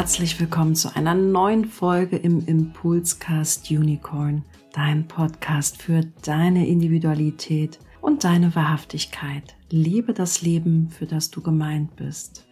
herzlich 0.00 0.40
willkommen 0.40 0.74
zu 0.74 0.96
einer 0.96 1.14
neuen 1.14 1.66
Folge 1.66 2.16
im 2.16 2.46
Impulscast 2.46 3.70
Unicorn, 3.70 4.42
dein 4.72 5.06
Podcast 5.06 5.82
für 5.82 6.00
deine 6.22 6.66
Individualität 6.66 7.78
und 8.00 8.24
deine 8.24 8.54
Wahrhaftigkeit. 8.54 9.56
Liebe 9.68 10.14
das 10.14 10.40
Leben, 10.40 10.88
für 10.88 11.04
das 11.04 11.30
du 11.30 11.42
gemeint 11.42 11.96
bist. 11.96 12.46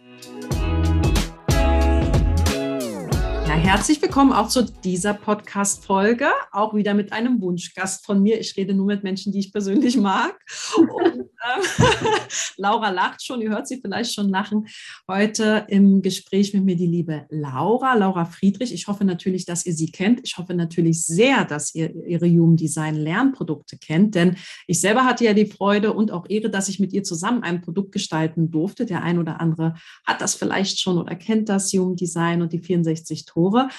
Ja, 3.47 3.55
herzlich 3.55 3.99
willkommen 3.99 4.31
auch 4.31 4.47
zu 4.49 4.71
dieser 4.83 5.15
Podcast-Folge. 5.15 6.27
Auch 6.51 6.75
wieder 6.75 6.93
mit 6.93 7.11
einem 7.13 7.41
Wunschgast 7.41 8.05
von 8.05 8.21
mir. 8.21 8.39
Ich 8.39 8.55
rede 8.57 8.75
nur 8.75 8.85
mit 8.85 9.03
Menschen, 9.03 9.33
die 9.33 9.39
ich 9.39 9.51
persönlich 9.51 9.97
mag. 9.97 10.39
Und, 10.77 11.31
Laura 12.57 12.89
lacht 12.89 13.23
schon, 13.23 13.41
ihr 13.41 13.49
hört 13.49 13.67
sie 13.67 13.79
vielleicht 13.81 14.13
schon 14.13 14.29
lachen. 14.29 14.67
Heute 15.07 15.65
im 15.69 16.01
Gespräch 16.01 16.53
mit 16.53 16.63
mir 16.63 16.75
die 16.75 16.87
liebe 16.87 17.25
Laura, 17.29 17.95
Laura 17.95 18.25
Friedrich. 18.25 18.73
Ich 18.73 18.87
hoffe 18.87 19.05
natürlich, 19.05 19.45
dass 19.45 19.65
ihr 19.65 19.73
sie 19.73 19.91
kennt. 19.91 20.21
Ich 20.23 20.37
hoffe 20.37 20.53
natürlich 20.53 21.05
sehr, 21.05 21.45
dass 21.45 21.73
ihr 21.75 21.93
ihre 22.05 22.27
Human 22.27 22.57
Design 22.57 22.95
Lernprodukte 22.95 23.77
kennt, 23.77 24.15
denn 24.15 24.35
ich 24.67 24.81
selber 24.81 25.05
hatte 25.05 25.25
ja 25.25 25.33
die 25.33 25.45
Freude 25.45 25.93
und 25.93 26.11
auch 26.11 26.25
Ehre, 26.29 26.49
dass 26.49 26.69
ich 26.69 26.79
mit 26.79 26.93
ihr 26.93 27.03
zusammen 27.03 27.43
ein 27.43 27.61
Produkt 27.61 27.91
gestalten 27.91 28.51
durfte. 28.51 28.85
Der 28.85 29.03
ein 29.03 29.19
oder 29.19 29.39
andere 29.39 29.75
hat 30.05 30.21
das 30.21 30.35
vielleicht 30.35 30.79
schon 30.79 30.97
oder 30.97 31.15
kennt 31.15 31.49
das 31.49 31.71
Human 31.73 31.95
Design 31.95 32.41
und 32.41 32.53
die 32.53 32.59
64 32.59 33.25
Tore. 33.25 33.69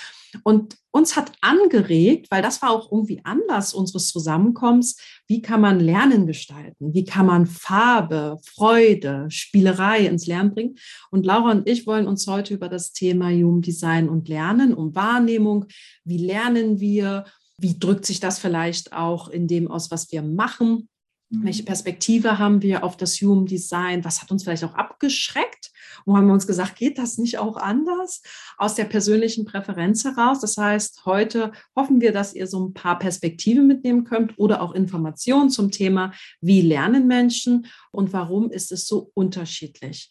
Und 0.43 0.77
uns 0.91 1.17
hat 1.17 1.33
angeregt, 1.41 2.27
weil 2.31 2.43
das 2.43 2.63
war 2.63 2.71
auch 2.71 2.91
irgendwie 2.91 3.21
Anlass 3.25 3.75
unseres 3.75 4.09
Zusammenkommens, 4.09 4.97
wie 5.27 5.43
kann 5.43 5.61
man 5.61 5.81
Lernen 5.81 6.27
gestalten? 6.27 6.93
Wie 6.95 7.05
kann 7.05 7.27
man 7.27 7.47
Farbe, 7.47 8.39
Freude, 8.45 9.27
Spielerei 9.29 10.07
ins 10.07 10.27
Lernen 10.27 10.55
bringen? 10.55 10.77
Und 11.11 11.27
Laura 11.27 11.53
und 11.53 11.69
ich 11.69 11.87
wollen 11.87 12.07
uns 12.07 12.27
heute 12.27 12.55
über 12.55 12.69
das 12.69 12.93
Thema 12.93 13.31
Human 13.31 13.63
Design 13.63 14.09
und 14.09 14.29
Lernen, 14.29 14.75
um 14.75 14.95
Wahrnehmung, 14.95 15.67
wie 16.05 16.19
lernen 16.19 16.81
wir, 16.81 17.25
wie 17.59 17.79
drückt 17.79 18.07
sich 18.07 18.21
das 18.21 18.39
vielleicht 18.39 18.93
auch 18.93 19.29
in 19.29 19.47
dem 19.47 19.71
aus, 19.71 19.91
was 19.91 20.11
wir 20.11 20.23
machen? 20.23 20.89
Welche. 21.33 21.63
Perspektive 21.63 22.39
haben 22.39 22.61
wir 22.61 22.83
auf 22.83 22.97
das 22.97 23.21
Human 23.21 23.47
Design? 23.47 24.05
Was 24.05 24.21
hat 24.21 24.33
uns 24.33 24.43
vielleicht 24.43 24.65
auch 24.65 24.75
abgeschreckt? 24.75 25.71
Wo 26.05 26.17
haben 26.17 26.27
wir 26.27 26.33
uns 26.33 26.47
gesagt, 26.47 26.75
geht 26.75 26.99
das 26.99 27.19
nicht 27.19 27.39
auch 27.39 27.57
anders? 27.57 28.23
Aus 28.59 28.75
der 28.75 28.85
persönlichen 28.85 29.45
Präferenz 29.45 30.05
heraus. 30.05 30.41
Das 30.41 30.57
heißt, 30.57 31.05
heute 31.07 31.53
hoffen 31.77 32.01
wir, 32.01 32.11
dass 32.11 32.35
ihr 32.35 32.49
so 32.49 32.67
ein 32.67 32.75
paar 32.75 32.99
Perspektiven 32.99 33.69
mitnehmen 33.69 34.03
könnt 34.03 34.39
oder 34.39 34.61
auch 34.61 34.75
Informationen 34.75 35.51
zum 35.51 35.71
Thema, 35.71 36.13
wie 36.41 36.63
lernen 36.63 37.07
Menschen 37.07 37.67
und 37.93 38.13
warum 38.13 38.51
ist 38.51 38.73
es 38.73 38.89
so 38.89 39.13
unterschiedlich. 39.15 40.11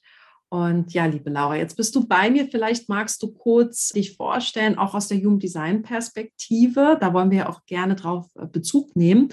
Und 0.52 0.94
ja, 0.94 1.06
liebe 1.06 1.30
Laura, 1.30 1.58
jetzt 1.58 1.78
bist 1.78 1.96
du 1.96 2.08
bei 2.08 2.32
mir. 2.32 2.48
Vielleicht 2.48 2.90
magst 2.90 3.22
du 3.22 3.32
kurz 3.32 3.90
dich 3.90 4.16
vorstellen, 4.16 4.80
auch 4.80 4.96
aus 4.96 5.08
der 5.08 5.20
Human 5.20 5.40
Design 5.40 5.84
Perspektive. 5.84 6.98
Da 7.00 7.14
wollen 7.14 7.30
wir 7.30 7.50
auch 7.50 7.66
gerne 7.66 7.96
drauf 7.96 8.28
äh, 8.36 8.48
Bezug 8.48 8.96
nehmen. 8.96 9.30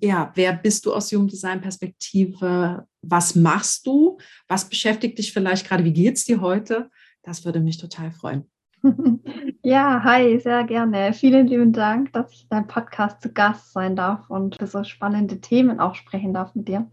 Ja, 0.00 0.32
wer 0.34 0.52
bist 0.52 0.86
du 0.86 0.92
aus 0.92 1.12
Human 1.12 1.28
Design 1.28 1.60
Perspektive? 1.60 2.86
Was 3.02 3.34
machst 3.34 3.86
du? 3.86 4.18
Was 4.48 4.68
beschäftigt 4.68 5.18
dich 5.18 5.32
vielleicht 5.32 5.68
gerade? 5.68 5.84
Wie 5.84 5.92
geht 5.92 6.16
es 6.16 6.24
dir 6.24 6.40
heute? 6.40 6.90
Das 7.22 7.44
würde 7.44 7.60
mich 7.60 7.78
total 7.78 8.10
freuen. 8.10 8.50
Ja, 9.66 10.04
hi, 10.04 10.38
sehr 10.40 10.64
gerne. 10.64 11.14
Vielen 11.14 11.46
lieben 11.46 11.72
Dank, 11.72 12.12
dass 12.12 12.30
ich 12.32 12.42
in 12.42 12.48
deinem 12.50 12.66
Podcast 12.66 13.22
zu 13.22 13.32
Gast 13.32 13.72
sein 13.72 13.96
darf 13.96 14.28
und 14.28 14.56
für 14.58 14.66
so 14.66 14.84
spannende 14.84 15.40
Themen 15.40 15.80
auch 15.80 15.94
sprechen 15.94 16.34
darf 16.34 16.54
mit 16.54 16.68
dir. 16.68 16.86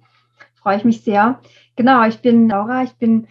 Freue 0.56 0.78
ich 0.78 0.86
mich 0.86 1.02
sehr. 1.02 1.42
Genau, 1.76 2.08
ich 2.08 2.22
bin 2.22 2.48
Laura, 2.48 2.84
ich 2.84 2.94
bin 2.94 3.28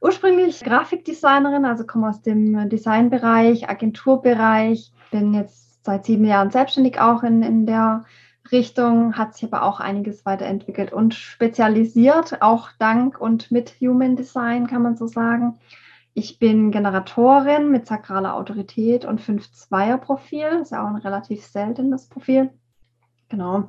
ursprünglich 0.00 0.64
Grafikdesignerin, 0.64 1.66
also 1.66 1.84
komme 1.84 2.08
aus 2.08 2.22
dem 2.22 2.70
Designbereich, 2.70 3.68
Agenturbereich, 3.68 4.92
bin 5.10 5.34
jetzt 5.34 5.84
seit 5.84 6.06
sieben 6.06 6.24
Jahren 6.24 6.50
selbstständig 6.50 6.98
auch 6.98 7.22
in, 7.22 7.42
in 7.42 7.66
der 7.66 8.04
Richtung 8.52 9.16
hat 9.16 9.34
sich 9.34 9.44
aber 9.44 9.62
auch 9.62 9.80
einiges 9.80 10.26
weiterentwickelt 10.26 10.92
und 10.92 11.14
spezialisiert, 11.14 12.42
auch 12.42 12.70
dank 12.78 13.20
und 13.20 13.50
mit 13.50 13.70
Human 13.80 14.16
Design 14.16 14.66
kann 14.66 14.82
man 14.82 14.96
so 14.96 15.06
sagen. 15.06 15.58
Ich 16.14 16.38
bin 16.38 16.70
Generatorin 16.70 17.70
mit 17.70 17.86
sakraler 17.86 18.34
Autorität 18.34 19.04
und 19.04 19.20
5-2er-Profil. 19.20 20.60
Ist 20.62 20.72
ja 20.72 20.82
auch 20.82 20.88
ein 20.88 20.96
relativ 20.96 21.44
seltenes 21.44 22.08
Profil. 22.08 22.50
Genau. 23.28 23.68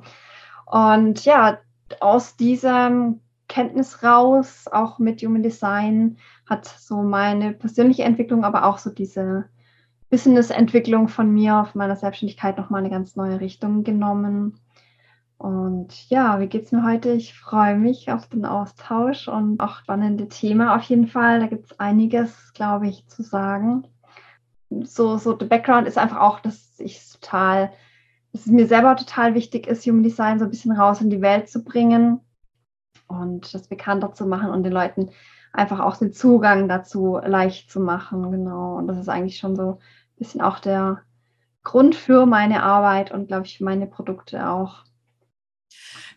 Und 0.66 1.24
ja, 1.24 1.58
aus 2.00 2.36
dieser 2.36 3.14
Kenntnis 3.48 4.02
raus, 4.02 4.64
auch 4.70 4.98
mit 4.98 5.22
Human 5.22 5.42
Design, 5.42 6.16
hat 6.48 6.66
so 6.66 7.02
meine 7.02 7.52
persönliche 7.52 8.02
Entwicklung, 8.02 8.44
aber 8.44 8.64
auch 8.64 8.78
so 8.78 8.90
diese 8.90 9.44
Business-Entwicklung 10.10 11.08
von 11.08 11.32
mir 11.32 11.56
auf 11.56 11.74
meiner 11.74 11.96
Selbstständigkeit 11.96 12.58
nochmal 12.58 12.80
eine 12.80 12.90
ganz 12.90 13.16
neue 13.16 13.40
Richtung 13.40 13.84
genommen. 13.84 14.58
Und 15.42 16.08
ja, 16.08 16.38
wie 16.38 16.46
geht 16.46 16.66
es 16.66 16.70
mir 16.70 16.84
heute? 16.84 17.10
Ich 17.10 17.34
freue 17.34 17.76
mich 17.76 18.12
auf 18.12 18.28
den 18.28 18.44
Austausch 18.44 19.26
und 19.26 19.58
auch 19.58 19.78
spannende 19.78 20.28
Themen 20.28 20.68
auf 20.68 20.82
jeden 20.82 21.08
Fall. 21.08 21.40
Da 21.40 21.48
gibt 21.48 21.64
es 21.64 21.80
einiges, 21.80 22.52
glaube 22.52 22.86
ich, 22.86 23.08
zu 23.08 23.24
sagen. 23.24 23.88
So, 24.84 25.16
so 25.16 25.32
der 25.32 25.46
Background 25.46 25.88
ist 25.88 25.98
einfach 25.98 26.20
auch, 26.20 26.38
dass 26.38 26.78
ich 26.78 27.10
total, 27.14 27.72
dass 28.32 28.42
es 28.42 28.52
mir 28.52 28.68
selber 28.68 28.94
total 28.94 29.34
wichtig 29.34 29.66
ist, 29.66 29.84
Human 29.84 30.04
Design 30.04 30.38
so 30.38 30.44
ein 30.44 30.50
bisschen 30.52 30.70
raus 30.70 31.00
in 31.00 31.10
die 31.10 31.22
Welt 31.22 31.48
zu 31.48 31.64
bringen 31.64 32.20
und 33.08 33.52
das 33.52 33.66
bekannter 33.66 34.12
zu 34.12 34.26
machen 34.26 34.50
und 34.50 34.62
den 34.62 34.72
Leuten 34.72 35.10
einfach 35.52 35.80
auch 35.80 35.96
den 35.96 36.12
Zugang 36.12 36.68
dazu 36.68 37.18
leicht 37.20 37.68
zu 37.68 37.80
machen. 37.80 38.30
Genau. 38.30 38.76
Und 38.76 38.86
das 38.86 38.96
ist 38.96 39.08
eigentlich 39.08 39.38
schon 39.38 39.56
so 39.56 39.72
ein 39.72 39.78
bisschen 40.18 40.40
auch 40.40 40.60
der 40.60 41.02
Grund 41.64 41.96
für 41.96 42.26
meine 42.26 42.62
Arbeit 42.62 43.10
und, 43.10 43.26
glaube 43.26 43.46
ich, 43.46 43.58
für 43.58 43.64
meine 43.64 43.88
Produkte 43.88 44.48
auch. 44.48 44.84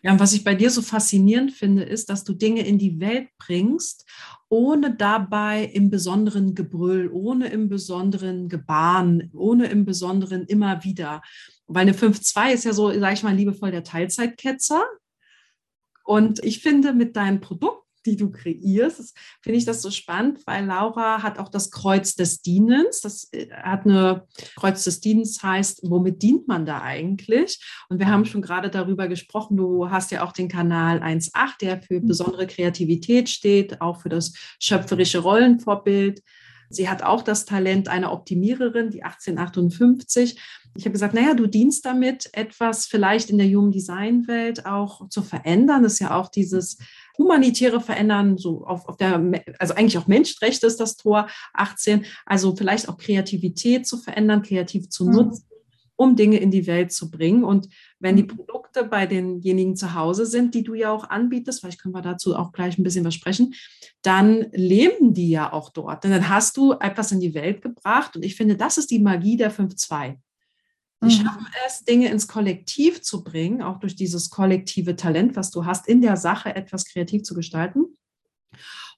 Ja, 0.02 0.12
und 0.12 0.20
was 0.20 0.32
ich 0.32 0.44
bei 0.44 0.54
dir 0.54 0.70
so 0.70 0.82
faszinierend 0.82 1.52
finde, 1.52 1.82
ist, 1.82 2.10
dass 2.10 2.24
du 2.24 2.32
Dinge 2.34 2.66
in 2.66 2.78
die 2.78 3.00
Welt 3.00 3.28
bringst, 3.38 4.04
ohne 4.48 4.94
dabei 4.94 5.64
im 5.64 5.90
besonderen 5.90 6.54
Gebrüll, 6.54 7.10
ohne 7.12 7.48
im 7.48 7.68
besonderen 7.68 8.48
Gebaren, 8.48 9.30
ohne 9.34 9.66
im 9.66 9.84
besonderen 9.84 10.44
immer 10.46 10.84
wieder. 10.84 11.22
Weil 11.66 11.82
eine 11.82 11.94
5-2 11.94 12.52
ist 12.52 12.64
ja 12.64 12.72
so, 12.72 12.92
sage 12.92 13.14
ich 13.14 13.22
mal, 13.22 13.34
liebevoll 13.34 13.70
der 13.70 13.84
Teilzeitketzer. 13.84 14.84
Und 16.04 16.42
ich 16.44 16.60
finde, 16.60 16.92
mit 16.92 17.16
deinem 17.16 17.40
Produkt 17.40 17.85
die 18.06 18.16
du 18.16 18.30
kreierst. 18.30 19.16
Finde 19.42 19.58
ich 19.58 19.64
das 19.64 19.82
so 19.82 19.90
spannend, 19.90 20.40
weil 20.46 20.64
Laura 20.64 21.22
hat 21.22 21.38
auch 21.38 21.48
das 21.48 21.70
Kreuz 21.70 22.14
des 22.14 22.40
Dienens. 22.40 23.00
Das 23.00 23.32
äh, 23.32 23.48
hat 23.50 23.84
eine 23.84 24.26
Kreuz 24.56 24.84
des 24.84 25.00
Dienens 25.00 25.42
heißt, 25.42 25.80
womit 25.82 26.22
dient 26.22 26.48
man 26.48 26.64
da 26.64 26.80
eigentlich? 26.82 27.60
Und 27.88 27.98
wir 27.98 28.06
haben 28.06 28.24
schon 28.24 28.42
gerade 28.42 28.70
darüber 28.70 29.08
gesprochen. 29.08 29.56
Du 29.56 29.90
hast 29.90 30.10
ja 30.10 30.24
auch 30.24 30.32
den 30.32 30.48
Kanal 30.48 31.02
1.8, 31.02 31.58
der 31.60 31.82
für 31.82 32.00
mhm. 32.00 32.06
besondere 32.06 32.46
Kreativität 32.46 33.28
steht, 33.28 33.80
auch 33.80 34.00
für 34.00 34.08
das 34.08 34.32
schöpferische 34.60 35.18
Rollenvorbild. 35.18 36.22
Sie 36.68 36.88
hat 36.88 37.02
auch 37.02 37.22
das 37.22 37.44
Talent 37.44 37.88
einer 37.88 38.12
Optimiererin, 38.12 38.90
die 38.90 39.02
1858. 39.02 40.40
Ich 40.76 40.84
habe 40.84 40.92
gesagt, 40.92 41.14
naja, 41.14 41.34
du 41.34 41.46
dienst 41.46 41.86
damit, 41.86 42.28
etwas 42.32 42.86
vielleicht 42.86 43.30
in 43.30 43.38
der 43.38 43.46
Human 43.46 43.70
Design 43.70 44.26
Welt 44.26 44.66
auch 44.66 45.08
zu 45.08 45.22
verändern. 45.22 45.82
Das 45.82 45.94
ist 45.94 46.00
ja 46.00 46.14
auch 46.14 46.28
dieses 46.28 46.78
humanitäre 47.18 47.80
Verändern, 47.80 48.38
so 48.38 48.64
auf, 48.64 48.88
auf 48.88 48.96
der, 48.96 49.20
also 49.58 49.74
eigentlich 49.74 49.98
auch 49.98 50.06
Menschenrechte 50.06 50.66
ist 50.66 50.80
das 50.80 50.96
Tor 50.96 51.28
18, 51.54 52.04
also 52.24 52.54
vielleicht 52.56 52.88
auch 52.88 52.96
Kreativität 52.96 53.86
zu 53.86 53.98
verändern, 53.98 54.42
kreativ 54.42 54.88
zu 54.88 55.06
mhm. 55.06 55.12
nutzen, 55.12 55.44
um 55.96 56.14
Dinge 56.14 56.38
in 56.38 56.50
die 56.50 56.66
Welt 56.66 56.92
zu 56.92 57.10
bringen. 57.10 57.42
Und 57.42 57.68
wenn 57.98 58.16
die 58.16 58.24
mhm. 58.24 58.28
Produkte 58.28 58.84
bei 58.84 59.06
denjenigen 59.06 59.76
zu 59.76 59.94
Hause 59.94 60.26
sind, 60.26 60.54
die 60.54 60.62
du 60.62 60.74
ja 60.74 60.92
auch 60.92 61.08
anbietest, 61.08 61.60
vielleicht 61.60 61.80
können 61.80 61.94
wir 61.94 62.02
dazu 62.02 62.36
auch 62.36 62.52
gleich 62.52 62.78
ein 62.78 62.82
bisschen 62.82 63.04
was 63.04 63.14
sprechen, 63.14 63.54
dann 64.02 64.46
leben 64.52 65.14
die 65.14 65.30
ja 65.30 65.52
auch 65.52 65.70
dort. 65.70 66.04
Denn 66.04 66.10
dann 66.10 66.28
hast 66.28 66.56
du 66.56 66.72
etwas 66.72 67.12
in 67.12 67.20
die 67.20 67.34
Welt 67.34 67.62
gebracht. 67.62 68.16
Und 68.16 68.24
ich 68.24 68.36
finde, 68.36 68.56
das 68.56 68.76
ist 68.78 68.90
die 68.90 68.98
Magie 68.98 69.36
der 69.36 69.50
5.2. 69.50 70.16
Die 71.02 71.06
mhm. 71.06 71.10
schaffen 71.10 71.46
es, 71.66 71.84
Dinge 71.84 72.10
ins 72.10 72.26
Kollektiv 72.26 73.02
zu 73.02 73.22
bringen, 73.22 73.62
auch 73.62 73.78
durch 73.78 73.96
dieses 73.96 74.30
kollektive 74.30 74.96
Talent, 74.96 75.36
was 75.36 75.50
du 75.50 75.66
hast, 75.66 75.88
in 75.88 76.00
der 76.00 76.16
Sache 76.16 76.54
etwas 76.54 76.86
kreativ 76.86 77.22
zu 77.22 77.34
gestalten. 77.34 77.84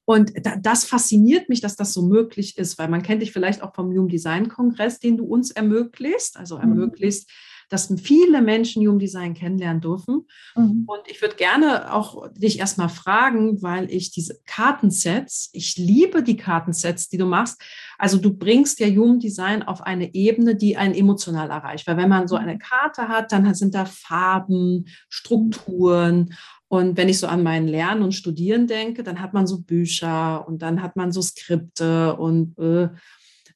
Und 0.05 0.33
das 0.63 0.85
fasziniert 0.85 1.51
mich, 1.51 1.61
dass 1.61 1.77
das 1.77 1.93
so 1.93 2.01
möglich 2.01 2.57
ist, 2.57 2.79
weil 2.79 2.89
man 2.89 3.03
kennt 3.03 3.21
dich 3.21 3.33
vielleicht 3.33 3.63
auch 3.63 3.75
vom 3.75 3.91
Human 3.91 4.09
Design 4.09 4.49
Kongress, 4.49 5.01
den 5.01 5.19
du 5.19 5.27
uns 5.27 5.51
ermöglicht, 5.51 6.37
also 6.37 6.57
mhm. 6.57 6.63
ermöglicht, 6.63 7.29
dass 7.69 7.93
viele 8.01 8.41
Menschen 8.43 8.83
Human 8.87 8.99
Design 8.99 9.35
kennenlernen 9.35 9.81
dürfen. 9.81 10.27
Mhm. 10.57 10.85
Und 10.87 11.01
ich 11.07 11.21
würde 11.21 11.37
gerne 11.37 11.93
auch 11.93 12.29
dich 12.33 12.59
erstmal 12.59 12.89
fragen, 12.89 13.63
weil 13.63 13.91
ich 13.91 14.11
diese 14.11 14.39
Kartensets, 14.47 15.51
ich 15.53 15.77
liebe 15.77 16.23
die 16.23 16.37
Kartensets, 16.37 17.09
die 17.09 17.19
du 17.19 17.27
machst. 17.27 17.61
Also 17.99 18.19
du 18.19 18.33
bringst 18.33 18.81
ja 18.81 18.87
Human 18.87 19.19
Design 19.19 19.63
auf 19.63 19.83
eine 19.83 20.15
Ebene, 20.15 20.57
die 20.57 20.77
einen 20.77 20.95
emotional 20.95 21.51
erreicht. 21.51 21.87
Weil 21.87 21.97
wenn 21.97 22.09
man 22.09 22.29
so 22.29 22.37
eine 22.37 22.59
Karte 22.59 23.09
hat, 23.09 23.33
dann 23.33 23.55
sind 23.55 23.75
da 23.75 23.85
Farben, 23.85 24.87
Strukturen. 25.09 26.35
Und 26.69 26.97
wenn 26.97 27.09
ich 27.09 27.19
so 27.19 27.27
an 27.27 27.43
mein 27.43 27.67
Lernen 27.67 28.03
und 28.03 28.13
Studieren 28.13 28.67
denke, 28.67 29.03
dann 29.03 29.21
hat 29.21 29.33
man 29.33 29.47
so 29.47 29.61
Bücher 29.61 30.47
und 30.47 30.61
dann 30.63 30.83
hat 30.83 30.97
man 30.97 31.13
so 31.13 31.23
Skripte 31.23 32.15
und 32.17 32.59
äh, 32.59 32.91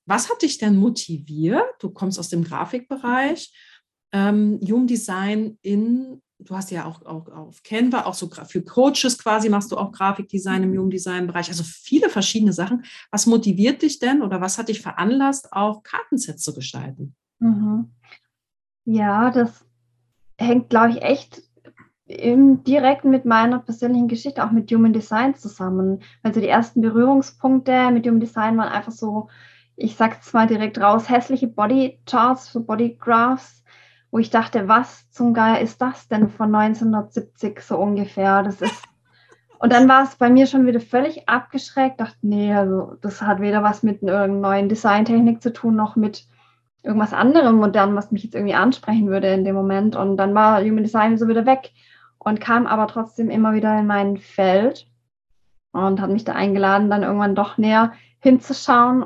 Was 0.05 0.31
hat 0.31 0.43
dich 0.43 0.59
denn 0.59 0.77
motiviert? 0.77 1.63
Du 1.79 1.91
kommst 1.91 2.19
aus 2.19 2.29
dem 2.29 2.43
Grafikbereich, 2.43 3.53
ähm, 4.13 4.61
Human 4.63 4.87
Design 4.87 5.59
in, 5.63 6.21
du 6.39 6.55
hast 6.55 6.71
ja 6.71 6.85
auch, 6.85 7.05
auch 7.05 7.29
auf 7.29 7.63
Canva, 7.63 8.05
auch 8.05 8.15
so 8.15 8.29
für 8.29 8.63
Coaches 8.63 9.19
quasi 9.19 9.49
machst 9.49 9.73
du 9.73 9.77
auch 9.77 9.93
Grafikdesign 9.93 10.63
im 10.63 10.73
Human 10.73 10.91
Design 10.91 11.27
Bereich, 11.27 11.49
also 11.49 11.65
viele 11.65 12.09
verschiedene 12.11 12.53
Sachen. 12.53 12.85
Was 13.11 13.27
motiviert 13.27 13.83
dich 13.83 13.99
denn 13.99 14.23
oder 14.23 14.41
was 14.41 14.59
hat 14.59 14.69
dich 14.69 14.81
veranlasst, 14.81 15.53
auch 15.53 15.83
Kartensets 15.83 16.43
zu 16.43 16.55
gestalten? 16.55 17.15
Mhm. 17.39 17.91
Ja, 18.85 19.31
das 19.31 19.65
hängt, 20.39 20.71
glaube 20.71 20.91
ich, 20.91 21.03
echt 21.03 21.43
im, 22.07 22.63
direkt 22.65 23.05
mit 23.05 23.25
meiner 23.25 23.61
persönlichen 23.61 24.09
Geschichte, 24.09 24.45
auch 24.45 24.51
mit 24.51 24.71
Human 24.71 24.93
Design 24.93 25.35
zusammen. 25.35 26.03
Also 26.23 26.41
die 26.41 26.49
ersten 26.49 26.81
Berührungspunkte 26.81 27.91
mit 27.91 28.07
Human 28.07 28.21
Design 28.21 28.59
waren 28.59 28.69
einfach 28.69 28.93
so, 28.93 29.29
ich 29.77 29.97
sage 29.97 30.17
es 30.21 30.33
mal 30.33 30.47
direkt 30.47 30.79
raus, 30.79 31.09
hässliche 31.09 31.47
Body 31.47 32.01
Charts, 32.07 32.53
so 32.53 32.63
Body 32.63 32.97
Graphs, 32.99 33.62
wo 34.13 34.19
ich 34.19 34.31
dachte, 34.31 34.69
was 34.69 35.11
zum 35.11 35.35
Geier 35.35 35.61
ist 35.61 35.83
das 35.83 36.07
denn 36.07 36.29
von 36.29 36.55
1970 36.55 37.61
so 37.61 37.79
ungefähr? 37.79 38.45
Das 38.45 38.61
ist 38.61 38.89
und 39.63 39.73
dann 39.73 39.89
war 39.89 40.03
es 40.03 40.17
bei 40.17 40.29
mir 40.29 40.49
schon 40.49 40.67
wieder 40.67 40.81
völlig 40.81 41.29
abgeschreckt, 41.29 42.01
dachte, 42.01 42.17
nee, 42.23 42.53
also 42.53 42.97
das 43.01 43.23
hat 43.23 43.41
weder 43.41 43.63
was 43.63 43.85
mit 43.85 44.03
irgendeiner 44.03 44.49
neuen 44.57 44.69
Designtechnik 44.69 45.41
zu 45.41 45.53
tun, 45.53 45.77
noch 45.77 45.95
mit 45.95 46.27
irgendwas 46.83 47.13
anderem 47.13 47.57
modernem, 47.57 47.95
was 47.95 48.11
mich 48.11 48.25
jetzt 48.25 48.35
irgendwie 48.35 48.57
ansprechen 48.57 49.07
würde 49.07 49.29
in 49.29 49.45
dem 49.45 49.55
Moment. 49.55 49.95
Und 49.95 50.17
dann 50.17 50.35
war 50.35 50.61
Human 50.61 50.83
Design 50.83 51.17
so 51.17 51.29
wieder 51.29 51.47
weg 51.47 51.71
und 52.19 52.41
kam 52.41 52.67
aber 52.67 52.89
trotzdem 52.89 53.31
immer 53.31 53.55
wieder 53.55 53.79
in 53.79 53.87
mein 53.87 54.17
Feld 54.17 54.89
und 55.71 56.01
hat 56.01 56.11
mich 56.11 56.25
da 56.25 56.33
eingeladen, 56.33 56.91
dann 56.91 57.05
irgendwann 57.05 57.37
doch 57.37 57.57
näher 57.57 57.93
hinzuschauen 58.19 59.05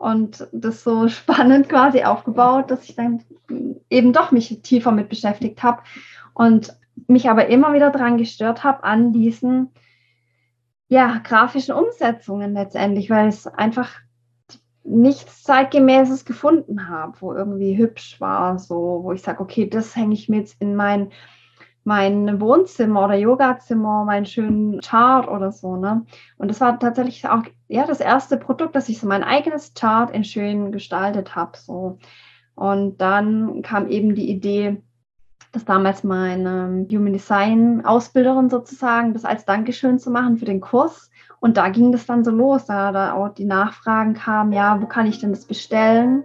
und 0.00 0.48
das 0.52 0.82
so 0.82 1.08
spannend 1.08 1.68
quasi 1.68 2.04
aufgebaut, 2.04 2.70
dass 2.70 2.88
ich 2.88 2.96
dann 2.96 3.22
eben 3.90 4.12
doch 4.12 4.30
mich 4.30 4.60
tiefer 4.62 4.92
mit 4.92 5.08
beschäftigt 5.08 5.62
habe 5.62 5.82
und 6.34 6.76
mich 7.06 7.30
aber 7.30 7.46
immer 7.46 7.72
wieder 7.72 7.90
daran 7.90 8.18
gestört 8.18 8.64
habe 8.64 8.84
an 8.84 9.12
diesen 9.12 9.70
ja, 10.88 11.18
grafischen 11.18 11.74
Umsetzungen 11.74 12.54
letztendlich, 12.54 13.10
weil 13.10 13.28
es 13.28 13.46
einfach 13.46 13.90
nichts 14.84 15.42
zeitgemäßes 15.42 16.24
gefunden 16.24 16.88
habe, 16.88 17.20
wo 17.20 17.34
irgendwie 17.34 17.76
hübsch 17.76 18.20
war, 18.20 18.58
so 18.58 19.00
wo 19.02 19.12
ich 19.12 19.22
sage, 19.22 19.40
okay, 19.40 19.68
das 19.68 19.94
hänge 19.94 20.14
ich 20.14 20.28
mir 20.28 20.38
jetzt 20.38 20.56
in 20.60 20.74
mein 20.74 21.10
mein 21.84 22.40
Wohnzimmer 22.40 23.04
oder 23.04 23.14
Yogazimmer, 23.14 24.04
meinen 24.04 24.26
schönen 24.26 24.80
Chart 24.80 25.28
oder 25.28 25.52
so. 25.52 25.76
Ne? 25.76 26.04
Und 26.36 26.48
das 26.48 26.60
war 26.60 26.78
tatsächlich 26.78 27.26
auch 27.28 27.42
ja, 27.68 27.86
das 27.86 28.00
erste 28.00 28.36
Produkt, 28.36 28.76
dass 28.76 28.88
ich 28.88 29.00
so 29.00 29.06
mein 29.06 29.24
eigenes 29.24 29.74
Chart 29.74 30.10
in 30.10 30.24
schön 30.24 30.72
gestaltet 30.72 31.34
habe. 31.34 31.56
So. 31.56 31.98
Und 32.54 33.00
dann 33.00 33.62
kam 33.62 33.88
eben 33.88 34.14
die 34.14 34.30
Idee, 34.30 34.82
dass 35.52 35.64
damals 35.64 36.04
meine 36.04 36.86
Human 36.90 37.12
Design 37.12 37.84
Ausbilderin 37.84 38.50
sozusagen 38.50 39.14
das 39.14 39.24
als 39.24 39.44
Dankeschön 39.44 39.98
zu 39.98 40.10
machen 40.10 40.36
für 40.36 40.44
den 40.44 40.60
Kurs. 40.60 41.10
Und 41.40 41.56
da 41.56 41.68
ging 41.68 41.92
das 41.92 42.04
dann 42.04 42.24
so 42.24 42.30
los, 42.30 42.66
da, 42.66 42.92
da 42.92 43.14
auch 43.14 43.28
die 43.30 43.44
Nachfragen 43.44 44.14
kamen, 44.14 44.52
ja, 44.52 44.80
wo 44.82 44.86
kann 44.86 45.06
ich 45.06 45.20
denn 45.20 45.30
das 45.30 45.46
bestellen? 45.46 46.24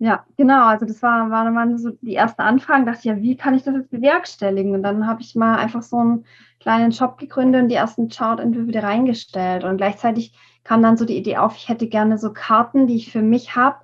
Ja, 0.00 0.24
genau. 0.36 0.66
Also 0.66 0.86
das 0.86 1.02
war, 1.02 1.28
war 1.30 1.44
dann 1.44 1.76
so 1.78 1.90
die 2.02 2.12
erste 2.12 2.42
Anfrage. 2.44 2.84
Dachte 2.84 3.00
ich, 3.00 3.04
ja, 3.06 3.16
wie 3.16 3.36
kann 3.36 3.54
ich 3.54 3.64
das 3.64 3.74
jetzt 3.74 3.90
bewerkstelligen? 3.90 4.74
Und 4.74 4.82
dann 4.84 5.06
habe 5.08 5.22
ich 5.22 5.34
mal 5.34 5.56
einfach 5.58 5.82
so 5.82 5.96
einen 5.98 6.24
kleinen 6.60 6.92
Shop 6.92 7.18
gegründet 7.18 7.62
und 7.62 7.68
die 7.68 7.74
ersten 7.74 8.08
Chart-Entwürfe 8.08 8.68
wieder 8.68 8.84
reingestellt. 8.84 9.64
Und 9.64 9.76
gleichzeitig 9.76 10.32
kam 10.62 10.82
dann 10.82 10.96
so 10.96 11.04
die 11.04 11.16
Idee 11.16 11.38
auf, 11.38 11.56
ich 11.56 11.68
hätte 11.68 11.88
gerne 11.88 12.16
so 12.18 12.32
Karten, 12.32 12.86
die 12.86 12.96
ich 12.96 13.10
für 13.10 13.22
mich 13.22 13.56
habe, 13.56 13.78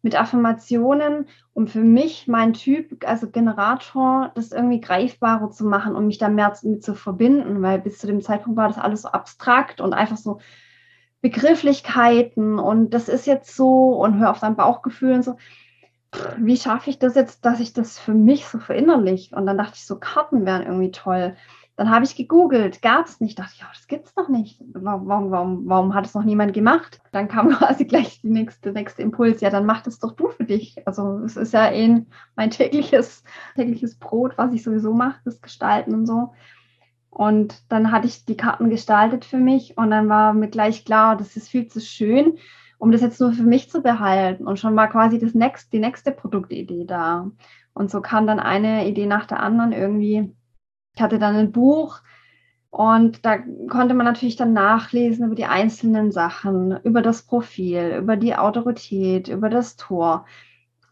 mit 0.00 0.18
Affirmationen, 0.18 1.26
um 1.52 1.66
für 1.66 1.80
mich, 1.80 2.28
mein 2.28 2.52
Typ, 2.52 3.04
also 3.04 3.28
Generator, 3.28 4.30
das 4.36 4.52
irgendwie 4.52 4.80
greifbarer 4.80 5.50
zu 5.50 5.66
machen 5.66 5.96
und 5.96 6.06
mich 6.06 6.18
da 6.18 6.28
mehr 6.28 6.56
mit 6.62 6.84
zu 6.84 6.94
verbinden, 6.94 7.62
weil 7.62 7.80
bis 7.80 7.98
zu 7.98 8.06
dem 8.06 8.22
Zeitpunkt 8.22 8.56
war 8.56 8.68
das 8.68 8.78
alles 8.78 9.02
so 9.02 9.08
abstrakt 9.08 9.80
und 9.80 9.92
einfach 9.92 10.16
so 10.16 10.38
Begrifflichkeiten 11.20 12.58
und 12.58 12.90
das 12.90 13.08
ist 13.08 13.26
jetzt 13.26 13.54
so 13.56 13.90
und 14.00 14.18
hör 14.18 14.30
auf 14.30 14.40
dein 14.40 14.56
Bauchgefühl 14.56 15.14
und 15.14 15.24
so. 15.24 15.36
Wie 16.38 16.56
schaffe 16.56 16.88
ich 16.88 16.98
das 16.98 17.14
jetzt, 17.14 17.44
dass 17.44 17.60
ich 17.60 17.72
das 17.72 17.98
für 17.98 18.14
mich 18.14 18.46
so 18.46 18.58
verinnerlicht? 18.58 19.34
Und 19.34 19.46
dann 19.46 19.58
dachte 19.58 19.74
ich, 19.74 19.86
so 19.86 19.98
Karten 19.98 20.46
wären 20.46 20.62
irgendwie 20.62 20.90
toll. 20.90 21.36
Dann 21.78 21.90
habe 21.90 22.04
ich 22.04 22.16
gegoogelt, 22.16 22.82
gab 22.82 23.06
es 23.06 23.20
nicht. 23.20 23.38
Dachte 23.38 23.52
ich, 23.54 23.60
ja, 23.60 23.68
das 23.72 23.86
gibt's 23.86 24.16
noch 24.16 24.28
nicht. 24.28 24.60
Warum, 24.72 25.30
warum, 25.30 25.68
warum 25.68 25.94
hat 25.94 26.06
es 26.06 26.14
noch 26.14 26.24
niemand 26.24 26.52
gemacht? 26.52 27.00
Dann 27.12 27.28
kam 27.28 27.48
quasi 27.56 27.84
gleich 27.84 28.20
der 28.22 28.30
nächste, 28.30 28.72
nächste 28.72 29.02
Impuls. 29.02 29.40
Ja, 29.40 29.50
dann 29.50 29.66
mach 29.66 29.82
das 29.82 30.00
doch 30.00 30.12
du 30.12 30.28
für 30.28 30.44
dich. 30.44 30.76
Also 30.86 31.20
es 31.24 31.36
ist 31.36 31.52
ja 31.52 31.70
eh 31.70 32.04
mein 32.34 32.50
tägliches, 32.50 33.22
tägliches 33.54 33.96
Brot, 33.96 34.32
was 34.38 34.52
ich 34.52 34.64
sowieso 34.64 34.92
mache, 34.92 35.20
das 35.24 35.40
Gestalten 35.40 35.94
und 35.94 36.06
so. 36.06 36.32
Und 37.18 37.64
dann 37.68 37.90
hatte 37.90 38.06
ich 38.06 38.26
die 38.26 38.36
Karten 38.36 38.70
gestaltet 38.70 39.24
für 39.24 39.38
mich 39.38 39.76
und 39.76 39.90
dann 39.90 40.08
war 40.08 40.32
mir 40.34 40.46
gleich 40.46 40.84
klar, 40.84 41.16
das 41.16 41.36
ist 41.36 41.48
viel 41.48 41.66
zu 41.66 41.80
schön, 41.80 42.38
um 42.78 42.92
das 42.92 43.00
jetzt 43.00 43.20
nur 43.20 43.32
für 43.32 43.42
mich 43.42 43.68
zu 43.68 43.82
behalten. 43.82 44.46
Und 44.46 44.60
schon 44.60 44.76
war 44.76 44.88
quasi 44.88 45.18
das 45.18 45.34
next, 45.34 45.72
die 45.72 45.80
nächste 45.80 46.12
Produktidee 46.12 46.84
da. 46.84 47.28
Und 47.74 47.90
so 47.90 48.00
kam 48.02 48.28
dann 48.28 48.38
eine 48.38 48.86
Idee 48.88 49.06
nach 49.06 49.26
der 49.26 49.40
anderen 49.40 49.72
irgendwie. 49.72 50.32
Ich 50.94 51.02
hatte 51.02 51.18
dann 51.18 51.34
ein 51.34 51.50
Buch 51.50 52.02
und 52.70 53.26
da 53.26 53.38
konnte 53.68 53.94
man 53.94 54.06
natürlich 54.06 54.36
dann 54.36 54.52
nachlesen 54.52 55.26
über 55.26 55.34
die 55.34 55.46
einzelnen 55.46 56.12
Sachen, 56.12 56.78
über 56.84 57.02
das 57.02 57.22
Profil, 57.22 57.96
über 57.98 58.16
die 58.16 58.36
Autorität, 58.36 59.26
über 59.26 59.48
das 59.48 59.74
Tor. 59.74 60.24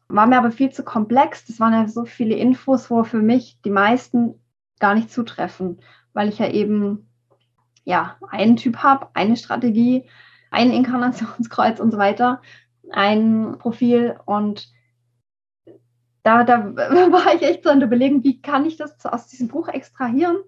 War 0.09 0.27
mir 0.27 0.39
aber 0.39 0.51
viel 0.51 0.71
zu 0.73 0.83
komplex. 0.83 1.47
Das 1.47 1.61
waren 1.61 1.73
ja 1.73 1.87
so 1.87 2.05
viele 2.05 2.35
Infos, 2.35 2.91
wo 2.91 3.05
für 3.05 3.23
mich 3.23 3.61
die 3.65 3.71
meisten 3.71 4.43
gar 4.81 4.97
nicht 4.97 5.13
zutreffen 5.13 5.79
weil 6.17 6.31
ich 6.31 6.39
ja 6.39 6.49
eben 6.49 7.11
ja 7.85 8.17
einen 8.31 8.57
Typ 8.57 8.79
habe, 8.79 9.09
eine 9.13 9.37
Strategie, 9.37 10.09
ein 10.51 10.73
Inkarnationskreuz 10.73 11.79
und 11.79 11.93
so 11.93 11.99
weiter, 11.99 12.41
ein 12.91 13.59
Profil 13.59 14.19
und 14.25 14.69
da, 16.23 16.43
da 16.43 16.75
war 16.75 17.35
ich 17.35 17.43
echt 17.43 17.65
so 17.65 17.71
an 17.71 17.81
der 17.81 17.89
Überlegung, 17.89 18.25
wie 18.25 18.41
kann 18.41 18.65
ich 18.65 18.79
das 18.79 19.05
aus 19.05 19.29
diesem 19.29 19.49
Buch 19.49 19.69
extrahieren? 19.69 20.39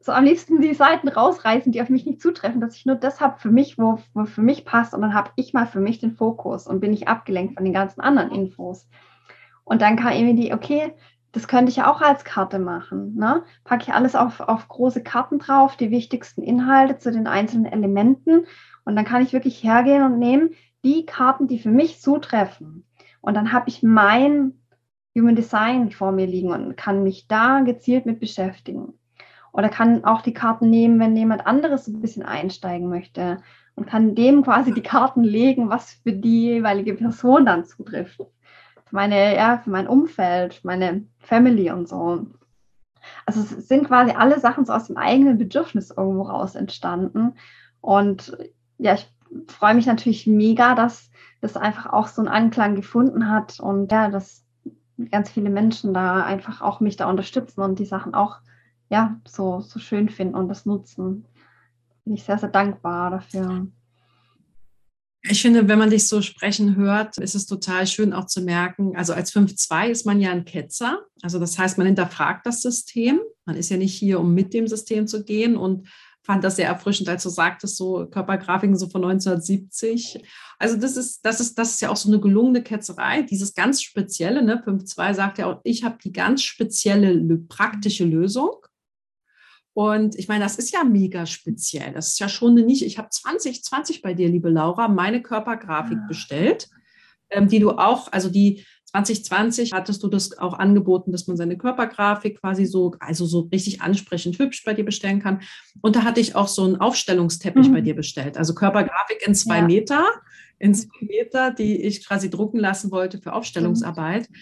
So 0.00 0.12
am 0.12 0.24
liebsten 0.24 0.60
die 0.60 0.74
Seiten 0.74 1.08
rausreißen, 1.08 1.70
die 1.70 1.80
auf 1.80 1.88
mich 1.88 2.04
nicht 2.04 2.20
zutreffen, 2.20 2.60
dass 2.60 2.74
ich 2.74 2.86
nur 2.86 2.96
das 2.96 3.20
habe 3.20 3.38
für 3.38 3.50
mich, 3.50 3.78
wo, 3.78 4.00
wo 4.14 4.24
für 4.24 4.42
mich 4.42 4.64
passt 4.64 4.94
und 4.94 5.02
dann 5.02 5.14
habe 5.14 5.30
ich 5.36 5.52
mal 5.52 5.66
für 5.66 5.80
mich 5.80 6.00
den 6.00 6.16
Fokus 6.16 6.66
und 6.66 6.80
bin 6.80 6.90
nicht 6.90 7.06
abgelenkt 7.06 7.54
von 7.54 7.64
den 7.64 7.74
ganzen 7.74 8.00
anderen 8.00 8.32
Infos. 8.32 8.88
Und 9.62 9.80
dann 9.80 9.96
kam 9.96 10.12
irgendwie 10.12 10.42
die, 10.42 10.52
okay, 10.52 10.94
das 11.32 11.46
könnte 11.46 11.70
ich 11.70 11.76
ja 11.76 11.90
auch 11.90 12.00
als 12.00 12.24
Karte 12.24 12.58
machen. 12.58 13.14
Ne? 13.14 13.44
Packe 13.64 13.84
ich 13.84 13.94
alles 13.94 14.14
auf, 14.16 14.40
auf 14.40 14.68
große 14.68 15.02
Karten 15.02 15.38
drauf, 15.38 15.76
die 15.76 15.90
wichtigsten 15.90 16.42
Inhalte 16.42 16.98
zu 16.98 17.12
den 17.12 17.26
einzelnen 17.26 17.66
Elementen. 17.66 18.46
Und 18.84 18.96
dann 18.96 19.04
kann 19.04 19.22
ich 19.22 19.32
wirklich 19.32 19.62
hergehen 19.62 20.02
und 20.02 20.18
nehmen 20.18 20.50
die 20.84 21.06
Karten, 21.06 21.46
die 21.46 21.58
für 21.58 21.70
mich 21.70 22.00
zutreffen. 22.00 22.84
Und 23.20 23.34
dann 23.34 23.52
habe 23.52 23.68
ich 23.68 23.82
mein 23.82 24.54
Human 25.16 25.36
Design 25.36 25.90
vor 25.90 26.12
mir 26.12 26.26
liegen 26.26 26.52
und 26.52 26.76
kann 26.76 27.02
mich 27.02 27.28
da 27.28 27.60
gezielt 27.60 28.06
mit 28.06 28.20
beschäftigen. 28.20 28.94
Oder 29.52 29.68
kann 29.68 30.04
auch 30.04 30.22
die 30.22 30.32
Karten 30.32 30.70
nehmen, 30.70 31.00
wenn 31.00 31.16
jemand 31.16 31.46
anderes 31.46 31.88
ein 31.88 32.00
bisschen 32.00 32.22
einsteigen 32.22 32.88
möchte 32.88 33.42
und 33.74 33.86
kann 33.86 34.14
dem 34.14 34.42
quasi 34.42 34.72
die 34.72 34.82
Karten 34.82 35.24
legen, 35.24 35.68
was 35.68 35.92
für 35.92 36.12
die 36.12 36.42
jeweilige 36.44 36.94
Person 36.94 37.46
dann 37.46 37.64
zutrifft 37.64 38.20
meine, 38.92 39.36
ja, 39.36 39.58
für 39.58 39.70
mein 39.70 39.88
Umfeld, 39.88 40.60
meine 40.64 41.04
Family 41.18 41.70
und 41.70 41.88
so. 41.88 42.26
Also 43.26 43.40
es 43.40 43.68
sind 43.68 43.86
quasi 43.86 44.12
alle 44.12 44.40
Sachen 44.40 44.64
so 44.64 44.72
aus 44.72 44.86
dem 44.86 44.96
eigenen 44.96 45.38
Bedürfnis 45.38 45.90
irgendwo 45.90 46.22
raus 46.22 46.54
entstanden. 46.54 47.34
Und 47.80 48.36
ja, 48.78 48.94
ich 48.94 49.08
freue 49.48 49.74
mich 49.74 49.86
natürlich 49.86 50.26
mega, 50.26 50.74
dass 50.74 51.10
das 51.40 51.56
einfach 51.56 51.92
auch 51.92 52.08
so 52.08 52.20
einen 52.20 52.28
Anklang 52.28 52.74
gefunden 52.74 53.30
hat 53.30 53.60
und 53.60 53.90
ja, 53.90 54.10
dass 54.10 54.44
ganz 55.10 55.30
viele 55.30 55.50
Menschen 55.50 55.94
da 55.94 56.22
einfach 56.24 56.60
auch 56.60 56.80
mich 56.80 56.96
da 56.96 57.08
unterstützen 57.08 57.62
und 57.62 57.78
die 57.78 57.86
Sachen 57.86 58.14
auch 58.14 58.40
ja 58.90 59.18
so, 59.26 59.60
so 59.60 59.78
schön 59.78 60.08
finden 60.08 60.34
und 60.34 60.48
das 60.48 60.66
nutzen. 60.66 61.24
Bin 62.04 62.14
ich 62.14 62.24
sehr, 62.24 62.38
sehr 62.38 62.50
dankbar 62.50 63.10
dafür. 63.10 63.68
Ich 65.22 65.42
finde, 65.42 65.68
wenn 65.68 65.78
man 65.78 65.90
dich 65.90 66.08
so 66.08 66.22
sprechen 66.22 66.76
hört, 66.76 67.18
ist 67.18 67.34
es 67.34 67.46
total 67.46 67.86
schön 67.86 68.14
auch 68.14 68.26
zu 68.26 68.40
merken, 68.40 68.96
also 68.96 69.12
als 69.12 69.34
5-2 69.34 69.88
ist 69.88 70.06
man 70.06 70.18
ja 70.18 70.30
ein 70.30 70.46
Ketzer. 70.46 71.00
Also 71.20 71.38
das 71.38 71.58
heißt, 71.58 71.76
man 71.76 71.86
hinterfragt 71.86 72.46
das 72.46 72.62
System. 72.62 73.20
Man 73.44 73.56
ist 73.56 73.70
ja 73.70 73.76
nicht 73.76 73.94
hier, 73.94 74.18
um 74.18 74.34
mit 74.34 74.54
dem 74.54 74.66
System 74.66 75.06
zu 75.06 75.22
gehen 75.24 75.56
und 75.56 75.88
fand 76.22 76.44
das 76.44 76.56
sehr 76.56 76.68
erfrischend, 76.68 77.08
als 77.08 77.22
du 77.22 77.28
sagtest, 77.28 77.76
so 77.76 78.06
Körpergrafiken 78.06 78.76
so 78.76 78.88
von 78.88 79.04
1970. 79.04 80.22
Also 80.58 80.76
das 80.76 80.96
ist, 80.96 81.24
das 81.24 81.40
ist, 81.40 81.58
das 81.58 81.72
ist 81.72 81.80
ja 81.80 81.90
auch 81.90 81.96
so 81.96 82.08
eine 82.08 82.20
gelungene 82.20 82.62
Ketzerei. 82.62 83.22
Dieses 83.22 83.54
ganz 83.54 83.82
spezielle, 83.82 84.42
ne, 84.42 84.62
5.2 84.64 85.14
sagt 85.14 85.38
ja 85.38 85.46
auch, 85.46 85.60
ich 85.64 85.84
habe 85.84 85.98
die 86.02 86.12
ganz 86.12 86.42
spezielle 86.42 87.36
praktische 87.48 88.04
Lösung. 88.04 88.52
Und 89.72 90.16
ich 90.16 90.28
meine, 90.28 90.44
das 90.44 90.56
ist 90.56 90.72
ja 90.72 90.84
mega 90.84 91.26
speziell. 91.26 91.92
Das 91.92 92.08
ist 92.08 92.18
ja 92.18 92.28
schon 92.28 92.52
eine 92.52 92.62
Nische. 92.62 92.84
Ich 92.84 92.98
habe 92.98 93.08
2020 93.10 94.02
bei 94.02 94.14
dir, 94.14 94.28
liebe 94.28 94.50
Laura, 94.50 94.88
meine 94.88 95.22
Körpergrafik 95.22 95.98
ja. 95.98 96.06
Bestellt, 96.08 96.68
ähm, 97.30 97.48
die 97.48 97.60
du 97.60 97.70
auch, 97.70 98.10
also 98.12 98.28
die 98.28 98.64
2020 98.92 99.72
hattest 99.72 100.02
du 100.02 100.08
das 100.08 100.36
auch 100.38 100.54
angeboten, 100.54 101.12
dass 101.12 101.28
man 101.28 101.36
seine 101.36 101.56
Körpergrafik 101.56 102.40
quasi 102.40 102.66
so, 102.66 102.96
also 102.98 103.24
so 103.24 103.48
richtig 103.52 103.82
ansprechend 103.82 104.38
hübsch 104.38 104.64
bei 104.64 104.74
dir 104.74 104.84
bestellen 104.84 105.20
kann. 105.20 105.42
Und 105.80 105.94
da 105.94 106.02
hatte 106.02 106.20
ich 106.20 106.34
auch 106.34 106.48
so 106.48 106.64
einen 106.64 106.76
Aufstellungsteppich 106.76 107.68
mhm. 107.68 107.72
bei 107.72 107.80
dir 107.82 107.94
bestellt. 107.94 108.36
Also 108.36 108.54
Körpergrafik 108.54 109.24
in 109.24 109.36
zwei 109.36 109.58
ja. 109.58 109.66
Meter, 109.66 110.04
in 110.58 110.74
zwei 110.74 111.06
Meter, 111.06 111.52
die 111.52 111.82
ich 111.82 112.04
quasi 112.04 112.30
drucken 112.30 112.58
lassen 112.58 112.90
wollte 112.90 113.18
für 113.18 113.32
Aufstellungsarbeit. 113.32 114.28
Mhm. 114.28 114.36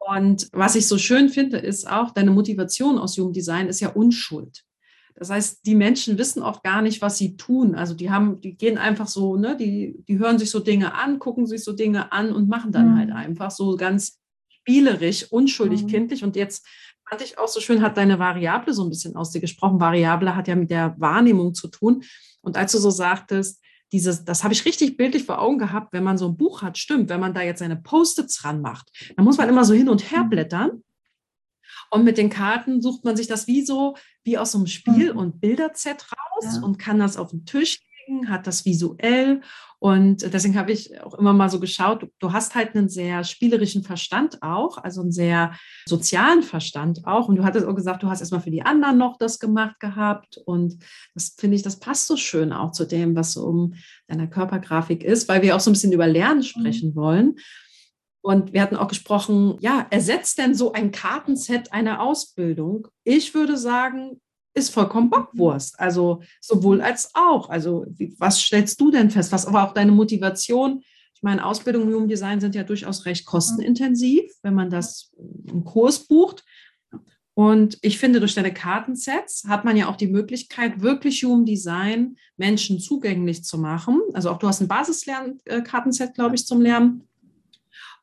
Und 0.00 0.48
was 0.52 0.74
ich 0.76 0.88
so 0.88 0.98
schön 0.98 1.28
finde, 1.28 1.58
ist 1.58 1.88
auch, 1.88 2.10
deine 2.10 2.30
Motivation 2.30 2.98
aus 2.98 3.16
Human 3.18 3.34
Design 3.34 3.68
ist 3.68 3.80
ja 3.80 3.90
Unschuld. 3.90 4.64
Das 5.14 5.28
heißt, 5.28 5.66
die 5.66 5.74
Menschen 5.74 6.16
wissen 6.16 6.42
oft 6.42 6.62
gar 6.62 6.80
nicht, 6.80 7.02
was 7.02 7.18
sie 7.18 7.36
tun. 7.36 7.74
Also 7.74 7.92
die 7.92 8.10
haben, 8.10 8.40
die 8.40 8.56
gehen 8.56 8.78
einfach 8.78 9.06
so, 9.06 9.36
ne, 9.36 9.54
die, 9.54 10.02
die 10.08 10.18
hören 10.18 10.38
sich 10.38 10.50
so 10.50 10.60
Dinge 10.60 10.94
an, 10.94 11.18
gucken 11.18 11.46
sich 11.46 11.62
so 11.62 11.72
Dinge 11.72 12.10
an 12.12 12.32
und 12.32 12.48
machen 12.48 12.72
dann 12.72 12.96
halt 12.96 13.10
mhm. 13.10 13.14
halt 13.14 13.26
einfach 13.26 13.50
so 13.50 13.76
ganz 13.76 14.18
spielerisch, 14.48 15.30
unschuldig, 15.30 15.82
mhm. 15.82 15.88
kindlich. 15.88 16.24
Und 16.24 16.36
jetzt 16.36 16.66
fand 17.06 17.20
ich 17.20 17.38
auch 17.38 17.48
so 17.48 17.60
schön, 17.60 17.82
hat 17.82 17.98
deine 17.98 18.18
Variable 18.18 18.72
so 18.72 18.82
ein 18.82 18.88
bisschen 18.88 19.16
aus 19.16 19.30
dir 19.30 19.40
gesprochen. 19.40 19.78
Variable 19.78 20.34
hat 20.34 20.48
ja 20.48 20.56
mit 20.56 20.70
der 20.70 20.94
Wahrnehmung 20.98 21.52
zu 21.52 21.68
tun. 21.68 22.02
Und 22.40 22.56
als 22.56 22.72
du 22.72 22.78
so 22.78 22.88
sagtest, 22.88 23.60
dieses, 23.92 24.24
das 24.24 24.44
habe 24.44 24.54
ich 24.54 24.64
richtig 24.64 24.96
bildlich 24.96 25.24
vor 25.24 25.40
Augen 25.40 25.58
gehabt, 25.58 25.92
wenn 25.92 26.04
man 26.04 26.18
so 26.18 26.28
ein 26.28 26.36
Buch 26.36 26.62
hat, 26.62 26.78
stimmt, 26.78 27.08
wenn 27.08 27.20
man 27.20 27.34
da 27.34 27.42
jetzt 27.42 27.58
seine 27.58 27.76
Post-its 27.76 28.44
ranmacht, 28.44 28.90
dann 29.16 29.24
muss 29.24 29.38
man 29.38 29.48
immer 29.48 29.64
so 29.64 29.74
hin 29.74 29.88
und 29.88 30.10
her 30.10 30.24
mhm. 30.24 30.30
blättern. 30.30 30.84
Und 31.90 32.04
mit 32.04 32.18
den 32.18 32.30
Karten 32.30 32.80
sucht 32.80 33.04
man 33.04 33.16
sich 33.16 33.26
das 33.26 33.48
wie 33.48 33.64
so, 33.64 33.96
wie 34.22 34.38
aus 34.38 34.52
so 34.52 34.58
einem 34.58 34.68
Spiel- 34.68 35.12
mhm. 35.12 35.18
und 35.18 35.40
Bilderset 35.40 36.06
raus 36.12 36.56
ja. 36.56 36.62
und 36.62 36.78
kann 36.78 37.00
das 37.00 37.16
auf 37.16 37.30
den 37.30 37.44
Tisch 37.44 37.80
legen, 38.10 38.28
hat 38.28 38.46
das 38.46 38.64
visuell. 38.64 39.40
Und 39.78 40.34
deswegen 40.34 40.58
habe 40.58 40.72
ich 40.72 41.00
auch 41.02 41.14
immer 41.14 41.32
mal 41.32 41.48
so 41.48 41.58
geschaut, 41.58 42.06
du 42.18 42.32
hast 42.32 42.54
halt 42.54 42.76
einen 42.76 42.90
sehr 42.90 43.24
spielerischen 43.24 43.82
Verstand 43.82 44.42
auch, 44.42 44.76
also 44.76 45.00
einen 45.00 45.12
sehr 45.12 45.54
sozialen 45.86 46.42
Verstand 46.42 47.06
auch. 47.06 47.28
Und 47.28 47.36
du 47.36 47.44
hattest 47.44 47.66
auch 47.66 47.74
gesagt, 47.74 48.02
du 48.02 48.10
hast 48.10 48.20
erstmal 48.20 48.42
für 48.42 48.50
die 48.50 48.62
anderen 48.62 48.98
noch 48.98 49.16
das 49.16 49.38
gemacht 49.38 49.80
gehabt. 49.80 50.36
Und 50.44 50.78
das 51.14 51.34
finde 51.38 51.56
ich, 51.56 51.62
das 51.62 51.80
passt 51.80 52.08
so 52.08 52.16
schön 52.16 52.52
auch 52.52 52.72
zu 52.72 52.84
dem, 52.84 53.16
was 53.16 53.32
so 53.32 53.46
um 53.46 53.74
deiner 54.06 54.26
Körpergrafik 54.26 55.02
ist, 55.02 55.28
weil 55.28 55.40
wir 55.40 55.56
auch 55.56 55.60
so 55.60 55.70
ein 55.70 55.72
bisschen 55.72 55.92
über 55.92 56.06
Lernen 56.06 56.38
mhm. 56.38 56.44
sprechen 56.44 56.90
mhm. 56.90 56.96
wollen. 56.96 57.36
Und 58.22 58.52
wir 58.52 58.60
hatten 58.60 58.76
auch 58.76 58.88
gesprochen, 58.88 59.56
ja, 59.60 59.86
ersetzt 59.88 60.36
denn 60.36 60.54
so 60.54 60.72
ein 60.72 60.90
Kartenset 60.90 61.72
eine 61.72 62.02
Ausbildung? 62.02 62.88
Ich 63.02 63.32
würde 63.32 63.56
sagen, 63.56 64.20
ist 64.54 64.72
vollkommen 64.72 65.10
Bockwurst. 65.10 65.78
Also 65.78 66.22
sowohl 66.40 66.80
als 66.80 67.10
auch. 67.14 67.48
Also 67.50 67.86
wie, 67.88 68.14
was 68.18 68.40
stellst 68.40 68.80
du 68.80 68.90
denn 68.90 69.10
fest? 69.10 69.32
Was 69.32 69.46
aber 69.46 69.64
auch 69.64 69.74
deine 69.74 69.92
Motivation? 69.92 70.82
Ich 71.14 71.22
meine, 71.22 71.44
Ausbildung 71.44 71.82
im 71.82 71.94
Human 71.94 72.08
Design 72.08 72.40
sind 72.40 72.54
ja 72.54 72.64
durchaus 72.64 73.04
recht 73.04 73.26
kostenintensiv, 73.26 74.22
wenn 74.42 74.54
man 74.54 74.70
das 74.70 75.12
im 75.46 75.64
Kurs 75.64 76.06
bucht. 76.06 76.44
Und 77.34 77.78
ich 77.82 77.98
finde, 77.98 78.20
durch 78.20 78.34
deine 78.34 78.52
Kartensets 78.52 79.44
hat 79.46 79.64
man 79.64 79.76
ja 79.76 79.88
auch 79.88 79.96
die 79.96 80.08
Möglichkeit, 80.08 80.82
wirklich 80.82 81.22
Human 81.22 81.44
Design 81.44 82.16
Menschen 82.36 82.80
zugänglich 82.80 83.44
zu 83.44 83.58
machen. 83.58 84.00
Also 84.14 84.30
auch 84.30 84.38
du 84.38 84.48
hast 84.48 84.60
ein 84.60 84.68
Basislernkartenset, 84.68 86.14
glaube 86.14 86.34
ich, 86.34 86.46
zum 86.46 86.60
Lernen 86.60 87.08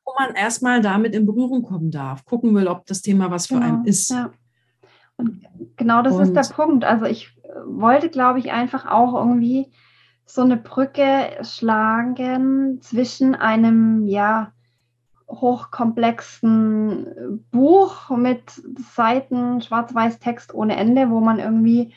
wo 0.08 0.13
man 0.18 0.36
erstmal 0.36 0.82
damit 0.82 1.13
in 1.13 1.25
Berührung 1.25 1.63
kommen 1.63 1.92
darf, 1.92 2.24
gucken 2.24 2.56
will, 2.56 2.68
ob 2.68 2.86
das 2.86 3.01
Thema 3.01 3.30
was 3.30 3.48
für 3.48 3.56
genau, 3.56 3.66
einen 3.66 3.86
ist. 3.86 4.10
Ja. 4.10 4.32
Genau 5.77 6.01
das 6.01 6.15
und, 6.15 6.24
ist 6.24 6.33
der 6.33 6.53
Punkt. 6.53 6.83
Also 6.86 7.05
ich 7.05 7.38
äh, 7.43 7.50
wollte, 7.65 8.09
glaube 8.09 8.39
ich, 8.39 8.51
einfach 8.51 8.86
auch 8.86 9.13
irgendwie 9.15 9.71
so 10.25 10.41
eine 10.41 10.57
Brücke 10.57 11.38
schlagen 11.41 12.81
zwischen 12.81 13.36
einem, 13.36 14.05
ja, 14.07 14.51
hochkomplexen 15.29 17.45
Buch 17.51 18.09
mit 18.12 18.50
Seiten, 18.95 19.62
Schwarz-Weiß-Text 19.62 20.53
ohne 20.53 20.77
Ende, 20.77 21.09
wo 21.09 21.19
man 21.19 21.39
irgendwie 21.39 21.93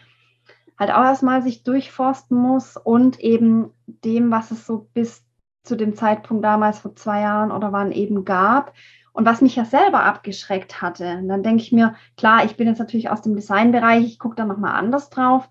halt 0.78 0.90
auch 0.90 1.04
erstmal 1.04 1.42
sich 1.42 1.62
durchforsten 1.62 2.36
muss 2.36 2.76
und 2.76 3.20
eben 3.20 3.70
dem, 3.86 4.32
was 4.32 4.50
es 4.50 4.66
so 4.66 4.88
bis 4.94 5.24
zu 5.62 5.76
dem 5.76 5.94
Zeitpunkt 5.94 6.44
damals 6.44 6.80
vor 6.80 6.96
zwei 6.96 7.20
Jahren 7.20 7.52
oder 7.52 7.70
wann 7.70 7.92
eben 7.92 8.24
gab 8.24 8.72
und 9.12 9.25
was 9.25 9.40
mich 9.40 9.57
ja 9.57 9.64
selber 9.64 10.05
abgeschreckt 10.05 10.81
hatte. 10.81 11.19
Und 11.19 11.29
dann 11.29 11.43
denke 11.43 11.62
ich 11.62 11.73
mir, 11.73 11.95
klar, 12.17 12.45
ich 12.45 12.57
bin 12.57 12.69
jetzt 12.69 12.79
natürlich 12.79 13.11
aus 13.11 13.23
dem 13.23 13.35
Designbereich, 13.35 14.05
ich 14.05 14.19
gucke 14.19 14.37
da 14.37 14.45
nochmal 14.45 14.75
anders 14.75 15.11
drauf. 15.11 15.49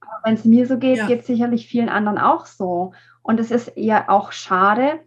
Aber 0.00 0.20
wenn 0.24 0.34
es 0.34 0.44
mir 0.44 0.66
so 0.66 0.78
geht, 0.78 0.98
ja. 0.98 1.06
geht 1.06 1.20
es 1.20 1.26
sicherlich 1.26 1.66
vielen 1.66 1.88
anderen 1.88 2.18
auch 2.18 2.46
so. 2.46 2.92
Und 3.22 3.40
es 3.40 3.50
ist 3.50 3.72
ja 3.76 4.08
auch 4.08 4.32
schade, 4.32 5.00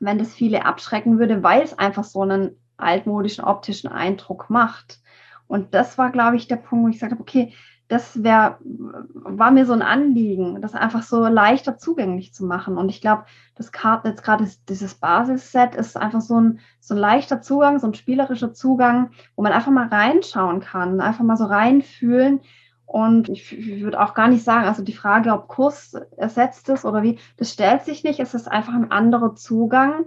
wenn 0.00 0.18
das 0.18 0.34
viele 0.34 0.64
abschrecken 0.64 1.18
würde, 1.18 1.42
weil 1.42 1.62
es 1.62 1.78
einfach 1.78 2.04
so 2.04 2.22
einen 2.22 2.56
altmodischen 2.76 3.44
optischen 3.44 3.90
Eindruck 3.90 4.50
macht. 4.50 5.00
Und 5.46 5.74
das 5.74 5.98
war, 5.98 6.10
glaube 6.10 6.36
ich, 6.36 6.48
der 6.48 6.56
Punkt, 6.56 6.84
wo 6.84 6.88
ich 6.88 6.96
gesagt 6.96 7.12
habe, 7.12 7.22
okay, 7.22 7.52
das 7.88 8.22
wär, 8.22 8.58
war 8.62 9.50
mir 9.50 9.66
so 9.66 9.74
ein 9.74 9.82
Anliegen, 9.82 10.62
das 10.62 10.74
einfach 10.74 11.02
so 11.02 11.26
leichter 11.26 11.76
zugänglich 11.76 12.32
zu 12.32 12.46
machen. 12.46 12.78
Und 12.78 12.88
ich 12.88 13.00
glaube, 13.00 13.24
das 13.56 13.72
Karten 13.72 14.08
jetzt 14.08 14.22
gerade 14.22 14.48
dieses 14.68 14.94
Basisset 14.94 15.74
ist 15.74 15.96
einfach 15.96 16.22
so 16.22 16.40
ein, 16.40 16.60
so 16.80 16.94
ein 16.94 16.98
leichter 16.98 17.42
Zugang, 17.42 17.78
so 17.78 17.86
ein 17.86 17.94
spielerischer 17.94 18.54
Zugang, 18.54 19.10
wo 19.36 19.42
man 19.42 19.52
einfach 19.52 19.70
mal 19.70 19.88
reinschauen 19.88 20.60
kann, 20.60 21.00
einfach 21.00 21.24
mal 21.24 21.36
so 21.36 21.44
reinfühlen. 21.44 22.40
Und 22.86 23.28
ich, 23.28 23.56
ich 23.56 23.82
würde 23.82 24.00
auch 24.00 24.14
gar 24.14 24.28
nicht 24.28 24.44
sagen, 24.44 24.66
also 24.66 24.82
die 24.82 24.92
Frage, 24.92 25.32
ob 25.32 25.48
Kurs 25.48 25.94
ersetzt 26.16 26.68
ist 26.70 26.84
oder 26.84 27.02
wie, 27.02 27.18
das 27.36 27.52
stellt 27.52 27.82
sich 27.82 28.02
nicht. 28.02 28.18
Es 28.18 28.34
ist 28.34 28.50
einfach 28.50 28.74
ein 28.74 28.90
anderer 28.90 29.34
Zugang 29.34 30.06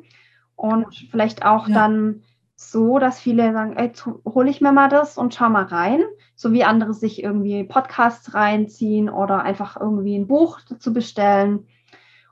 und 0.55 1.07
vielleicht 1.12 1.46
auch 1.46 1.67
ja. 1.67 1.75
dann 1.75 2.24
so, 2.59 2.97
dass 2.97 3.19
viele 3.19 3.53
sagen, 3.53 3.77
ey, 3.77 3.91
hole 4.25 4.49
ich 4.49 4.61
mir 4.61 4.71
mal 4.71 4.89
das 4.89 5.17
und 5.17 5.35
schau 5.35 5.47
mal 5.47 5.65
rein, 5.65 6.01
so 6.35 6.51
wie 6.51 6.63
andere 6.63 6.93
sich 6.93 7.23
irgendwie 7.23 7.63
Podcasts 7.63 8.33
reinziehen 8.33 9.09
oder 9.09 9.43
einfach 9.43 9.79
irgendwie 9.79 10.17
ein 10.17 10.27
Buch 10.27 10.59
zu 10.79 10.91
bestellen. 10.91 11.67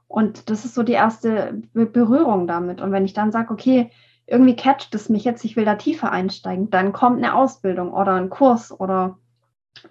Und 0.07 0.49
das 0.49 0.65
ist 0.65 0.73
so 0.73 0.81
die 0.81 0.93
erste 0.93 1.61
Berührung 1.73 2.47
damit. 2.47 2.81
Und 2.81 2.91
wenn 2.91 3.05
ich 3.05 3.13
dann 3.13 3.31
sage, 3.31 3.53
okay, 3.53 3.91
irgendwie 4.25 4.55
catcht 4.55 4.95
es 4.95 5.09
mich 5.09 5.23
jetzt, 5.25 5.45
ich 5.45 5.55
will 5.55 5.65
da 5.65 5.75
tiefer 5.75 6.11
einsteigen, 6.11 6.71
dann 6.71 6.91
kommt 6.91 7.17
eine 7.17 7.35
Ausbildung 7.35 7.93
oder 7.93 8.13
ein 8.15 8.31
Kurs 8.31 8.71
oder 8.77 9.19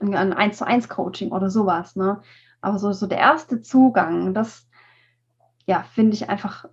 ein 0.00 0.32
1 0.32 0.58
zu 0.58 0.66
1 0.66 0.88
Coaching 0.88 1.30
oder 1.30 1.48
sowas. 1.48 1.94
Ne? 1.94 2.20
Aber 2.60 2.80
so, 2.80 2.90
so 2.92 3.06
der 3.06 3.18
erste 3.18 3.62
Zugang, 3.62 4.34
das 4.34 4.66
ja, 5.66 5.84
finde 5.94 6.14
ich 6.14 6.28
einfach 6.28 6.66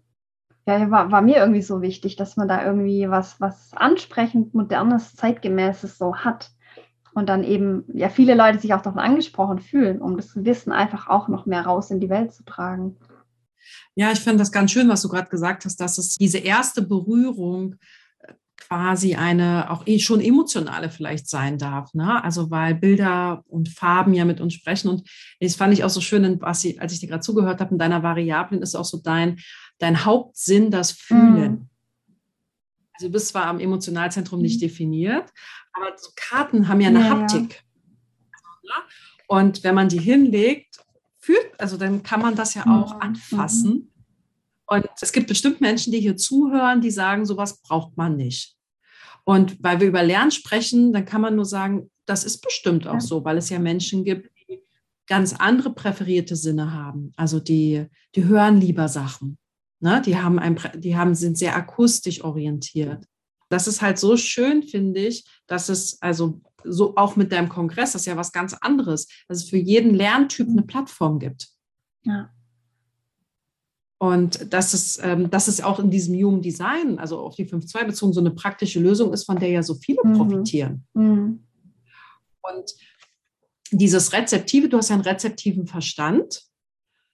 ja, 0.67 0.91
war, 0.91 1.11
war 1.11 1.21
mir 1.21 1.37
irgendwie 1.37 1.61
so 1.61 1.81
wichtig, 1.81 2.15
dass 2.15 2.37
man 2.37 2.47
da 2.47 2.63
irgendwie 2.63 3.09
was, 3.09 3.41
was 3.41 3.73
ansprechend, 3.73 4.53
modernes, 4.53 5.15
zeitgemäßes 5.15 5.97
so 5.97 6.15
hat. 6.15 6.51
Und 7.13 7.27
dann 7.27 7.43
eben, 7.43 7.83
ja, 7.93 8.09
viele 8.09 8.35
Leute 8.35 8.59
sich 8.59 8.73
auch 8.73 8.81
davon 8.81 8.99
angesprochen 8.99 9.59
fühlen, 9.59 10.01
um 10.01 10.15
das 10.15 10.31
Wissen 10.35 10.71
einfach 10.71 11.07
auch 11.07 11.27
noch 11.27 11.45
mehr 11.45 11.65
raus 11.65 11.91
in 11.91 11.99
die 11.99 12.09
Welt 12.09 12.33
zu 12.33 12.43
tragen. 12.43 12.95
Ja, 13.95 14.11
ich 14.11 14.19
finde 14.19 14.39
das 14.39 14.51
ganz 14.51 14.71
schön, 14.71 14.87
was 14.87 15.01
du 15.01 15.09
gerade 15.09 15.29
gesagt 15.29 15.65
hast, 15.65 15.77
dass 15.77 15.97
es 15.97 16.15
diese 16.15 16.37
erste 16.37 16.81
Berührung 16.81 17.75
äh, 18.19 18.33
quasi 18.55 19.15
eine 19.15 19.69
auch 19.71 19.85
eh 19.87 19.99
schon 19.99 20.21
emotionale 20.21 20.89
vielleicht 20.89 21.27
sein 21.27 21.57
darf. 21.57 21.93
Ne? 21.93 22.23
Also 22.23 22.49
weil 22.49 22.75
Bilder 22.75 23.43
und 23.49 23.67
Farben 23.67 24.13
ja 24.13 24.23
mit 24.23 24.39
uns 24.39 24.53
sprechen. 24.53 24.87
Und 24.87 25.09
das 25.41 25.55
fand 25.55 25.73
ich 25.73 25.83
auch 25.83 25.89
so 25.89 25.99
schön, 26.01 26.39
was 26.41 26.63
ich, 26.63 26.81
als 26.81 26.93
ich 26.93 27.01
dir 27.01 27.07
gerade 27.07 27.21
zugehört 27.21 27.59
habe, 27.59 27.71
in 27.71 27.79
deiner 27.79 28.03
Variablen 28.03 28.61
ist 28.61 28.75
auch 28.75 28.85
so 28.85 29.01
dein, 29.03 29.37
dein 29.81 30.05
Hauptsinn 30.05 30.71
das 30.71 30.91
Fühlen. 30.91 31.51
Mhm. 31.51 31.69
Also 32.93 33.07
du 33.07 33.13
bist 33.13 33.29
zwar 33.29 33.45
am 33.45 33.59
Emotionalzentrum 33.59 34.41
nicht 34.41 34.57
mhm. 34.57 34.67
definiert, 34.67 35.31
aber 35.73 35.97
so 35.97 36.11
Karten 36.15 36.67
haben 36.67 36.81
ja 36.81 36.89
eine 36.89 36.99
ja, 36.99 37.09
Haptik. 37.09 37.63
Ja. 38.63 38.75
Und 39.27 39.63
wenn 39.63 39.75
man 39.75 39.89
die 39.89 39.99
hinlegt, 39.99 40.79
fühlt, 41.17 41.59
also 41.59 41.77
dann 41.77 42.03
kann 42.03 42.21
man 42.21 42.35
das 42.35 42.53
ja 42.53 42.65
auch 42.65 42.95
mhm. 42.95 43.01
anfassen. 43.01 43.91
Und 44.67 44.85
es 45.01 45.11
gibt 45.11 45.27
bestimmt 45.27 45.61
Menschen, 45.61 45.91
die 45.91 45.99
hier 45.99 46.17
zuhören, 46.17 46.81
die 46.81 46.91
sagen, 46.91 47.25
sowas 47.25 47.61
braucht 47.61 47.97
man 47.97 48.15
nicht. 48.15 48.55
Und 49.23 49.61
weil 49.61 49.79
wir 49.79 49.87
über 49.87 50.03
Lernen 50.03 50.31
sprechen, 50.31 50.93
dann 50.93 51.05
kann 51.05 51.21
man 51.21 51.35
nur 51.35 51.45
sagen, 51.45 51.91
das 52.05 52.23
ist 52.23 52.41
bestimmt 52.41 52.87
auch 52.87 52.95
ja. 52.95 52.99
so, 52.99 53.23
weil 53.23 53.37
es 53.37 53.49
ja 53.49 53.59
Menschen 53.59 54.03
gibt, 54.03 54.29
die 54.47 54.63
ganz 55.07 55.33
andere 55.33 55.73
präferierte 55.73 56.35
Sinne 56.35 56.73
haben. 56.73 57.11
Also 57.15 57.39
die, 57.39 57.85
die 58.15 58.25
hören 58.25 58.59
lieber 58.59 58.87
Sachen. 58.87 59.37
Ne? 59.81 60.01
Die, 60.05 60.17
haben 60.17 60.39
ein, 60.39 60.59
die 60.75 60.95
haben, 60.95 61.15
sind 61.15 61.37
sehr 61.37 61.55
akustisch 61.55 62.23
orientiert. 62.23 63.05
Das 63.49 63.67
ist 63.67 63.81
halt 63.81 63.99
so 63.99 64.15
schön, 64.15 64.63
finde 64.63 65.01
ich, 65.01 65.25
dass 65.47 65.67
es 65.69 66.01
also 66.01 66.39
so 66.63 66.95
auch 66.95 67.15
mit 67.15 67.31
deinem 67.31 67.49
Kongress, 67.49 67.93
das 67.93 68.03
ist 68.03 68.05
ja 68.05 68.15
was 68.15 68.31
ganz 68.31 68.53
anderes, 68.53 69.07
dass 69.27 69.39
es 69.39 69.49
für 69.49 69.57
jeden 69.57 69.93
Lerntyp 69.93 70.47
eine 70.47 70.61
Plattform 70.61 71.19
gibt. 71.19 71.49
Ja. 72.03 72.29
Und 73.97 74.53
dass 74.53 74.73
es, 74.73 74.99
ähm, 75.03 75.29
dass 75.29 75.47
es 75.47 75.61
auch 75.61 75.79
in 75.79 75.91
diesem 75.91 76.15
Human 76.15 76.41
Design, 76.41 76.97
also 76.97 77.19
auf 77.19 77.35
die 77.35 77.45
5.2 77.45 77.85
bezogen, 77.85 78.13
so 78.13 78.19
eine 78.19 78.31
praktische 78.31 78.79
Lösung 78.79 79.13
ist, 79.13 79.25
von 79.25 79.37
der 79.37 79.49
ja 79.49 79.63
so 79.63 79.75
viele 79.75 79.99
mhm. 80.03 80.13
profitieren. 80.13 80.85
Mhm. 80.93 81.43
Und 82.41 82.73
dieses 83.71 84.11
Rezeptive, 84.13 84.69
du 84.69 84.77
hast 84.77 84.89
ja 84.89 84.95
einen 84.95 85.03
rezeptiven 85.03 85.67
Verstand, 85.67 86.43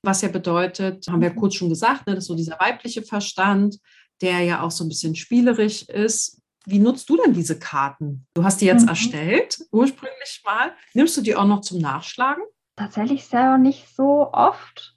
was 0.08 0.22
ja 0.22 0.30
bedeutet, 0.30 1.06
haben 1.10 1.22
wir 1.22 1.36
kurz 1.36 1.56
schon 1.56 1.70
gesagt, 1.70 2.08
ne, 2.08 2.16
das 2.16 2.24
ist 2.24 2.28
so 2.30 2.36
dieser 2.36 2.58
weibliche 2.60 3.04
Verstand, 3.04 3.78
der 4.22 4.40
ja 4.40 4.62
auch 4.62 4.72
so 4.72 4.84
ein 4.84 4.88
bisschen 4.88 5.16
spielerisch 5.16 5.84
ist. 5.84 6.42
Wie 6.66 6.80
nutzt 6.80 7.10
du 7.10 7.18
denn 7.18 7.34
diese 7.34 7.60
Karten? 7.60 8.26
Du 8.34 8.44
hast 8.44 8.62
die 8.62 8.66
jetzt 8.66 8.84
mhm. 8.84 8.90
erstellt, 8.90 9.60
ursprünglich 9.72 10.42
mal. 10.46 10.72
Nimmst 10.94 11.16
du 11.18 11.22
die 11.22 11.36
auch 11.36 11.46
noch 11.46 11.62
zum 11.62 11.80
Nachschlagen? 11.80 12.44
Tatsächlich 12.76 13.26
selber 13.26 13.58
nicht 13.58 13.94
so 13.96 14.32
oft. 14.32 14.96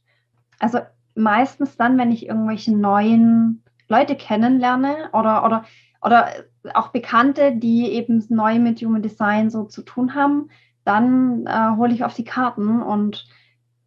Also 0.58 0.78
meistens 1.14 1.76
dann, 1.76 1.98
wenn 1.98 2.12
ich 2.12 2.26
irgendwelche 2.26 2.72
neuen 2.72 3.64
Leute 3.88 4.16
kennenlerne 4.16 5.10
oder, 5.12 5.44
oder, 5.44 5.64
oder 6.02 6.28
auch 6.72 6.88
Bekannte, 6.88 7.56
die 7.56 7.90
eben 7.90 8.24
neu 8.28 8.58
mit 8.58 8.80
Human 8.80 9.02
Design 9.02 9.50
so 9.50 9.64
zu 9.64 9.82
tun 9.82 10.14
haben, 10.14 10.50
dann 10.84 11.46
äh, 11.46 11.76
hole 11.76 11.92
ich 11.92 12.04
auf 12.04 12.14
die 12.14 12.24
Karten 12.24 12.80
und 12.80 13.26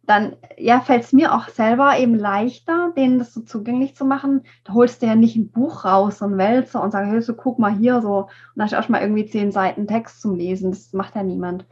dann 0.06 0.36
ja, 0.58 0.80
fällt 0.80 1.04
es 1.04 1.12
mir 1.12 1.34
auch 1.34 1.48
selber 1.48 1.98
eben 1.98 2.14
leichter, 2.14 2.92
denen 2.96 3.18
das 3.18 3.32
so 3.32 3.40
zugänglich 3.40 3.94
zu 3.96 4.04
machen. 4.04 4.42
Da 4.64 4.74
holst 4.74 5.02
du 5.02 5.06
ja 5.06 5.14
nicht 5.14 5.36
ein 5.36 5.50
Buch 5.50 5.84
raus, 5.84 6.18
so 6.18 6.26
ein 6.26 6.36
Wälzer 6.36 6.82
und 6.82 6.90
sagst, 6.90 7.10
hey, 7.10 7.22
so, 7.22 7.34
guck 7.34 7.58
mal 7.58 7.74
hier 7.74 8.00
so. 8.02 8.22
Und 8.24 8.30
da 8.56 8.64
hast 8.64 8.72
du 8.72 8.78
auch 8.78 8.88
mal 8.88 9.00
irgendwie 9.00 9.26
zehn 9.26 9.50
Seiten 9.52 9.86
Text 9.86 10.20
zum 10.20 10.34
Lesen. 10.34 10.70
Das 10.70 10.92
macht 10.92 11.14
ja 11.14 11.22
niemand. 11.22 11.66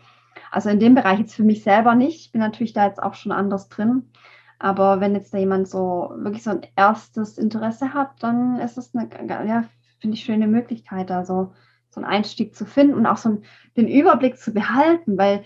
Also 0.50 0.70
in 0.70 0.80
dem 0.80 0.94
Bereich 0.94 1.18
jetzt 1.18 1.34
für 1.34 1.44
mich 1.44 1.62
selber 1.62 1.94
nicht. 1.94 2.20
Ich 2.20 2.32
bin 2.32 2.40
natürlich 2.40 2.72
da 2.72 2.86
jetzt 2.86 3.02
auch 3.02 3.14
schon 3.14 3.32
anders 3.32 3.68
drin. 3.68 4.10
Aber 4.58 5.00
wenn 5.00 5.14
jetzt 5.14 5.34
da 5.34 5.38
jemand 5.38 5.68
so 5.68 6.12
wirklich 6.16 6.44
so 6.44 6.50
ein 6.50 6.66
erstes 6.76 7.36
Interesse 7.36 7.92
hat, 7.92 8.22
dann 8.22 8.58
ist 8.60 8.76
das 8.76 8.94
eine, 8.94 9.08
ja, 9.28 9.64
finde 9.98 10.16
ich, 10.16 10.24
schöne 10.24 10.46
Möglichkeit, 10.46 11.10
da 11.10 11.24
so, 11.24 11.52
so 11.90 12.00
einen 12.00 12.10
Einstieg 12.10 12.54
zu 12.54 12.64
finden 12.64 12.94
und 12.94 13.06
auch 13.06 13.16
so 13.16 13.30
einen, 13.30 13.44
den 13.76 13.88
Überblick 13.88 14.38
zu 14.38 14.52
behalten, 14.52 15.18
weil 15.18 15.42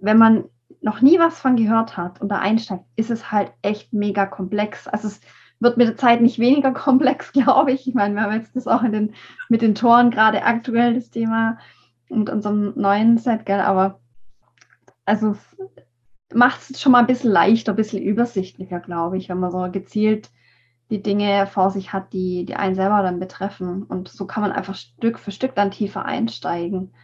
wenn 0.00 0.18
man 0.18 0.44
noch 0.80 1.00
nie 1.00 1.18
was 1.18 1.40
von 1.40 1.56
gehört 1.56 1.96
hat 1.96 2.20
und 2.20 2.28
da 2.28 2.38
einsteigt, 2.38 2.84
ist 2.96 3.10
es 3.10 3.32
halt 3.32 3.52
echt 3.62 3.92
mega 3.92 4.26
komplex. 4.26 4.86
Also 4.86 5.08
es 5.08 5.20
wird 5.60 5.76
mit 5.76 5.88
der 5.88 5.96
Zeit 5.96 6.20
nicht 6.20 6.38
weniger 6.38 6.72
komplex, 6.74 7.32
glaube 7.32 7.72
ich. 7.72 7.88
Ich 7.88 7.94
meine, 7.94 8.14
wir 8.14 8.22
haben 8.22 8.34
jetzt 8.34 8.54
das 8.54 8.66
auch 8.66 8.82
den, 8.82 9.14
mit 9.48 9.62
den 9.62 9.74
Toren 9.74 10.10
gerade 10.10 10.44
aktuell 10.44 10.94
das 10.94 11.10
Thema 11.10 11.58
mit 12.08 12.30
unserem 12.30 12.72
neuen 12.76 13.18
Set, 13.18 13.44
gell? 13.44 13.60
aber 13.60 14.00
also 15.04 15.36
macht 16.34 16.70
es 16.70 16.80
schon 16.80 16.92
mal 16.92 17.00
ein 17.00 17.06
bisschen 17.06 17.30
leichter, 17.30 17.72
ein 17.72 17.76
bisschen 17.76 18.02
übersichtlicher, 18.02 18.80
glaube 18.80 19.16
ich, 19.16 19.28
wenn 19.28 19.40
man 19.40 19.50
so 19.50 19.70
gezielt 19.70 20.30
die 20.90 21.02
Dinge 21.02 21.46
vor 21.46 21.70
sich 21.70 21.92
hat, 21.92 22.12
die, 22.12 22.44
die 22.46 22.54
einen 22.56 22.74
selber 22.74 23.02
dann 23.02 23.20
betreffen. 23.20 23.82
Und 23.82 24.08
so 24.08 24.26
kann 24.26 24.42
man 24.42 24.52
einfach 24.52 24.74
Stück 24.74 25.18
für 25.18 25.32
Stück 25.32 25.54
dann 25.54 25.70
tiefer 25.70 26.04
einsteigen 26.04 26.94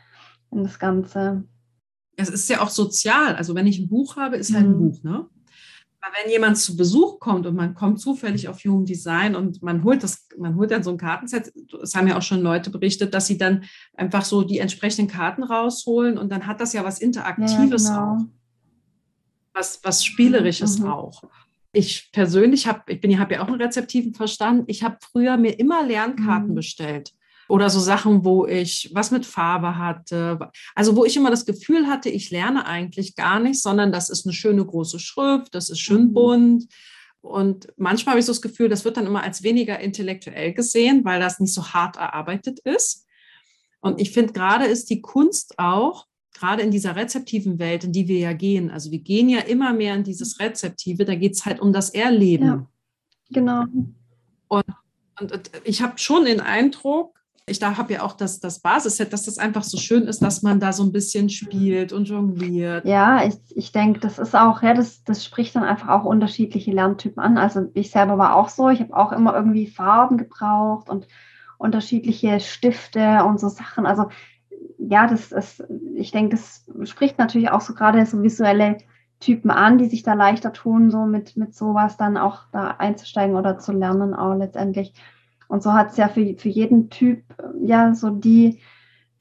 in 0.51 0.63
das 0.63 0.79
Ganze 0.79 1.45
es 2.17 2.29
ist 2.29 2.49
ja 2.49 2.61
auch 2.61 2.71
sozial. 2.71 3.37
Also 3.37 3.55
wenn 3.55 3.67
ich 3.67 3.79
ein 3.79 3.89
Buch 3.89 4.17
habe, 4.17 4.37
ist 4.37 4.55
halt 4.55 4.67
ein 4.67 4.77
mhm. 4.77 4.91
Buch, 4.91 5.03
ne? 5.03 5.27
Aber 6.01 6.13
wenn 6.23 6.31
jemand 6.31 6.59
zu 6.59 6.77
Besuch 6.77 7.19
kommt 7.19 7.47
und 7.47 7.57
man 7.57 7.75
kommt 7.75 7.99
zufällig 7.99 8.49
auf 8.49 8.63
Human 8.63 8.85
Design 8.85 9.35
und 9.35 9.63
man 9.63 9.83
holt 9.85 10.03
das, 10.03 10.29
man 10.37 10.55
holt 10.55 10.71
dann 10.71 10.83
so 10.83 10.91
ein 10.91 10.99
Kartenset, 10.99 11.51
es 11.83 11.95
haben 11.95 12.07
ja 12.07 12.19
auch 12.19 12.23
schon 12.23 12.43
Leute 12.43 12.69
berichtet, 12.69 13.15
dass 13.15 13.27
sie 13.27 13.39
dann 13.39 13.65
einfach 13.97 14.23
so 14.23 14.43
die 14.43 14.59
entsprechenden 14.59 15.11
Karten 15.11 15.43
rausholen 15.43 16.19
und 16.19 16.31
dann 16.31 16.47
hat 16.47 16.61
das 16.61 16.75
ja 16.75 16.85
was 16.85 16.99
Interaktives 16.99 17.89
ja, 17.89 17.95
genau. 17.95 18.13
auch. 18.13 18.27
Was, 19.55 19.81
was 19.83 20.05
Spielerisches 20.05 20.79
mhm. 20.79 20.89
auch. 20.89 21.23
Ich 21.73 22.11
persönlich 22.13 22.67
habe, 22.67 22.93
ich 22.93 23.01
bin, 23.01 23.19
habe 23.19 23.35
ja 23.35 23.43
auch 23.43 23.49
einen 23.49 23.63
rezeptiven 23.63 24.13
Verstand. 24.13 24.65
Ich 24.67 24.83
habe 24.83 24.99
früher 25.01 25.39
mir 25.39 25.59
immer 25.59 25.87
Lernkarten 25.87 26.51
mhm. 26.51 26.55
bestellt 26.55 27.15
oder 27.49 27.71
so 27.71 27.81
Sachen, 27.81 28.25
wo 28.25 28.47
ich 28.47 28.91
was 28.95 29.11
mit 29.11 29.27
Farbe 29.27 29.77
hatte. 29.79 30.51
Also 30.75 30.97
wo 30.97 31.05
ich 31.05 31.17
immer 31.17 31.31
das 31.31 31.47
Gefühl 31.47 31.87
hatte, 31.87 32.09
ich 32.09 32.31
lerne 32.31 32.67
eigentlich 32.67 33.17
gar 33.17 33.41
nicht, 33.41 33.61
sondern 33.61 33.93
das 33.93 34.11
ist 34.11 34.27
eine 34.27 34.33
schöne 34.33 34.65
große 34.65 34.99
Schrift, 34.99 35.55
das 35.55 35.71
ist 35.71 35.81
schön 35.81 36.09
mhm. 36.09 36.13
bunt. 36.13 36.65
Und 37.21 37.69
manchmal 37.77 38.13
habe 38.13 38.21
ich 38.21 38.27
so 38.27 38.33
das 38.33 38.43
Gefühl, 38.43 38.69
das 38.69 38.85
wird 38.85 38.99
dann 38.99 39.07
immer 39.07 39.23
als 39.23 39.43
weniger 39.43 39.81
intellektuell 39.81 40.53
gesehen, 40.53 41.05
weil 41.05 41.21
das 41.21 41.41
nicht 41.41 41.55
so 41.55 41.73
hart 41.73 41.97
erarbeitet 41.97 42.61
ist. 42.61 43.07
Und 43.81 44.01
ich 44.01 44.13
finde, 44.13 44.33
gerade 44.33 44.67
ist 44.67 44.91
die 44.91 45.01
Kunst 45.01 45.59
auch, 45.59 46.07
gerade 46.35 46.63
in 46.63 46.71
dieser 46.71 46.97
rezeptiven 46.97 47.59
Welt, 47.59 47.85
in 47.85 47.93
die 47.93 48.09
wir 48.09 48.19
ja 48.19 48.33
gehen, 48.33 48.71
also 48.71 48.91
wir 48.91 48.99
gehen 48.99 49.29
ja 49.29 49.41
immer 49.41 49.73
mehr 49.73 49.95
in 49.95 50.05
dieses 50.05 50.41
Rezeptive, 50.41 51.05
da 51.05 51.15
geht 51.15 51.33
es 51.35 51.47
halt 51.47 51.61
um 51.61 51.73
das 51.73 51.91
Erleben. 51.91 52.47
Ja, 52.47 52.67
genau. 53.31 53.65
Und, 54.49 54.67
und, 55.21 55.33
und 55.33 55.51
ich 55.65 55.81
habe 55.81 55.97
schon 55.97 56.27
den 56.27 56.41
Eindruck, 56.41 57.14
ich 57.47 57.59
da 57.59 57.77
habe 57.77 57.93
ja 57.93 58.03
auch 58.03 58.15
das, 58.15 58.41
das 58.41 58.61
Basisset, 58.61 59.13
dass 59.13 59.25
das 59.25 59.39
einfach 59.39 59.65
so 59.65 59.77
schön 59.77 60.05
ist, 60.05 60.23
dass 60.23 60.43
man 60.43 60.61
da 60.61 60.73
so 60.73 60.83
ein 60.83 60.93
bisschen 60.93 61.29
spielt 61.29 61.93
und 61.93 62.09
jongliert. 62.09 62.87
Ja, 62.87 63.23
ich, 63.25 63.35
ich 63.55 63.71
denke, 63.71 64.01
das 64.01 64.19
ist 64.19 64.35
auch, 64.35 64.63
ja, 64.63 64.73
das, 64.73 65.05
das 65.05 65.25
spricht 65.25 65.55
dann 65.55 65.65
einfach 65.65 65.89
auch 65.89 66.05
unterschiedliche 66.05 66.73
Lerntypen 66.73 67.23
an. 67.23 67.37
Also 67.37 67.69
ich 67.75 67.91
selber 67.91 68.17
war 68.17 68.35
auch 68.37 68.49
so, 68.49 68.71
ich 68.71 68.81
habe 68.81 68.97
auch 68.97 69.13
immer 69.13 69.35
irgendwie 69.35 69.67
Farben 69.67 70.17
gebraucht 70.17 70.89
und 70.89 71.07
unterschiedliche 71.59 72.41
Stifte 72.41 73.25
und 73.25 73.39
so 73.39 73.49
Sachen. 73.49 73.85
Also 73.85 74.07
ja, 74.79 75.07
das 75.07 75.31
ist, 75.31 75.65
ich 75.95 76.13
denke, 76.13 76.37
das 76.37 76.67
spricht 76.89 77.19
natürlich 77.19 77.51
auch 77.51 77.61
so 77.61 77.75
gerade 77.75 78.05
so 78.07 78.23
visuelle 78.23 78.79
Typen 79.21 79.51
an, 79.51 79.77
die 79.77 79.87
sich 79.87 80.03
da 80.03 80.15
leichter 80.15 80.53
tun, 80.53 80.91
so 80.91 81.05
mit, 81.05 81.37
mit 81.37 81.55
sowas 81.55 81.99
dann 81.99 82.17
auch 82.17 82.41
da 82.53 82.69
einzusteigen 82.79 83.37
oder 83.37 83.59
zu 83.59 83.73
lernen 83.73 84.15
auch 84.15 84.35
letztendlich. 84.35 84.95
Und 85.49 85.63
so 85.63 85.73
hat 85.73 85.91
es 85.91 85.97
ja 85.97 86.09
für, 86.09 86.35
für 86.37 86.49
jeden 86.49 86.91
Typ 86.91 87.23
ja 87.61 87.95
so 87.95 88.11
die, 88.11 88.61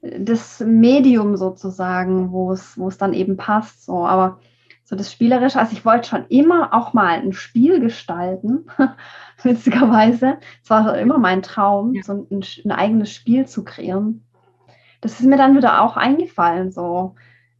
das 0.02 0.60
Medium 0.60 1.38
sozusagen, 1.38 2.32
wo 2.32 2.52
es, 2.52 2.78
wo 2.78 2.88
es 2.88 2.98
dann 2.98 3.14
eben 3.14 3.38
passt. 3.38 3.86
So, 3.86 4.06
aber 4.06 4.40
so 4.84 4.96
das 4.96 5.12
Spielerische, 5.12 5.60
also 5.60 5.74
ich 5.74 5.86
wollte 5.86 6.10
schon 6.10 6.26
immer 6.28 6.74
auch 6.74 6.94
mal 6.94 7.20
ein 7.20 7.34
Spiel 7.34 7.80
gestalten, 7.80 8.66
witzigerweise. 9.44 10.38
Es 10.62 10.70
war 10.70 10.98
immer 10.98 11.18
mein 11.18 11.42
Traum, 11.42 11.94
ja. 11.94 12.04
so 12.04 12.28
ein, 12.30 12.44
ein, 12.66 12.72
eigenes 12.72 13.12
Spiel 13.12 13.48
zu 13.48 13.64
kreieren. 13.64 14.24
Das 15.00 15.20
ist 15.20 15.26
mir 15.26 15.38
dann 15.38 15.56
wieder 15.56 15.82
auch 15.82 15.96
eingefallen, 15.96 16.72
so, 16.72 17.16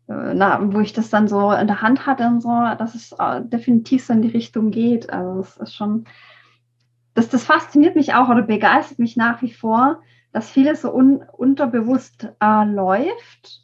äh, 0.08 0.34
na, 0.34 0.60
wo 0.74 0.80
ich 0.80 0.92
das 0.92 1.10
dann 1.10 1.30
so 1.30 1.52
in 1.54 1.68
der 1.68 1.82
Hand 1.82 2.06
hatte 2.06 2.28
und 2.28 2.42
so, 2.42 2.50
dass 2.78 2.94
es 2.94 3.14
äh, 3.14 3.42
definitiv 3.42 4.06
so 4.06 4.14
in 4.14 4.22
die 4.22 4.30
Richtung 4.30 4.72
geht. 4.72 5.10
Also 5.10 5.40
es 5.40 5.58
ist 5.58 5.76
schon, 5.76 6.06
das, 7.14 7.30
das 7.30 7.44
fasziniert 7.44 7.96
mich 7.96 8.14
auch 8.14 8.30
oder 8.30 8.42
begeistert 8.42 9.00
mich 9.00 9.16
nach 9.16 9.42
wie 9.42 9.52
vor, 9.52 10.02
dass 10.32 10.50
vieles 10.50 10.82
so 10.82 10.94
un, 10.94 11.24
unterbewusst 11.38 12.30
äh, 12.42 12.66
läuft 12.66 13.62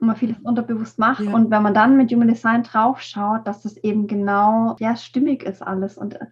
und 0.00 0.08
man 0.08 0.16
vieles 0.16 0.38
unterbewusst 0.42 0.98
macht. 0.98 1.20
Ja. 1.20 1.32
Und 1.32 1.50
wenn 1.50 1.62
man 1.62 1.74
dann 1.74 1.96
mit 1.96 2.10
Human 2.12 2.28
Design 2.28 2.64
draufschaut, 2.64 3.46
dass 3.46 3.62
das 3.62 3.76
eben 3.78 4.08
genau 4.08 4.76
ja, 4.80 4.96
stimmig 4.96 5.44
ist 5.44 5.62
alles 5.62 5.96
und 5.96 6.14
äh, 6.14 6.26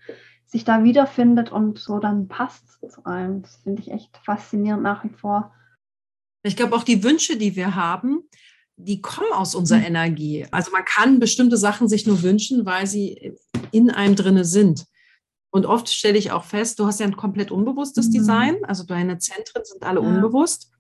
sich 0.47 0.65
da 0.65 0.83
wiederfindet 0.83 1.53
und 1.53 1.79
so 1.79 2.01
dann 2.01 2.27
passt 2.27 2.81
zu 2.81 3.05
einem. 3.05 3.43
Das 3.43 3.57
finde 3.63 3.83
ich 3.83 3.93
echt 3.93 4.17
faszinierend 4.25 4.83
nach 4.83 5.05
wie 5.05 5.11
vor. 5.11 5.55
Ich 6.43 6.57
glaube 6.57 6.75
auch 6.75 6.83
die 6.83 7.05
Wünsche, 7.05 7.37
die 7.37 7.55
wir 7.55 7.77
haben, 7.77 8.25
die 8.77 9.01
kommen 9.01 9.33
aus 9.33 9.55
unserer 9.55 9.79
mhm. 9.79 9.85
Energie. 9.85 10.47
Also 10.51 10.73
man 10.73 10.85
kann 10.85 11.21
bestimmte 11.21 11.57
Sachen 11.57 11.89
sich 11.89 12.07
nur 12.07 12.23
wünschen, 12.23 12.67
weil 12.67 12.87
sie 12.87 13.37
in 13.71 13.91
einem 13.91 14.17
drinne 14.17 14.45
sind. 14.45 14.87
Und 15.51 15.67
oft 15.67 15.89
stelle 15.89 16.19
ich 16.19 16.31
auch 16.31 16.45
fest, 16.45 16.79
du 16.79 16.87
hast 16.87 17.01
ja 17.01 17.07
ein 17.07 17.17
komplett 17.17 17.51
unbewusstes 17.51 18.09
mhm. 18.09 18.13
Design, 18.13 18.57
also 18.65 18.85
deine 18.85 19.19
Zentren 19.19 19.65
sind 19.65 19.83
alle 19.83 20.01
ja. 20.01 20.07
unbewusst. 20.07 20.71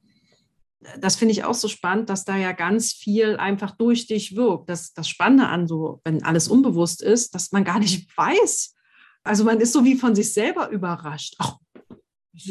Das 1.01 1.17
finde 1.17 1.33
ich 1.33 1.45
auch 1.45 1.55
so 1.55 1.69
spannend, 1.69 2.09
dass 2.09 2.25
da 2.25 2.37
ja 2.37 2.53
ganz 2.53 2.93
viel 2.93 3.37
einfach 3.37 3.73
durch 3.73 4.07
dich 4.07 4.35
wirkt. 4.35 4.71
Das, 4.71 4.95
das 4.95 5.09
Spannende 5.09 5.47
an 5.47 5.67
so, 5.67 6.01
wenn 6.05 6.23
alles 6.23 6.49
unbewusst 6.49 7.03
ist, 7.03 7.35
dass 7.35 7.53
man 7.53 7.65
gar 7.65 7.79
nicht 7.79 8.09
weiß. 8.17 8.75
Also 9.23 9.45
man 9.45 9.61
ist 9.61 9.73
so 9.73 9.85
wie 9.85 9.97
von 9.97 10.15
sich 10.15 10.33
selber 10.33 10.71
überrascht. 10.71 11.35
Ach, 11.39 11.59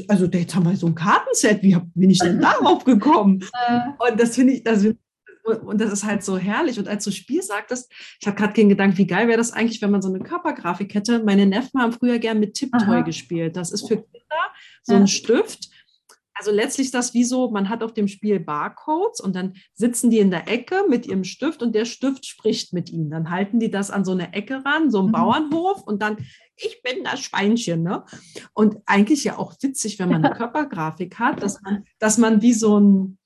also 0.07 0.25
jetzt 0.25 0.53
haben 0.53 0.69
wir 0.69 0.75
so 0.75 0.87
ein 0.87 0.95
Kartenset, 0.95 1.63
wie 1.63 1.75
bin 1.95 2.09
ich 2.11 2.19
denn 2.19 2.39
darauf 2.41 2.83
gekommen? 2.83 3.43
Und 3.97 4.19
das 4.19 4.35
finde 4.35 4.53
ich, 4.53 4.63
das 4.63 4.81
finde 4.81 4.99
und 5.43 5.81
das 5.81 5.91
ist 5.91 6.03
halt 6.03 6.23
so 6.23 6.37
herrlich. 6.37 6.79
Und 6.79 6.87
als 6.87 7.03
du 7.03 7.11
Spiel 7.11 7.41
sagtest, 7.41 7.91
ich 8.19 8.27
habe 8.27 8.37
gerade 8.37 8.53
den 8.53 8.69
Gedanken, 8.69 8.97
wie 8.97 9.07
geil 9.07 9.27
wäre 9.27 9.37
das 9.37 9.51
eigentlich, 9.51 9.81
wenn 9.81 9.91
man 9.91 10.01
so 10.01 10.09
eine 10.09 10.19
Körpergrafik 10.19 10.93
hätte. 10.93 11.23
Meine 11.23 11.45
Neffen 11.45 11.81
haben 11.81 11.93
früher 11.93 12.19
gern 12.19 12.39
mit 12.39 12.53
Tipptoy 12.53 13.03
gespielt. 13.03 13.55
Das 13.55 13.71
ist 13.71 13.87
für 13.87 13.97
Kinder 13.97 14.53
so 14.83 14.95
ein 14.95 15.07
Stift. 15.07 15.69
Also 16.39 16.51
letztlich 16.51 16.89
das 16.91 17.13
wie 17.13 17.25
so, 17.25 17.51
man 17.51 17.67
hat 17.67 17.83
auf 17.83 17.93
dem 17.93 18.07
Spiel 18.07 18.39
Barcodes 18.39 19.19
und 19.19 19.35
dann 19.35 19.55
sitzen 19.73 20.09
die 20.09 20.19
in 20.19 20.31
der 20.31 20.47
Ecke 20.47 20.85
mit 20.87 21.05
ihrem 21.05 21.25
Stift 21.25 21.61
und 21.61 21.75
der 21.75 21.83
Stift 21.83 22.25
spricht 22.25 22.71
mit 22.71 22.89
ihnen. 22.89 23.09
Dann 23.09 23.29
halten 23.29 23.59
die 23.59 23.69
das 23.69 23.91
an 23.91 24.05
so 24.05 24.13
eine 24.13 24.33
Ecke 24.33 24.63
ran, 24.63 24.89
so 24.89 24.99
einen 24.99 25.09
mhm. 25.09 25.11
Bauernhof 25.11 25.83
und 25.83 26.01
dann, 26.01 26.15
ich 26.55 26.81
bin 26.81 27.03
das 27.03 27.19
Schweinchen. 27.19 27.83
Ne? 27.83 28.05
Und 28.53 28.77
eigentlich 28.85 29.25
ja 29.25 29.37
auch 29.37 29.53
witzig, 29.61 29.99
wenn 29.99 30.07
man 30.07 30.23
eine 30.23 30.33
Körpergrafik 30.37 31.19
hat, 31.19 31.43
dass 31.43 31.61
man, 31.61 31.83
dass 31.99 32.17
man 32.17 32.41
wie 32.41 32.53
so 32.53 32.79
ein, 32.79 33.18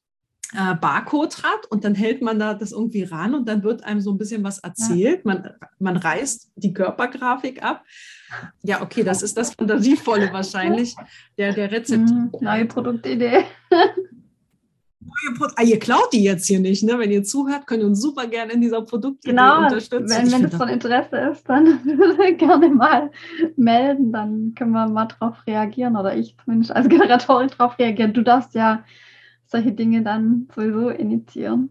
äh, 0.54 0.76
Barcode 0.76 1.44
hat 1.44 1.66
und 1.70 1.84
dann 1.84 1.96
hält 1.96 2.22
man 2.22 2.39
da 2.39 2.54
das 2.54 2.72
irgendwie 2.72 3.04
ran 3.04 3.34
und 3.34 3.48
dann 3.48 3.63
wird 3.63 3.84
einem 3.84 4.02
so 4.02 4.12
ein 4.12 4.18
bisschen 4.18 4.44
was 4.44 4.60
erzählt. 4.60 5.22
Ja. 5.26 5.34
Man, 5.34 5.50
man 5.80 5.98
reißt 5.98 6.52
die 6.56 6.74
Körpergrafik 6.74 7.63
ab. 7.63 7.84
Ja, 8.63 8.82
okay, 8.82 9.04
das 9.04 9.22
ist 9.22 9.38
das 9.38 9.54
Fantasievolle 9.54 10.32
wahrscheinlich, 10.34 10.96
der, 11.38 11.54
der 11.54 11.72
Rezept. 11.72 12.10
Mhm, 12.10 12.32
neue 12.42 12.66
Produktidee. 12.66 13.46
Ah, 15.56 15.63
ihr 15.63 15.80
klaut 15.80 16.12
die 16.13 16.24
jetzt 16.24 16.48
hier 16.48 16.60
nicht, 16.60 16.84
ne? 16.84 16.98
Wenn 16.98 17.12
ihr 17.12 17.24
zuhört, 17.24 17.68
könnt 17.68 17.84
ihr 17.84 17.88
uns 17.88 18.02
super 18.02 18.28
gerne 18.28 18.54
in 18.54 18.62
dieser 18.62 18.82
Produktidee 18.82 19.32
genau, 19.32 19.63
unterstützen. 19.63 20.10
Wenn, 20.10 20.32
wenn 20.32 20.46
es 20.46 20.56
von 20.56 20.70
Interesse 20.70 21.18
ist, 21.32 21.48
dann 21.48 21.80
gerne 22.38 22.70
mal 22.70 23.12
melden, 23.56 24.12
dann 24.12 24.54
können 24.56 24.72
wir 24.72 24.88
mal 24.88 25.06
drauf 25.06 25.36
reagieren 25.46 25.98
oder 25.98 26.16
ich 26.16 26.36
zumindest 26.44 26.72
als 26.72 26.89
Generatorin 26.89 27.50
drauf 27.50 27.78
reagieren. 27.78 28.13
Du 28.13 28.24
darfst 28.24 28.56
ja 28.56 28.84
solche 29.54 29.72
Dinge 29.72 30.02
dann 30.02 30.48
sowieso 30.54 30.89
initiieren. 30.89 31.70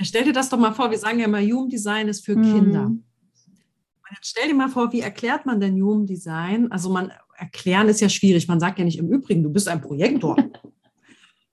Stell 0.00 0.24
dir 0.24 0.32
das 0.32 0.48
doch 0.48 0.58
mal 0.58 0.72
vor, 0.72 0.90
wir 0.90 0.98
sagen 0.98 1.18
ja 1.18 1.24
immer, 1.24 1.40
Human 1.40 1.68
Design 1.68 2.06
ist 2.06 2.24
für 2.24 2.34
hm. 2.34 2.42
Kinder. 2.42 2.84
Und 2.84 4.16
jetzt 4.16 4.28
stell 4.28 4.46
dir 4.46 4.54
mal 4.54 4.68
vor, 4.68 4.92
wie 4.92 5.00
erklärt 5.00 5.44
man 5.46 5.58
denn 5.58 5.82
Human 5.82 6.06
Design? 6.06 6.70
Also 6.70 6.90
man 6.90 7.12
erklären 7.36 7.88
ist 7.88 8.00
ja 8.00 8.08
schwierig. 8.08 8.46
Man 8.46 8.60
sagt 8.60 8.78
ja 8.78 8.84
nicht 8.84 8.98
im 8.98 9.08
Übrigen, 9.08 9.42
du 9.42 9.50
bist 9.50 9.68
ein 9.68 9.80
Projektor. 9.80 10.36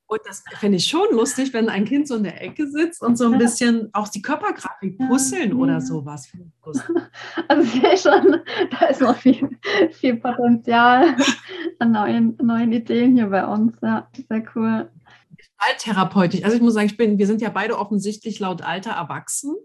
Und 0.07 0.19
das 0.25 0.43
finde 0.59 0.77
ich 0.77 0.85
schon 0.85 1.07
lustig, 1.11 1.51
wenn 1.53 1.67
ein 1.67 1.85
Kind 1.85 2.07
so 2.07 2.15
in 2.15 2.23
der 2.23 2.39
Ecke 2.39 2.69
sitzt 2.69 3.01
und 3.01 3.17
so 3.17 3.31
ein 3.31 3.39
bisschen 3.39 3.89
auch 3.93 4.07
die 4.07 4.21
Körpergrafik 4.21 4.99
puzzeln 4.99 5.53
oder 5.53 5.81
sowas. 5.81 6.31
Also 7.47 7.61
ich 7.61 7.81
sehe 7.81 7.97
schon, 7.97 8.41
da 8.71 8.87
ist 8.87 9.01
noch 9.01 9.15
viel, 9.17 9.47
viel 9.91 10.15
Potenzial 10.15 11.15
an 11.79 11.91
neuen, 11.91 12.35
neuen 12.41 12.71
Ideen 12.71 13.15
hier 13.15 13.27
bei 13.27 13.45
uns. 13.45 13.77
Ja, 13.83 14.09
sehr 14.27 14.43
cool. 14.55 14.89
Alttherapeutisch. 15.57 16.43
Also 16.43 16.55
ich 16.55 16.63
muss 16.63 16.73
sagen, 16.73 16.87
ich 16.87 16.97
bin, 16.97 17.19
wir 17.19 17.27
sind 17.27 17.41
ja 17.41 17.49
beide 17.49 17.77
offensichtlich 17.77 18.39
laut 18.39 18.63
Alter 18.63 18.91
erwachsen. 18.91 19.55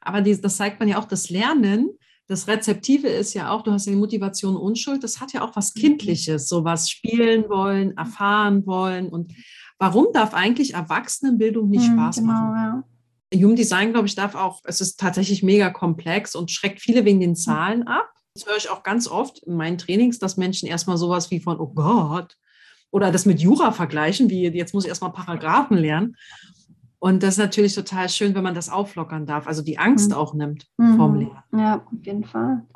Aber 0.00 0.22
die, 0.22 0.40
das 0.40 0.56
zeigt 0.56 0.80
man 0.80 0.88
ja 0.88 0.98
auch, 0.98 1.04
das 1.04 1.30
Lernen 1.30 1.90
das 2.30 2.46
Rezeptive 2.46 3.08
ist 3.08 3.34
ja 3.34 3.50
auch, 3.50 3.62
du 3.62 3.72
hast 3.72 3.86
ja 3.86 3.92
die 3.92 3.98
Motivation 3.98 4.54
Unschuld, 4.54 5.02
das 5.02 5.20
hat 5.20 5.32
ja 5.32 5.42
auch 5.42 5.56
was 5.56 5.74
mhm. 5.74 5.80
Kindliches, 5.80 6.48
so 6.48 6.62
was 6.64 6.88
spielen 6.88 7.48
wollen, 7.48 7.96
erfahren 7.96 8.64
wollen. 8.66 9.08
Und 9.08 9.32
warum 9.80 10.08
darf 10.12 10.34
eigentlich 10.34 10.74
Erwachsenenbildung 10.74 11.68
nicht 11.68 11.88
hm, 11.88 11.94
Spaß 11.94 12.16
genau, 12.16 12.28
machen? 12.28 12.84
Ja. 13.32 13.40
Human 13.40 13.56
Design, 13.56 13.92
glaube 13.92 14.06
ich, 14.06 14.14
darf 14.14 14.34
auch, 14.34 14.60
es 14.64 14.80
ist 14.80 15.00
tatsächlich 15.00 15.42
mega 15.42 15.70
komplex 15.70 16.36
und 16.36 16.50
schreckt 16.50 16.80
viele 16.80 17.04
wegen 17.04 17.20
den 17.20 17.34
Zahlen 17.34 17.86
ab. 17.86 18.08
Das 18.34 18.46
höre 18.46 18.56
ich 18.56 18.70
auch 18.70 18.82
ganz 18.82 19.08
oft 19.08 19.42
in 19.42 19.56
meinen 19.56 19.78
Trainings, 19.78 20.18
dass 20.18 20.36
Menschen 20.36 20.68
erstmal 20.68 20.96
sowas 20.96 21.30
wie 21.30 21.40
von, 21.40 21.58
oh 21.58 21.68
Gott, 21.68 22.36
oder 22.90 23.10
das 23.10 23.24
mit 23.24 23.40
Jura 23.40 23.72
vergleichen, 23.72 24.30
wie 24.30 24.48
jetzt 24.48 24.74
muss 24.74 24.84
ich 24.84 24.88
erstmal 24.88 25.12
Paragraphen 25.12 25.76
lernen. 25.76 26.16
Und 26.98 27.22
das 27.22 27.34
ist 27.34 27.38
natürlich 27.38 27.74
total 27.74 28.08
schön, 28.08 28.34
wenn 28.34 28.42
man 28.42 28.54
das 28.54 28.68
auflockern 28.68 29.24
darf, 29.24 29.46
also 29.46 29.62
die 29.62 29.78
Angst 29.78 30.10
mhm. 30.10 30.16
auch 30.16 30.34
nimmt 30.34 30.66
mhm. 30.76 30.96
vom 30.96 31.14
Lernen. 31.14 31.42
Ja, 31.56 31.76
auf 31.76 32.04
jeden 32.04 32.24
Fall. 32.24 32.66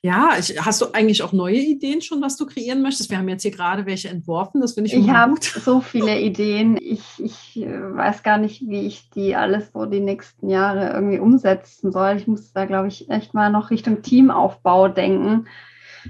Ja, 0.00 0.36
ich, 0.38 0.64
hast 0.64 0.80
du 0.80 0.92
eigentlich 0.92 1.24
auch 1.24 1.32
neue 1.32 1.56
Ideen 1.56 2.00
schon, 2.02 2.22
was 2.22 2.36
du 2.36 2.46
kreieren 2.46 2.82
möchtest? 2.82 3.10
Wir 3.10 3.18
haben 3.18 3.28
jetzt 3.28 3.42
hier 3.42 3.50
gerade 3.50 3.84
welche 3.84 4.08
entworfen, 4.08 4.60
das 4.60 4.74
finde 4.74 4.88
ich 4.88 4.96
Ich 4.96 5.10
habe 5.10 5.34
so 5.40 5.80
viele 5.80 6.20
Ideen. 6.20 6.78
Ich, 6.80 7.02
ich 7.18 7.60
äh, 7.60 7.96
weiß 7.96 8.22
gar 8.22 8.38
nicht, 8.38 8.68
wie 8.68 8.86
ich 8.86 9.10
die 9.10 9.34
alles 9.34 9.72
so 9.72 9.86
die 9.86 10.00
nächsten 10.00 10.48
Jahre 10.48 10.92
irgendwie 10.92 11.18
umsetzen 11.18 11.90
soll. 11.90 12.16
Ich 12.16 12.28
muss 12.28 12.52
da, 12.52 12.64
glaube 12.64 12.86
ich, 12.86 13.10
echt 13.10 13.34
mal 13.34 13.50
noch 13.50 13.70
Richtung 13.70 14.02
Teamaufbau 14.02 14.86
denken, 14.86 15.46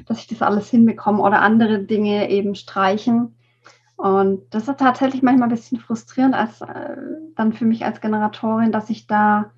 dass 0.06 0.18
ich 0.18 0.26
das 0.26 0.42
alles 0.42 0.68
hinbekomme 0.68 1.22
oder 1.22 1.40
andere 1.40 1.78
Dinge 1.78 2.30
eben 2.30 2.54
streichen. 2.54 3.36
Und 3.96 4.42
das 4.50 4.68
ist 4.68 4.78
tatsächlich 4.78 5.22
manchmal 5.22 5.48
ein 5.48 5.54
bisschen 5.54 5.80
frustrierend 5.80 6.34
als 6.34 6.60
äh, 6.60 6.96
dann 7.34 7.54
für 7.54 7.64
mich 7.64 7.86
als 7.86 8.02
Generatorin, 8.02 8.70
dass 8.70 8.90
ich 8.90 9.06
da 9.06 9.50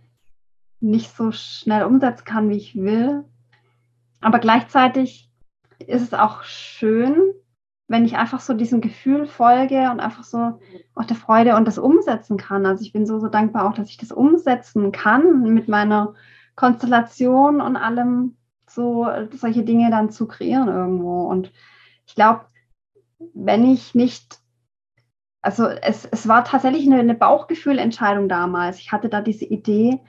nicht 0.79 1.14
so 1.14 1.33
schnell 1.33 1.83
umsetzen 1.85 2.25
kann, 2.25 2.49
wie 2.49 2.57
ich 2.57 2.77
will. 2.77 3.25
Aber 4.20 4.38
gleichzeitig 4.38 5.30
ist 5.78 6.02
es 6.02 6.14
auch 6.14 6.42
schön, 6.42 7.16
wenn 7.88 8.04
ich 8.04 8.16
einfach 8.16 8.40
so 8.40 8.54
diesem 8.54 8.80
Gefühl 8.80 9.26
folge 9.26 9.90
und 9.90 9.98
einfach 9.98 10.22
so 10.22 10.61
auch 10.94 11.04
der 11.04 11.16
Freude 11.16 11.56
und 11.56 11.66
das 11.66 11.78
umsetzen 11.78 12.37
kann. 12.37 12.64
Also 12.64 12.85
ich 12.85 12.92
bin 12.92 13.06
so, 13.06 13.18
so 13.18 13.28
dankbar 13.28 13.68
auch, 13.68 13.74
dass 13.74 13.90
ich 13.90 13.96
das 13.96 14.12
umsetzen 14.12 14.92
kann 14.92 15.42
mit 15.42 15.68
meiner 15.68 16.14
Konstellation 16.54 17.61
und 17.61 17.76
allem 17.76 18.37
so 18.68 19.09
solche 19.33 19.64
Dinge 19.64 19.90
dann 19.90 20.11
zu 20.11 20.28
kreieren 20.28 20.68
irgendwo. 20.68 21.22
Und 21.22 21.52
ich 22.06 22.14
glaube, 22.14 22.44
wenn 23.35 23.68
ich 23.68 23.94
nicht, 23.94 24.38
also 25.42 25.66
es, 25.66 26.06
es 26.06 26.28
war 26.28 26.44
tatsächlich 26.44 26.87
eine, 26.87 27.00
eine 27.00 27.14
Bauchgefühlentscheidung 27.14 28.28
damals. 28.28 28.78
Ich 28.78 28.92
hatte 28.92 29.09
da 29.09 29.20
diese 29.20 29.46
Idee 29.46 30.00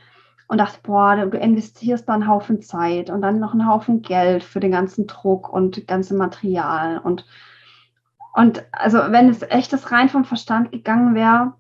und 0.52 0.58
dachte, 0.58 0.80
boah, 0.84 1.16
du 1.16 1.38
investierst 1.38 2.10
da 2.10 2.14
einen 2.14 2.28
Haufen 2.28 2.62
Zeit 2.62 3.10
und 3.10 3.22
dann 3.22 3.40
noch 3.40 3.54
einen 3.54 3.70
Haufen 3.70 4.02
Geld 4.02 4.44
für 4.44 4.60
den 4.60 4.72
ganzen 4.72 5.08
Druck 5.08 5.48
und 5.48 5.88
ganze 5.88 6.14
Material. 6.14 6.98
Und, 6.98 7.26
und 8.34 8.66
also 8.74 8.98
wenn 8.98 9.30
es 9.30 9.44
echt 9.44 9.72
das 9.72 9.94
rein 9.94 10.10
vom 10.10 10.26
Verstand 10.26 10.74
gegangen 10.74 11.16
wäre, 11.16 11.54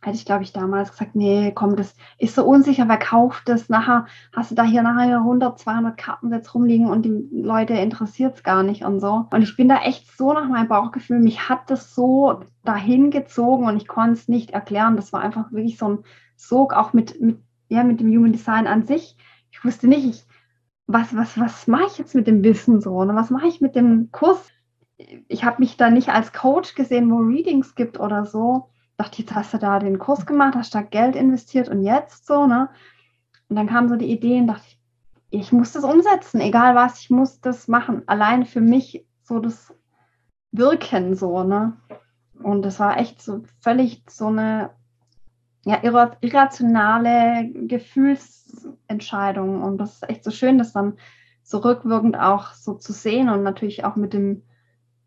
hätte 0.00 0.16
ich, 0.16 0.24
glaube 0.24 0.44
ich, 0.44 0.54
damals 0.54 0.92
gesagt, 0.92 1.14
nee, 1.14 1.52
komm, 1.54 1.76
das 1.76 1.94
ist 2.16 2.34
so 2.34 2.46
unsicher, 2.46 2.88
wer 2.88 2.96
kauft 2.96 3.50
das? 3.50 3.68
Nachher 3.68 4.06
hast 4.34 4.50
du 4.50 4.54
da 4.54 4.62
hier 4.62 4.82
nachher 4.82 5.18
100, 5.18 5.58
200 5.58 5.98
Karten 5.98 6.32
jetzt 6.32 6.54
rumliegen 6.54 6.88
und 6.88 7.02
die 7.04 7.28
Leute 7.32 7.74
interessiert 7.74 8.36
es 8.36 8.42
gar 8.42 8.62
nicht 8.62 8.82
und 8.82 9.00
so. 9.00 9.26
Und 9.30 9.42
ich 9.42 9.54
bin 9.58 9.68
da 9.68 9.82
echt 9.82 10.10
so 10.16 10.32
nach 10.32 10.48
meinem 10.48 10.68
Bauchgefühl, 10.68 11.18
mich 11.18 11.50
hat 11.50 11.68
das 11.68 11.94
so 11.94 12.40
dahin 12.64 13.10
gezogen 13.10 13.66
und 13.66 13.76
ich 13.76 13.86
konnte 13.86 14.14
es 14.14 14.26
nicht 14.26 14.52
erklären. 14.52 14.96
Das 14.96 15.12
war 15.12 15.20
einfach 15.20 15.52
wirklich 15.52 15.76
so 15.76 15.86
ein 15.86 15.98
Sog, 16.34 16.72
auch 16.72 16.94
mit, 16.94 17.20
mit, 17.20 17.40
ja, 17.68 17.84
mit 17.84 18.00
dem 18.00 18.08
Human 18.08 18.32
Design 18.32 18.66
an 18.66 18.84
sich. 18.84 19.16
Ich 19.50 19.64
wusste 19.64 19.88
nicht, 19.88 20.04
ich, 20.04 20.24
was, 20.86 21.16
was, 21.16 21.38
was 21.38 21.66
mache 21.66 21.86
ich 21.86 21.98
jetzt 21.98 22.14
mit 22.14 22.26
dem 22.26 22.42
Wissen 22.44 22.80
so? 22.80 23.04
Ne? 23.04 23.14
Was 23.14 23.30
mache 23.30 23.46
ich 23.46 23.60
mit 23.60 23.74
dem 23.74 24.10
Kurs? 24.12 24.50
Ich 25.28 25.44
habe 25.44 25.60
mich 25.60 25.76
da 25.76 25.90
nicht 25.90 26.08
als 26.08 26.32
Coach 26.32 26.74
gesehen, 26.74 27.10
wo 27.10 27.16
Readings 27.18 27.74
gibt 27.74 28.00
oder 28.00 28.24
so 28.24 28.70
dachte, 28.96 29.22
jetzt 29.22 29.34
hast 29.34 29.54
du 29.54 29.58
da 29.58 29.78
den 29.78 29.98
Kurs 29.98 30.26
gemacht, 30.26 30.54
hast 30.56 30.74
da 30.74 30.82
Geld 30.82 31.16
investiert 31.16 31.68
und 31.68 31.82
jetzt 31.82 32.26
so, 32.26 32.46
ne? 32.46 32.70
Und 33.48 33.56
dann 33.56 33.68
kamen 33.68 33.88
so 33.88 33.96
die 33.96 34.10
Ideen, 34.10 34.46
dachte 34.46 34.64
ich, 34.66 34.80
ich 35.30 35.52
muss 35.52 35.72
das 35.72 35.84
umsetzen, 35.84 36.40
egal 36.40 36.74
was, 36.74 37.00
ich 37.00 37.10
muss 37.10 37.40
das 37.40 37.68
machen. 37.68 38.02
Allein 38.06 38.46
für 38.46 38.60
mich 38.60 39.06
so 39.22 39.38
das 39.38 39.74
Wirken 40.52 41.14
so, 41.14 41.44
ne? 41.44 41.76
Und 42.42 42.62
das 42.62 42.80
war 42.80 42.98
echt 42.98 43.22
so 43.22 43.42
völlig 43.60 44.02
so 44.08 44.26
eine 44.26 44.70
ja, 45.66 45.82
irrationale 46.20 47.50
Gefühlsentscheidung. 47.52 49.62
Und 49.62 49.78
das 49.78 49.94
ist 49.94 50.08
echt 50.08 50.24
so 50.24 50.30
schön, 50.30 50.58
das 50.58 50.72
dann 50.72 50.96
so 51.42 51.58
rückwirkend 51.58 52.16
auch 52.16 52.52
so 52.52 52.74
zu 52.74 52.92
sehen 52.92 53.28
und 53.28 53.42
natürlich 53.42 53.84
auch 53.84 53.96
mit 53.96 54.12
dem 54.12 54.42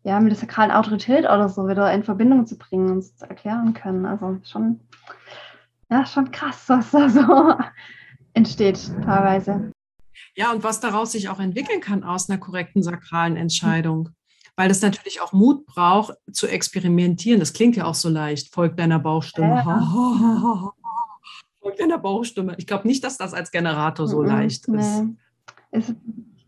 ja, 0.02 0.18
mit 0.20 0.32
der 0.32 0.38
sakralen 0.38 0.70
Autorität 0.70 1.24
oder 1.24 1.48
so 1.48 1.68
wieder 1.68 1.92
in 1.92 2.04
Verbindung 2.04 2.46
zu 2.46 2.56
bringen 2.56 2.90
und 2.90 3.02
zu 3.02 3.28
erklären 3.28 3.74
können. 3.74 4.06
Also 4.06 4.38
schon, 4.44 4.80
ja, 5.90 6.06
schon 6.06 6.30
krass, 6.30 6.64
was 6.68 6.90
da 6.90 7.08
so 7.08 7.54
entsteht 8.32 8.80
teilweise. 9.04 9.72
Ja, 10.34 10.52
und 10.52 10.62
was 10.62 10.80
daraus 10.80 11.12
sich 11.12 11.28
auch 11.28 11.40
entwickeln 11.40 11.80
kann 11.80 12.04
aus 12.04 12.30
einer 12.30 12.38
korrekten 12.38 12.82
sakralen 12.82 13.36
Entscheidung. 13.36 14.10
Weil 14.56 14.70
es 14.70 14.82
natürlich 14.82 15.20
auch 15.20 15.32
Mut 15.32 15.66
braucht, 15.66 16.14
zu 16.32 16.46
experimentieren. 16.46 17.40
Das 17.40 17.52
klingt 17.52 17.76
ja 17.76 17.84
auch 17.84 17.94
so 17.94 18.08
leicht. 18.08 18.52
Folgt 18.52 18.78
deiner 18.78 18.98
Bauchstimme. 18.98 19.62
Ja. 19.64 20.72
Folgt 21.60 21.80
deiner 21.80 21.98
Bauchstimme. 21.98 22.54
Ich 22.58 22.66
glaube 22.66 22.86
nicht, 22.86 23.04
dass 23.04 23.18
das 23.18 23.34
als 23.34 23.50
Generator 23.50 24.06
so 24.06 24.22
leicht 24.22 24.66
ist. 24.68 25.02
Nee. 25.02 25.84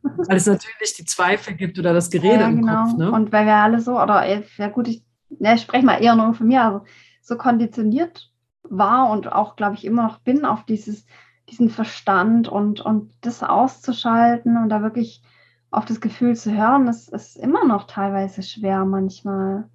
Weil 0.02 0.36
es 0.36 0.46
natürlich 0.46 0.94
die 0.96 1.04
Zweifel 1.04 1.54
gibt 1.54 1.78
oder 1.78 1.92
das 1.92 2.10
Gerede 2.10 2.40
ja, 2.40 2.48
im 2.48 2.56
genau. 2.56 2.84
Kopf. 2.84 2.96
Ne? 2.96 3.12
Und 3.12 3.32
weil 3.32 3.46
wir 3.46 3.54
alle 3.54 3.80
so, 3.80 4.00
oder 4.00 4.24
ja 4.26 4.68
gut, 4.68 4.88
ich, 4.88 5.04
ja, 5.38 5.54
ich 5.54 5.62
spreche 5.62 5.84
mal 5.84 6.02
eher 6.02 6.16
nur 6.16 6.34
von 6.34 6.48
mir, 6.48 6.64
also 6.64 6.84
so 7.20 7.36
konditioniert 7.36 8.30
war 8.64 9.10
und 9.10 9.30
auch, 9.30 9.56
glaube 9.56 9.74
ich, 9.74 9.84
immer 9.84 10.02
noch 10.02 10.18
bin 10.18 10.44
auf 10.44 10.64
dieses, 10.64 11.06
diesen 11.48 11.70
Verstand 11.70 12.48
und, 12.48 12.80
und 12.80 13.12
das 13.20 13.42
auszuschalten 13.42 14.56
und 14.56 14.68
da 14.70 14.82
wirklich 14.82 15.22
auf 15.72 15.86
das 15.86 16.00
Gefühl 16.00 16.36
zu 16.36 16.52
hören, 16.56 16.86
das 16.86 17.08
ist 17.08 17.36
immer 17.36 17.64
noch 17.64 17.86
teilweise 17.86 18.42
schwer 18.42 18.84
manchmal. 18.84 19.68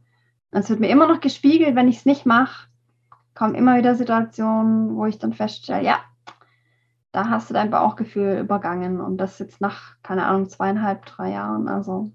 Es 0.51 0.69
wird 0.69 0.79
mir 0.79 0.89
immer 0.89 1.07
noch 1.07 1.19
gespiegelt, 1.19 1.75
wenn 1.75 1.87
ich 1.87 1.97
es 1.97 2.05
nicht 2.05 2.25
mache, 2.25 2.67
kommen 3.35 3.55
immer 3.55 3.77
wieder 3.77 3.95
Situationen, 3.95 4.95
wo 4.95 5.05
ich 5.05 5.17
dann 5.17 5.33
feststelle, 5.33 5.83
ja, 5.83 5.99
da 7.11 7.29
hast 7.29 7.49
du 7.49 7.53
dein 7.53 7.71
Bauchgefühl 7.71 8.39
übergangen 8.39 9.01
und 9.01 9.17
das 9.17 9.39
jetzt 9.39 9.59
nach, 9.59 9.95
keine 10.03 10.25
Ahnung, 10.25 10.49
zweieinhalb, 10.49 11.05
drei 11.05 11.31
Jahren. 11.31 11.67
Also 11.67 12.11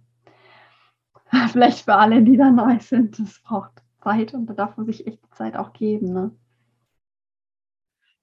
vielleicht 1.51 1.85
für 1.85 1.97
alle, 1.97 2.23
die 2.23 2.37
da 2.37 2.51
neu 2.51 2.79
sind, 2.79 3.19
das 3.19 3.41
braucht 3.43 3.83
Zeit 4.03 4.33
und 4.33 4.47
da 4.47 4.55
darf 4.55 4.77
man 4.77 4.87
sich 4.87 5.07
echt 5.07 5.21
Zeit 5.35 5.57
auch 5.57 5.73
geben. 5.73 6.13
Ne? 6.13 6.31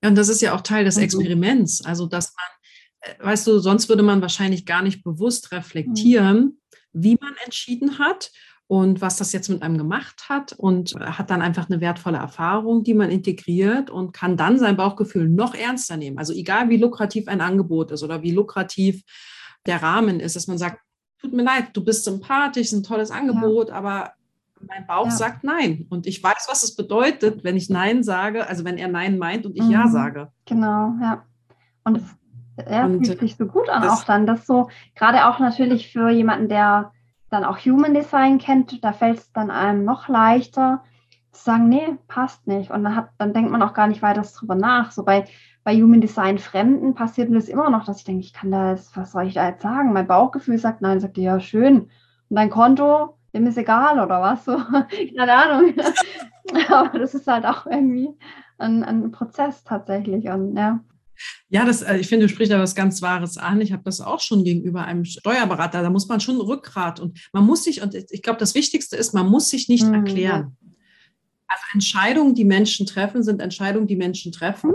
Ja, 0.01 0.09
und 0.09 0.15
das 0.15 0.29
ist 0.29 0.41
ja 0.41 0.53
auch 0.53 0.61
Teil 0.61 0.85
des 0.85 0.97
mhm. 0.97 1.03
Experiments. 1.03 1.85
Also, 1.85 2.05
dass 2.05 2.33
man, 2.35 2.58
weißt 3.19 3.47
du, 3.47 3.59
sonst 3.59 3.89
würde 3.89 4.03
man 4.03 4.21
wahrscheinlich 4.21 4.65
gar 4.65 4.81
nicht 4.81 5.03
bewusst 5.03 5.51
reflektieren, 5.51 6.38
mhm. 6.38 6.57
wie 6.93 7.17
man 7.19 7.33
entschieden 7.45 7.99
hat 7.99 8.31
und 8.67 9.01
was 9.01 9.17
das 9.17 9.31
jetzt 9.31 9.49
mit 9.49 9.63
einem 9.63 9.77
gemacht 9.77 10.29
hat 10.29 10.53
und 10.53 10.93
hat 10.99 11.31
dann 11.31 11.41
einfach 11.41 11.69
eine 11.69 11.81
wertvolle 11.81 12.17
Erfahrung, 12.17 12.83
die 12.83 12.93
man 12.93 13.09
integriert 13.09 13.89
und 13.89 14.13
kann 14.13 14.38
dann 14.38 14.59
sein 14.59 14.77
Bauchgefühl 14.77 15.27
noch 15.27 15.55
ernster 15.55 15.97
nehmen. 15.97 16.19
Also 16.19 16.33
egal 16.33 16.69
wie 16.69 16.77
lukrativ 16.77 17.27
ein 17.27 17.41
Angebot 17.41 17.91
ist 17.91 18.03
oder 18.03 18.21
wie 18.21 18.31
lukrativ 18.31 19.03
der 19.65 19.81
Rahmen 19.81 20.19
ist, 20.19 20.35
dass 20.35 20.47
man 20.47 20.59
sagt, 20.59 20.81
tut 21.19 21.33
mir 21.33 21.43
leid, 21.43 21.69
du 21.73 21.83
bist 21.83 22.03
sympathisch, 22.03 22.67
ist 22.67 22.73
ein 22.73 22.83
tolles 22.83 23.12
Angebot, 23.12 23.69
ja. 23.69 23.75
aber 23.75 24.13
mein 24.62 24.85
Bauch 24.85 25.05
ja. 25.05 25.12
sagt 25.12 25.43
Nein. 25.43 25.88
Und 25.89 26.05
ich 26.05 26.21
weiß, 26.21 26.47
was 26.49 26.63
es 26.63 26.75
bedeutet, 26.75 27.43
wenn 27.43 27.57
ich 27.57 27.69
Nein 27.69 28.03
sage, 28.03 28.47
also 28.47 28.65
wenn 28.65 28.77
er 28.77 28.88
Nein 28.88 29.17
meint 29.17 29.45
und 29.45 29.55
ich 29.55 29.63
mhm. 29.63 29.71
Ja 29.71 29.88
sage. 29.88 30.31
Genau, 30.45 30.93
ja. 31.01 31.25
Und 31.83 32.01
ja, 32.69 32.85
und, 32.85 33.05
fühlt 33.05 33.19
sich 33.19 33.35
so 33.35 33.45
gut 33.45 33.69
an, 33.69 33.87
auch 33.87 34.03
dann. 34.03 34.25
Das 34.25 34.45
so, 34.45 34.69
gerade 34.95 35.27
auch 35.27 35.39
natürlich 35.39 35.91
für 35.91 36.09
jemanden, 36.09 36.49
der 36.49 36.91
dann 37.29 37.45
auch 37.45 37.57
Human 37.59 37.93
Design 37.93 38.39
kennt, 38.39 38.83
da 38.83 38.91
fällt 38.93 39.19
es 39.19 39.31
dann 39.31 39.51
einem 39.51 39.85
noch 39.85 40.07
leichter 40.07 40.83
zu 41.31 41.43
sagen, 41.43 41.69
nee, 41.69 41.97
passt 42.07 42.47
nicht. 42.47 42.71
Und 42.71 42.83
dann, 42.83 42.95
hat, 42.95 43.09
dann 43.17 43.33
denkt 43.33 43.51
man 43.51 43.61
auch 43.61 43.73
gar 43.73 43.87
nicht 43.87 44.01
weiter 44.01 44.21
drüber 44.21 44.55
nach. 44.55 44.91
So 44.91 45.03
bei, 45.03 45.25
bei 45.63 45.75
Human 45.75 46.01
Design 46.01 46.39
Fremden 46.39 46.95
passiert 46.95 47.29
mir 47.29 47.37
das 47.37 47.49
immer 47.49 47.69
noch, 47.69 47.85
dass 47.85 47.99
ich 47.99 48.03
denke, 48.03 48.21
ich 48.21 48.33
kann 48.33 48.51
da 48.51 48.71
jetzt, 48.71 48.95
was 48.97 49.11
soll 49.11 49.27
ich 49.27 49.35
da 49.35 49.47
jetzt 49.47 49.61
sagen? 49.61 49.93
Mein 49.93 50.07
Bauchgefühl 50.07 50.57
sagt 50.57 50.81
nein, 50.81 50.99
sagt 50.99 51.17
ja, 51.17 51.39
schön. 51.39 51.89
Und 52.29 52.35
dein 52.35 52.49
Konto, 52.49 53.15
dem 53.33 53.45
ist 53.45 53.57
egal 53.57 53.99
oder 53.99 54.21
was? 54.21 54.45
So, 54.45 54.57
keine 55.17 55.33
Ahnung. 55.33 55.73
Aber 56.69 56.97
das 56.97 57.13
ist 57.13 57.27
halt 57.27 57.45
auch 57.45 57.67
irgendwie 57.67 58.09
ein, 58.57 58.83
ein 58.83 59.11
Prozess 59.11 59.63
tatsächlich. 59.63 60.29
Und 60.29 60.57
ja. 60.57 60.79
Ja, 61.49 61.65
das, 61.65 61.82
äh, 61.82 61.97
ich 61.97 62.08
finde, 62.08 62.27
du 62.27 62.32
sprichst 62.32 62.51
da 62.51 62.60
was 62.60 62.75
ganz 62.75 63.01
Wahres 63.01 63.38
an. 63.38 63.62
Ich 63.62 63.71
habe 63.71 63.84
das 63.84 64.01
auch 64.01 64.19
schon 64.19 64.43
gegenüber 64.43 64.86
einem 64.86 65.05
Steuerberater. 65.05 65.82
Da 65.82 65.89
muss 65.89 66.08
man 66.08 66.19
schon 66.19 66.39
Rückgrat 66.39 66.99
und 66.99 67.19
man 67.34 67.45
muss 67.45 67.63
sich, 67.63 67.82
und 67.82 67.95
ich 67.95 68.21
glaube, 68.21 68.39
das 68.39 68.55
Wichtigste 68.55 68.95
ist, 68.95 69.13
man 69.13 69.27
muss 69.27 69.49
sich 69.49 69.69
nicht 69.69 69.86
mhm. 69.86 69.95
erklären. 69.95 70.58
Also 71.47 71.63
Entscheidungen, 71.73 72.36
die 72.36 72.45
Menschen 72.45 72.86
treffen, 72.86 73.23
sind 73.23 73.41
Entscheidungen, 73.41 73.88
die 73.88 73.95
Menschen 73.95 74.32
treffen. 74.32 74.73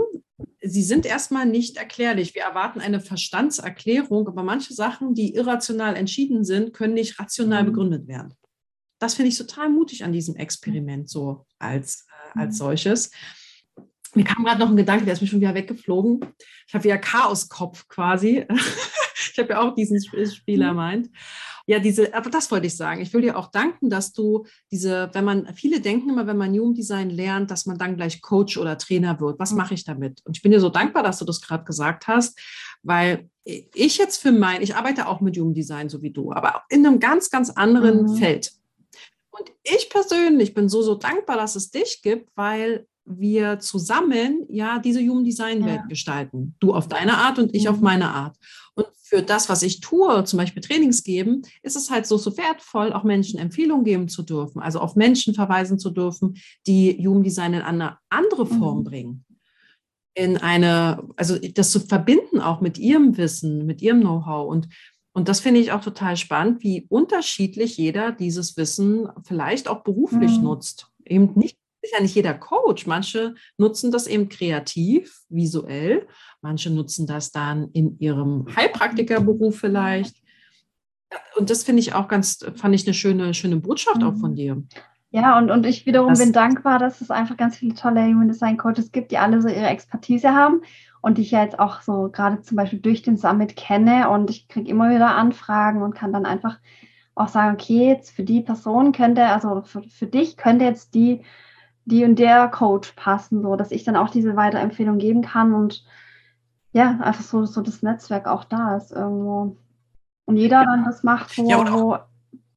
Sie 0.61 0.83
sind 0.83 1.05
erstmal 1.05 1.45
nicht 1.45 1.77
erklärlich. 1.77 2.35
Wir 2.35 2.41
erwarten 2.41 2.81
eine 2.81 2.99
Verstandserklärung, 2.99 4.27
aber 4.27 4.43
manche 4.43 4.73
Sachen, 4.73 5.13
die 5.13 5.35
irrational 5.35 5.95
entschieden 5.95 6.43
sind, 6.43 6.73
können 6.73 6.95
nicht 6.95 7.19
rational 7.19 7.63
mhm. 7.63 7.67
begründet 7.67 8.07
werden. 8.07 8.33
Das 8.99 9.13
finde 9.13 9.29
ich 9.29 9.37
total 9.37 9.69
mutig 9.69 10.03
an 10.03 10.11
diesem 10.11 10.35
Experiment 10.35 11.09
so 11.09 11.45
als, 11.59 12.05
äh, 12.35 12.39
als 12.39 12.55
mhm. 12.55 12.57
solches. 12.57 13.11
Mir 14.15 14.23
kam 14.23 14.43
gerade 14.43 14.59
noch 14.59 14.69
ein 14.69 14.77
Gedanke, 14.77 15.05
der 15.05 15.13
ist 15.13 15.21
mir 15.21 15.27
schon 15.27 15.41
wieder 15.41 15.53
weggeflogen. 15.53 16.25
Ich 16.67 16.73
habe 16.73 16.83
wieder 16.83 16.97
Chaoskopf 16.97 17.87
quasi. 17.87 18.45
ich 19.31 19.37
habe 19.37 19.49
ja 19.49 19.61
auch 19.61 19.75
diesen 19.75 20.01
Spieler 20.01 20.71
mhm. 20.71 20.77
meint. 20.77 21.09
Ja, 21.67 21.79
diese, 21.79 22.13
aber 22.13 22.29
das 22.29 22.51
wollte 22.51 22.67
ich 22.67 22.77
sagen. 22.77 23.01
Ich 23.01 23.11
will 23.13 23.21
dir 23.21 23.37
auch 23.37 23.49
danken, 23.49 23.89
dass 23.89 24.13
du 24.13 24.45
diese, 24.71 25.09
wenn 25.13 25.25
man, 25.25 25.53
viele 25.55 25.81
denken 25.81 26.11
immer, 26.11 26.27
wenn 26.27 26.37
man 26.37 26.53
Human 26.53 26.75
Design 26.75 27.09
lernt, 27.09 27.49
dass 27.49 27.65
man 27.65 27.77
dann 27.77 27.97
gleich 27.97 28.21
Coach 28.21 28.57
oder 28.57 28.77
Trainer 28.77 29.19
wird. 29.19 29.39
Was 29.39 29.51
mhm. 29.51 29.57
mache 29.57 29.73
ich 29.73 29.83
damit? 29.83 30.21
Und 30.25 30.37
ich 30.37 30.43
bin 30.43 30.51
dir 30.51 30.59
so 30.59 30.69
dankbar, 30.69 31.01
dass 31.01 31.17
du 31.17 31.25
das 31.25 31.41
gerade 31.41 31.65
gesagt 31.65 32.07
hast, 32.07 32.39
weil 32.83 33.29
ich 33.43 33.97
jetzt 33.97 34.17
für 34.17 34.31
mein, 34.31 34.61
ich 34.61 34.75
arbeite 34.75 35.07
auch 35.07 35.21
mit 35.21 35.37
Human 35.37 35.53
Design, 35.53 35.89
so 35.89 36.01
wie 36.01 36.11
du, 36.11 36.31
aber 36.31 36.63
in 36.69 36.85
einem 36.85 36.99
ganz, 36.99 37.29
ganz 37.29 37.49
anderen 37.49 38.03
mhm. 38.03 38.15
Feld. 38.15 38.51
Und 39.31 39.51
ich 39.63 39.89
persönlich 39.89 40.53
bin 40.53 40.69
so, 40.69 40.81
so 40.81 40.95
dankbar, 40.95 41.35
dass 41.35 41.55
es 41.55 41.71
dich 41.71 42.01
gibt, 42.01 42.29
weil 42.35 42.87
wir 43.05 43.59
zusammen 43.59 44.45
ja 44.49 44.79
diese 44.79 44.99
Human 44.99 45.23
Design 45.23 45.63
Welt 45.63 45.81
ja. 45.81 45.87
gestalten. 45.87 46.55
Du 46.59 46.73
auf 46.73 46.87
deine 46.87 47.17
Art 47.17 47.39
und 47.39 47.53
ich 47.53 47.65
mhm. 47.65 47.69
auf 47.69 47.79
meine 47.79 48.09
Art. 48.09 48.35
Und 48.73 48.87
für 49.01 49.21
das, 49.21 49.47
was 49.47 49.61
ich 49.61 49.79
tue, 49.79 50.23
zum 50.25 50.37
Beispiel 50.37 50.61
Trainings 50.61 51.03
geben, 51.03 51.43
ist 51.61 51.75
es 51.75 51.91
halt 51.91 52.07
so, 52.07 52.17
so 52.17 52.35
wertvoll, 52.37 52.91
auch 52.91 53.03
Menschen 53.03 53.39
Empfehlungen 53.39 53.85
geben 53.85 54.07
zu 54.07 54.23
dürfen, 54.23 54.59
also 54.59 54.79
auf 54.79 54.95
Menschen 54.95 55.33
verweisen 55.33 55.79
zu 55.79 55.91
dürfen, 55.91 56.37
die 56.67 56.97
Human 57.05 57.23
Design 57.23 57.53
in 57.53 57.61
eine 57.61 57.97
andere 58.09 58.45
Form 58.45 58.79
mhm. 58.79 58.83
bringen. 58.83 59.25
In 60.15 60.37
eine, 60.37 61.07
also 61.17 61.37
das 61.37 61.71
zu 61.71 61.79
verbinden 61.79 62.39
auch 62.39 62.61
mit 62.61 62.77
ihrem 62.77 63.17
Wissen, 63.17 63.65
mit 63.65 63.81
ihrem 63.81 64.01
Know-how. 64.01 64.49
Und, 64.49 64.69
und 65.13 65.29
das 65.29 65.41
finde 65.41 65.59
ich 65.59 65.71
auch 65.71 65.81
total 65.81 66.17
spannend, 66.17 66.63
wie 66.63 66.85
unterschiedlich 66.89 67.77
jeder 67.77 68.11
dieses 68.11 68.57
Wissen 68.57 69.09
vielleicht 69.23 69.67
auch 69.67 69.83
beruflich 69.83 70.37
mhm. 70.37 70.43
nutzt. 70.43 70.87
Eben 71.05 71.33
nicht 71.35 71.57
ja 71.93 72.01
nicht 72.01 72.15
jeder 72.15 72.33
Coach. 72.33 72.87
Manche 72.87 73.35
nutzen 73.57 73.91
das 73.91 74.07
eben 74.07 74.29
kreativ, 74.29 75.21
visuell. 75.29 76.07
Manche 76.41 76.69
nutzen 76.69 77.07
das 77.07 77.31
dann 77.31 77.69
in 77.73 77.97
ihrem 77.99 78.45
Heilpraktikerberuf 78.55 79.57
vielleicht. 79.57 80.15
Und 81.35 81.49
das 81.49 81.63
finde 81.63 81.81
ich 81.81 81.93
auch 81.93 82.07
ganz, 82.07 82.45
fand 82.55 82.75
ich 82.75 82.85
eine 82.85 82.93
schöne, 82.93 83.33
schöne 83.33 83.57
Botschaft 83.57 84.03
auch 84.03 84.15
von 84.15 84.31
mhm. 84.31 84.35
dir. 84.35 84.63
Ja, 85.11 85.37
und, 85.37 85.49
und 85.49 85.65
ich 85.65 85.85
wiederum 85.85 86.09
das, 86.09 86.19
bin 86.19 86.33
dankbar, 86.33 86.77
dass 86.77 86.99
es 86.99 87.09
einfach 87.09 87.37
ganz 87.37 87.55
viele 87.55 87.73
tolle 87.73 88.05
Human 88.05 88.27
Design 88.27 88.57
Coaches 88.57 88.91
gibt, 88.91 89.11
die 89.11 89.17
alle 89.17 89.41
so 89.41 89.47
ihre 89.47 89.67
Expertise 89.67 90.33
haben 90.33 90.61
und 91.01 91.17
die 91.17 91.21
ich 91.21 91.31
ja 91.31 91.41
jetzt 91.41 91.57
auch 91.57 91.81
so 91.81 92.09
gerade 92.11 92.41
zum 92.41 92.57
Beispiel 92.57 92.79
durch 92.79 93.01
den 93.01 93.15
Summit 93.15 93.55
kenne 93.55 94.09
und 94.09 94.29
ich 94.29 94.49
kriege 94.49 94.69
immer 94.69 94.89
wieder 94.89 95.15
Anfragen 95.15 95.83
und 95.83 95.95
kann 95.95 96.11
dann 96.11 96.25
einfach 96.25 96.57
auch 97.15 97.29
sagen, 97.29 97.53
okay, 97.53 97.87
jetzt 97.87 98.11
für 98.11 98.23
die 98.23 98.41
Person 98.41 98.91
könnte, 98.91 99.25
also 99.25 99.61
für, 99.61 99.83
für 99.83 100.07
dich 100.07 100.35
könnte 100.35 100.65
jetzt 100.65 100.93
die 100.95 101.21
die 101.85 102.03
und 102.03 102.17
der 102.17 102.47
Coach 102.49 102.93
passen, 102.95 103.41
so 103.41 103.55
dass 103.55 103.71
ich 103.71 103.83
dann 103.83 103.95
auch 103.95 104.09
diese 104.09 104.35
Weiterempfehlung 104.35 104.97
geben 104.97 105.21
kann 105.21 105.53
und 105.53 105.85
ja, 106.73 106.99
einfach 106.99 107.23
so, 107.23 107.45
so 107.45 107.61
das 107.61 107.83
Netzwerk 107.83 108.27
auch 108.27 108.43
da 108.43 108.75
ist 108.75 108.91
irgendwo. 108.91 109.57
Und 110.25 110.37
jeder 110.37 110.61
ja. 110.61 110.65
dann 110.65 110.83
das 110.83 111.03
macht, 111.03 111.37
wo, 111.37 111.49
ja, 111.49 111.71
wo 111.71 111.97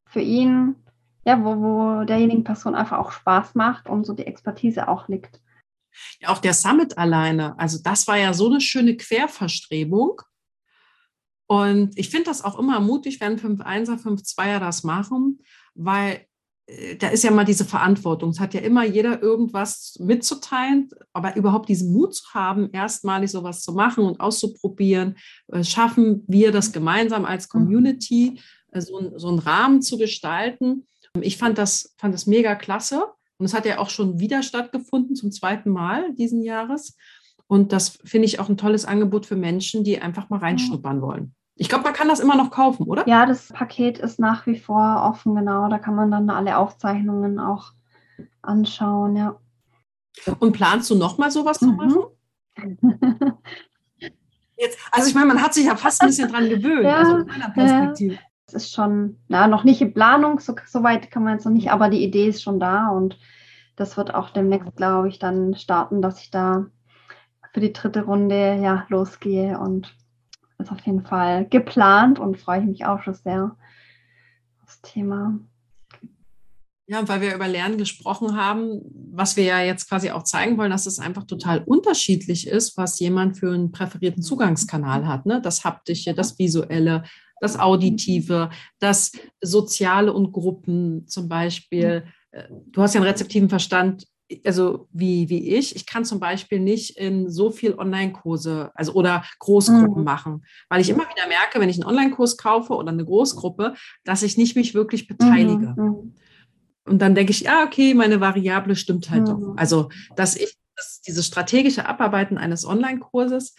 für 0.06 0.20
ihn, 0.20 0.74
ja, 1.24 1.44
wo, 1.44 1.56
wo 1.60 2.04
derjenigen 2.04 2.42
Person 2.42 2.74
einfach 2.74 2.98
auch 2.98 3.12
Spaß 3.12 3.54
macht 3.54 3.88
und 3.88 4.04
so 4.04 4.14
die 4.14 4.26
Expertise 4.26 4.88
auch 4.88 5.06
liegt. 5.06 5.40
Ja, 6.20 6.30
auch 6.30 6.38
der 6.38 6.54
Summit 6.54 6.98
alleine, 6.98 7.58
also 7.58 7.78
das 7.82 8.08
war 8.08 8.16
ja 8.16 8.32
so 8.32 8.46
eine 8.46 8.60
schöne 8.60 8.96
Querverstrebung. 8.96 10.20
Und 11.46 11.96
ich 11.96 12.10
finde 12.10 12.26
das 12.26 12.42
auch 12.42 12.58
immer 12.58 12.80
mutig, 12.80 13.20
wenn 13.20 13.38
5-1er, 13.38 14.02
5-2er 14.02 14.58
das 14.58 14.84
machen, 14.84 15.40
weil 15.74 16.26
da 16.98 17.09
ist 17.09 17.24
ja 17.24 17.31
mal 17.31 17.44
diese 17.44 17.64
Verantwortung. 17.64 18.31
Es 18.31 18.40
hat 18.40 18.52
ja 18.52 18.61
immer 18.61 18.85
jeder 18.85 19.22
irgendwas 19.22 19.96
mitzuteilen, 20.00 20.90
aber 21.14 21.35
überhaupt 21.37 21.68
diesen 21.68 21.92
Mut 21.92 22.14
zu 22.14 22.35
haben, 22.35 22.70
erstmalig 22.72 23.31
sowas 23.31 23.62
zu 23.62 23.72
machen 23.72 24.04
und 24.04 24.20
auszuprobieren, 24.20 25.16
äh, 25.48 25.64
schaffen 25.64 26.24
wir 26.26 26.52
das 26.52 26.72
gemeinsam 26.72 27.24
als 27.24 27.46
mhm. 27.46 27.50
Community, 27.50 28.40
äh, 28.72 28.81
so, 28.83 29.12
so 29.16 29.28
einen 29.28 29.38
Rahmen 29.38 29.81
zu 29.81 29.96
gestalten. 29.96 30.87
Ich 31.20 31.38
fand 31.38 31.57
das, 31.57 31.94
fand 31.96 32.12
das 32.12 32.26
mega 32.26 32.54
klasse. 32.54 33.04
Und 33.38 33.46
es 33.46 33.54
hat 33.54 33.64
ja 33.64 33.78
auch 33.78 33.88
schon 33.88 34.18
wieder 34.18 34.42
stattgefunden, 34.42 35.16
zum 35.16 35.31
zweiten 35.31 35.70
Mal 35.70 36.12
diesen 36.14 36.42
Jahres. 36.42 36.96
Und 37.46 37.72
das 37.72 37.98
finde 38.04 38.26
ich 38.26 38.40
auch 38.40 38.48
ein 38.48 38.59
tolles 38.59 38.85
Angebot 38.85 39.24
für 39.24 39.37
Menschen, 39.37 39.85
die 39.85 40.00
einfach 40.00 40.28
mal 40.28 40.40
reinschnuppern 40.40 41.00
wollen. 41.00 41.35
Ich 41.61 41.68
glaube, 41.68 41.85
man 41.85 41.92
kann 41.92 42.09
das 42.09 42.21
immer 42.21 42.37
noch 42.37 42.51
kaufen, 42.51 42.85
oder? 42.85 43.07
Ja, 43.09 43.27
das 43.27 43.49
Paket 43.49 43.99
ist 43.99 44.21
nach 44.21 44.47
wie 44.47 44.59
vor 44.59 45.03
offen, 45.05 45.35
genau. 45.35 45.68
Da 45.68 45.79
kann 45.79 45.97
man 45.97 46.11
dann 46.11 46.31
alle 46.31 46.57
Aufzeichnungen 46.57 47.40
auch 47.40 47.73
anschauen, 48.42 49.16
ja. 49.16 49.37
Und 50.38 50.53
planst 50.53 50.88
du 50.90 50.94
nochmal 50.94 51.31
sowas 51.31 51.61
mhm. 51.61 51.66
zu 51.66 51.73
machen? 51.73 51.99
Jetzt, 54.57 54.79
also 54.90 55.09
ich 55.09 55.14
meine, 55.14 55.27
man 55.27 55.42
hat 55.42 55.55
sich 55.55 55.66
ja 55.66 55.77
fast 55.77 56.01
ein 56.01 56.09
bisschen 56.09 56.31
dran 56.31 56.49
gewöhnt, 56.49 56.83
ja, 56.85 56.97
also 56.97 57.25
meiner 57.25 57.51
Perspektive. 57.51 58.14
Ja. 58.14 58.21
Es 58.47 58.55
ist 58.55 58.73
schon, 58.73 59.18
na, 59.29 59.47
noch 59.47 59.62
nicht 59.62 59.81
in 59.81 59.92
Planung, 59.92 60.40
so, 60.40 60.55
so 60.66 60.83
weit 60.83 61.11
kann 61.11 61.23
man 61.23 61.35
jetzt 61.35 61.44
noch 61.44 61.53
nicht, 61.53 61.71
aber 61.71 61.88
die 61.90 62.03
Idee 62.03 62.29
ist 62.29 62.42
schon 62.42 62.59
da 62.59 62.88
und 62.88 63.18
das 63.77 63.97
wird 63.97 64.14
auch 64.14 64.31
demnächst, 64.31 64.75
glaube 64.75 65.09
ich, 65.09 65.18
dann 65.18 65.55
starten, 65.55 66.03
dass 66.03 66.21
ich 66.21 66.31
da 66.31 66.66
für 67.53 67.61
die 67.61 67.73
dritte 67.73 68.05
Runde 68.05 68.59
ja 68.61 68.85
losgehe 68.88 69.59
und 69.59 69.94
ist 70.59 70.73
auf 70.73 70.81
jeden 70.81 71.05
Fall 71.05 71.47
geplant 71.49 72.18
und 72.18 72.38
freue 72.38 72.61
ich 72.61 72.66
mich 72.66 72.87
auch 72.87 73.03
schon 73.03 73.14
sehr 73.14 73.57
aufs 74.62 74.81
Thema. 74.83 75.38
Ja, 76.90 77.07
weil 77.07 77.21
wir 77.21 77.35
über 77.35 77.47
Lernen 77.47 77.77
gesprochen 77.77 78.35
haben, 78.35 78.81
was 79.12 79.37
wir 79.37 79.44
ja 79.44 79.61
jetzt 79.61 79.88
quasi 79.88 80.11
auch 80.11 80.23
zeigen 80.23 80.57
wollen, 80.57 80.71
dass 80.71 80.87
es 80.87 80.99
einfach 80.99 81.25
total 81.25 81.62
unterschiedlich 81.64 82.47
ist, 82.47 82.79
was 82.79 82.99
jemand 82.99 83.37
für 83.37 83.53
einen 83.53 83.73
präferierten 83.73 84.23
Zugangskanal 84.23 85.07
hat. 85.07 85.27
Ne? 85.27 85.42
Das 85.42 85.64
Haptische, 85.64 86.14
das 86.14 86.38
Visuelle, 86.38 87.05
das 87.40 87.59
Auditive, 87.59 88.49
das 88.79 89.12
Soziale 89.42 90.14
und 90.14 90.33
Gruppen 90.33 91.07
zum 91.07 91.29
Beispiel. 91.29 92.05
Äh, 92.31 92.44
du 92.66 92.81
hast 92.81 92.94
ja 92.94 93.03
einen 93.03 93.11
rezeptiven 93.11 93.51
Verstand 93.51 94.07
also 94.44 94.88
wie, 94.92 95.28
wie 95.28 95.54
ich, 95.54 95.74
ich 95.74 95.86
kann 95.86 96.04
zum 96.04 96.20
Beispiel 96.20 96.60
nicht 96.60 96.98
in 96.98 97.30
so 97.30 97.50
viel 97.50 97.74
Online-Kurse, 97.74 98.70
also 98.74 98.92
oder 98.92 99.24
Großgruppen 99.38 99.98
mhm. 99.98 100.04
machen, 100.04 100.44
weil 100.68 100.80
ich 100.80 100.90
immer 100.90 101.04
wieder 101.04 101.26
merke, 101.28 101.60
wenn 101.60 101.68
ich 101.68 101.76
einen 101.76 101.88
Online-Kurs 101.88 102.36
kaufe 102.36 102.74
oder 102.74 102.92
eine 102.92 103.04
Großgruppe, 103.04 103.74
dass 104.04 104.22
ich 104.22 104.36
nicht 104.36 104.56
mich 104.56 104.74
wirklich 104.74 105.06
beteilige. 105.06 105.74
Mhm. 105.76 105.84
mhm. 105.84 106.14
Und 106.84 107.00
dann 107.02 107.14
denke 107.14 107.32
ich, 107.32 107.40
ja, 107.40 107.64
okay, 107.64 107.92
meine 107.92 108.22
Variable 108.22 108.74
stimmt 108.74 109.10
halt 109.10 109.22
mhm. 109.22 109.26
doch. 109.26 109.54
Also, 109.56 109.90
dass 110.16 110.36
ich 110.36 110.56
dass 110.78 111.00
dieses 111.00 111.26
strategische 111.26 111.86
Abarbeiten 111.86 112.38
eines 112.38 112.64
Online-Kurses 112.64 113.54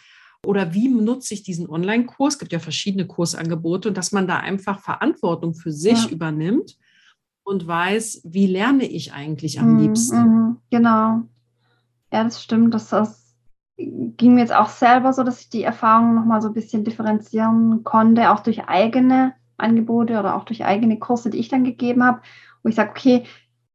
oder 0.46 0.74
wie 0.74 0.88
nutze 0.88 1.34
ich 1.34 1.44
diesen 1.44 1.70
Online-Kurs, 1.70 2.36
es 2.36 2.40
gibt 2.40 2.54
ja 2.54 2.60
verschiedene 2.60 3.06
Kursangebote, 3.06 3.90
und 3.90 3.98
dass 3.98 4.14
man 4.14 4.26
da 4.26 4.38
einfach 4.38 4.80
Verantwortung 4.80 5.54
für 5.54 5.72
sich 5.72 6.06
ja. 6.06 6.10
übernimmt 6.10 6.78
und 7.50 7.66
weiß, 7.66 8.22
wie 8.26 8.46
lerne 8.46 8.86
ich 8.86 9.12
eigentlich 9.14 9.60
am 9.60 9.74
mhm, 9.74 9.80
liebsten. 9.80 10.18
Mhm, 10.18 10.58
genau. 10.70 11.22
Ja, 12.12 12.24
das 12.24 12.44
stimmt. 12.44 12.74
Das, 12.76 12.90
das 12.90 13.36
ging 13.78 14.36
mir 14.36 14.42
jetzt 14.42 14.56
auch 14.56 14.70
selber 14.70 15.14
so, 15.14 15.24
dass 15.24 15.42
ich 15.42 15.50
die 15.50 15.64
Erfahrung 15.64 16.14
nochmal 16.14 16.42
so 16.42 16.50
ein 16.50 16.54
bisschen 16.54 16.84
differenzieren 16.84 17.84
konnte, 17.84 18.30
auch 18.30 18.42
durch 18.42 18.66
eigene 18.66 19.34
Angebote 19.58 20.20
oder 20.20 20.36
auch 20.36 20.44
durch 20.44 20.64
eigene 20.64 21.00
Kurse, 21.00 21.32
die 21.32 21.40
ich 21.40 21.50
dann 21.50 21.64
gegeben 21.64 22.04
habe, 22.04 22.22
wo 22.62 22.70
ich 22.70 22.76
sage, 22.76 22.92
okay, 22.92 23.24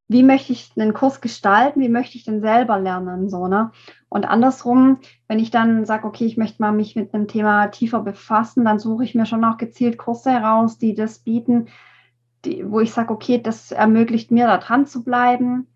wie 0.06 0.22
möchte 0.22 0.52
ich 0.52 0.70
einen 0.76 0.94
Kurs 0.94 1.20
gestalten, 1.20 1.80
wie 1.80 1.88
möchte 1.88 2.16
ich 2.16 2.24
denn 2.24 2.42
selber 2.42 2.78
lernen, 2.78 3.28
so, 3.28 3.48
ne? 3.48 3.72
Und 4.08 4.26
andersrum, 4.26 4.98
wenn 5.26 5.38
ich 5.40 5.50
dann 5.50 5.86
sage, 5.86 6.06
okay, 6.06 6.26
ich 6.26 6.36
möchte 6.36 6.62
mal 6.62 6.72
mich 6.72 6.94
mit 6.94 7.12
einem 7.12 7.26
Thema 7.26 7.68
tiefer 7.68 8.00
befassen, 8.00 8.64
dann 8.64 8.78
suche 8.78 9.02
ich 9.02 9.14
mir 9.14 9.26
schon 9.26 9.44
auch 9.44 9.56
gezielt 9.56 9.98
Kurse 9.98 10.30
heraus, 10.30 10.78
die 10.78 10.94
das 10.94 11.18
bieten, 11.18 11.68
die, 12.44 12.70
wo 12.70 12.80
ich 12.80 12.92
sage, 12.92 13.12
okay, 13.12 13.40
das 13.40 13.72
ermöglicht 13.72 14.30
mir, 14.30 14.46
da 14.46 14.58
dran 14.58 14.86
zu 14.86 15.04
bleiben. 15.04 15.66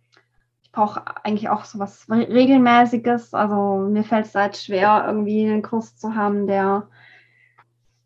Ich 0.62 0.72
brauche 0.72 1.02
eigentlich 1.24 1.48
auch 1.48 1.64
so 1.64 1.78
was 1.78 2.08
Regelmäßiges. 2.10 3.34
Also 3.34 3.88
mir 3.90 4.04
fällt 4.04 4.26
es 4.26 4.34
halt 4.34 4.56
schwer, 4.56 5.04
irgendwie 5.06 5.46
einen 5.46 5.62
Kurs 5.62 5.96
zu 5.96 6.14
haben, 6.14 6.46
der 6.46 6.88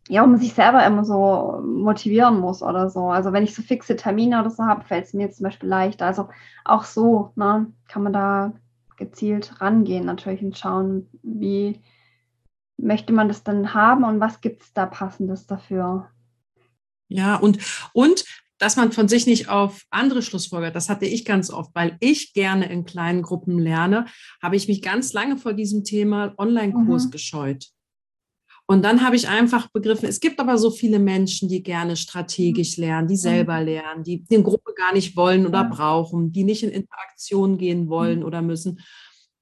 ja, 0.09 0.25
man 0.25 0.37
sich 0.37 0.53
selber 0.53 0.85
immer 0.85 1.05
so 1.05 1.61
motivieren 1.65 2.39
muss 2.39 2.61
oder 2.61 2.89
so. 2.89 3.09
Also 3.09 3.31
wenn 3.31 3.43
ich 3.43 3.55
so 3.55 3.61
fixe 3.61 3.95
Termine 3.95 4.41
oder 4.41 4.49
so 4.49 4.63
habe, 4.65 4.83
fällt 4.83 5.05
es 5.05 5.13
mir 5.13 5.31
zum 5.31 5.45
Beispiel 5.45 5.69
leichter. 5.69 6.05
Also 6.05 6.29
auch 6.65 6.83
so 6.83 7.31
ne, 7.35 7.67
kann 7.87 8.03
man 8.03 8.13
da 8.13 8.53
gezielt 8.97 9.61
rangehen 9.61 10.05
natürlich 10.05 10.43
und 10.43 10.57
schauen, 10.57 11.09
wie 11.23 11.81
möchte 12.77 13.13
man 13.13 13.27
das 13.27 13.43
dann 13.43 13.73
haben 13.73 14.03
und 14.03 14.19
was 14.19 14.41
gibt 14.41 14.63
es 14.63 14.73
da 14.73 14.85
passendes 14.85 15.47
dafür. 15.47 16.09
Ja, 17.07 17.35
und, 17.35 17.59
und 17.93 18.25
dass 18.59 18.75
man 18.75 18.91
von 18.91 19.07
sich 19.07 19.25
nicht 19.25 19.49
auf 19.49 19.83
andere 19.89 20.21
Schlussfolgert, 20.21 20.75
das 20.75 20.89
hatte 20.89 21.05
ich 21.05 21.25
ganz 21.25 21.49
oft, 21.49 21.73
weil 21.73 21.97
ich 21.99 22.33
gerne 22.33 22.71
in 22.71 22.85
kleinen 22.85 23.21
Gruppen 23.21 23.59
lerne, 23.59 24.05
habe 24.41 24.55
ich 24.55 24.67
mich 24.67 24.81
ganz 24.81 25.13
lange 25.13 25.37
vor 25.37 25.53
diesem 25.53 25.83
Thema 25.83 26.33
Online-Kurs 26.37 27.05
mhm. 27.05 27.11
gescheut. 27.11 27.67
Und 28.65 28.83
dann 28.83 29.05
habe 29.05 29.17
ich 29.17 29.27
einfach 29.27 29.69
begriffen, 29.71 30.07
es 30.07 30.21
gibt 30.21 30.39
aber 30.39 30.57
so 30.57 30.71
viele 30.71 30.97
Menschen, 30.97 31.49
die 31.49 31.63
gerne 31.63 31.97
strategisch 31.97 32.77
mhm. 32.77 32.83
lernen, 32.83 33.07
die 33.07 33.17
selber 33.17 33.59
mhm. 33.59 33.65
lernen, 33.65 34.03
die 34.03 34.23
die 34.23 34.41
Gruppe 34.41 34.73
gar 34.75 34.93
nicht 34.93 35.17
wollen 35.17 35.45
oder 35.45 35.65
brauchen, 35.65 36.31
die 36.31 36.43
nicht 36.43 36.63
in 36.63 36.69
Interaktion 36.69 37.57
gehen 37.57 37.89
wollen 37.89 38.19
mhm. 38.19 38.25
oder 38.25 38.41
müssen. 38.41 38.79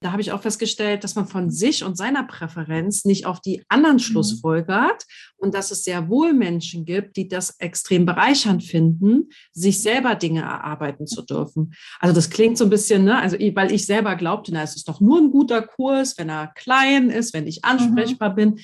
Da 0.01 0.11
habe 0.11 0.21
ich 0.21 0.31
auch 0.31 0.41
festgestellt, 0.41 1.03
dass 1.03 1.13
man 1.13 1.27
von 1.27 1.51
sich 1.51 1.83
und 1.83 1.95
seiner 1.95 2.23
Präferenz 2.23 3.05
nicht 3.05 3.27
auf 3.27 3.39
die 3.39 3.63
anderen 3.69 3.99
Schlussfolgert 3.99 5.05
und 5.37 5.53
dass 5.53 5.69
es 5.69 5.83
sehr 5.83 6.09
wohl 6.09 6.33
Menschen 6.33 6.85
gibt, 6.85 7.17
die 7.17 7.27
das 7.27 7.51
extrem 7.59 8.07
bereichernd 8.07 8.63
finden, 8.63 9.29
sich 9.51 9.81
selber 9.83 10.15
Dinge 10.15 10.41
erarbeiten 10.41 11.05
zu 11.05 11.21
dürfen. 11.21 11.75
Also 11.99 12.15
das 12.15 12.31
klingt 12.31 12.57
so 12.57 12.63
ein 12.63 12.71
bisschen, 12.71 13.03
ne, 13.03 13.19
also 13.19 13.37
weil 13.37 13.71
ich 13.71 13.85
selber 13.85 14.15
glaubte, 14.15 14.51
na, 14.51 14.63
es 14.63 14.75
ist 14.75 14.89
doch 14.89 15.01
nur 15.01 15.19
ein 15.19 15.31
guter 15.31 15.61
Kurs, 15.61 16.17
wenn 16.17 16.29
er 16.29 16.47
klein 16.47 17.11
ist, 17.11 17.35
wenn 17.35 17.45
ich 17.45 17.63
ansprechbar 17.63 18.31
mhm. 18.31 18.35
bin 18.35 18.59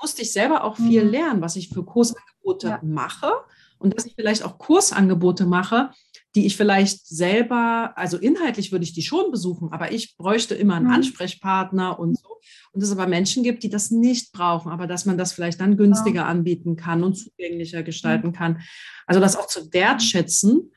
musste 0.00 0.20
ich 0.20 0.32
selber 0.32 0.64
auch 0.64 0.76
viel 0.76 1.02
mhm. 1.02 1.10
lernen, 1.10 1.40
was 1.40 1.56
ich 1.56 1.70
für 1.70 1.82
Kursangebote 1.82 2.68
ja. 2.68 2.80
mache 2.82 3.32
und 3.78 3.96
dass 3.96 4.06
ich 4.06 4.14
vielleicht 4.14 4.44
auch 4.44 4.58
Kursangebote 4.58 5.46
mache, 5.46 5.90
die 6.34 6.46
ich 6.46 6.56
vielleicht 6.56 7.06
selber, 7.06 7.92
also 7.96 8.16
inhaltlich 8.18 8.72
würde 8.72 8.84
ich 8.84 8.92
die 8.92 9.02
schon 9.02 9.30
besuchen, 9.30 9.72
aber 9.72 9.92
ich 9.92 10.16
bräuchte 10.16 10.54
immer 10.54 10.74
einen 10.74 10.86
mhm. 10.86 10.92
Ansprechpartner 10.92 11.98
und 11.98 12.18
so. 12.18 12.28
Und 12.72 12.82
es 12.82 12.90
aber 12.90 13.06
Menschen 13.06 13.42
gibt, 13.44 13.62
die 13.62 13.68
das 13.68 13.90
nicht 13.90 14.32
brauchen, 14.32 14.72
aber 14.72 14.86
dass 14.86 15.06
man 15.06 15.16
das 15.16 15.32
vielleicht 15.32 15.60
dann 15.60 15.76
günstiger 15.76 16.22
ja. 16.22 16.26
anbieten 16.26 16.76
kann 16.76 17.04
und 17.04 17.14
zugänglicher 17.14 17.82
gestalten 17.82 18.28
mhm. 18.28 18.32
kann. 18.32 18.60
Also 19.06 19.20
das 19.20 19.36
auch 19.36 19.46
zu 19.46 19.72
wertschätzen. 19.72 20.72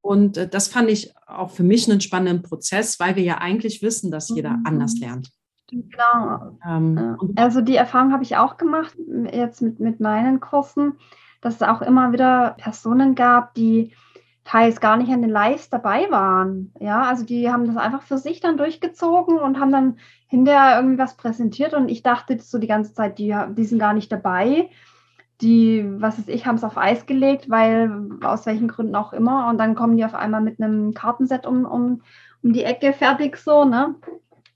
Und 0.00 0.36
äh, 0.36 0.48
das 0.48 0.68
fand 0.68 0.88
ich 0.88 1.12
auch 1.26 1.50
für 1.50 1.64
mich 1.64 1.90
einen 1.90 2.00
spannenden 2.00 2.42
Prozess, 2.42 3.00
weil 3.00 3.16
wir 3.16 3.22
ja 3.24 3.38
eigentlich 3.38 3.82
wissen, 3.82 4.10
dass 4.10 4.28
jeder 4.28 4.50
mhm. 4.50 4.66
anders 4.66 4.98
lernt. 4.98 5.30
Genau. 5.68 6.58
Ähm, 6.66 7.34
also 7.36 7.60
die 7.60 7.76
Erfahrung 7.76 8.12
habe 8.12 8.22
ich 8.22 8.36
auch 8.36 8.56
gemacht, 8.56 8.96
jetzt 9.32 9.60
mit, 9.60 9.80
mit 9.80 10.00
meinen 10.00 10.40
Kursen, 10.40 10.94
dass 11.40 11.56
es 11.56 11.62
auch 11.62 11.82
immer 11.82 12.12
wieder 12.12 12.56
Personen 12.58 13.14
gab, 13.14 13.54
die 13.54 13.92
teils 14.44 14.80
gar 14.80 14.96
nicht 14.96 15.12
an 15.12 15.22
den 15.22 15.30
Lives 15.30 15.70
dabei 15.70 16.10
waren. 16.10 16.72
Ja, 16.80 17.02
also 17.02 17.24
die 17.24 17.50
haben 17.50 17.66
das 17.66 17.76
einfach 17.76 18.02
für 18.02 18.18
sich 18.18 18.40
dann 18.40 18.56
durchgezogen 18.56 19.38
und 19.38 19.60
haben 19.60 19.70
dann 19.70 19.98
hinterher 20.26 20.76
irgendwie 20.76 20.98
was 20.98 21.16
präsentiert 21.16 21.74
und 21.74 21.88
ich 21.88 22.02
dachte 22.02 22.38
so 22.40 22.58
die 22.58 22.66
ganze 22.66 22.94
Zeit, 22.94 23.18
die, 23.18 23.36
die 23.50 23.64
sind 23.64 23.78
gar 23.78 23.92
nicht 23.92 24.10
dabei. 24.10 24.70
Die, 25.40 25.84
was 26.00 26.18
weiß 26.18 26.28
ich, 26.28 26.46
haben 26.46 26.56
es 26.56 26.64
auf 26.64 26.76
Eis 26.76 27.06
gelegt, 27.06 27.48
weil 27.48 27.90
aus 28.22 28.44
welchen 28.44 28.68
Gründen 28.68 28.94
auch 28.94 29.14
immer. 29.14 29.48
Und 29.48 29.56
dann 29.56 29.74
kommen 29.74 29.96
die 29.96 30.04
auf 30.04 30.14
einmal 30.14 30.42
mit 30.42 30.60
einem 30.60 30.92
Kartenset 30.92 31.46
um, 31.46 31.64
um, 31.64 32.02
um 32.42 32.52
die 32.52 32.64
Ecke 32.64 32.92
fertig 32.92 33.38
so, 33.38 33.64
ne? 33.64 33.94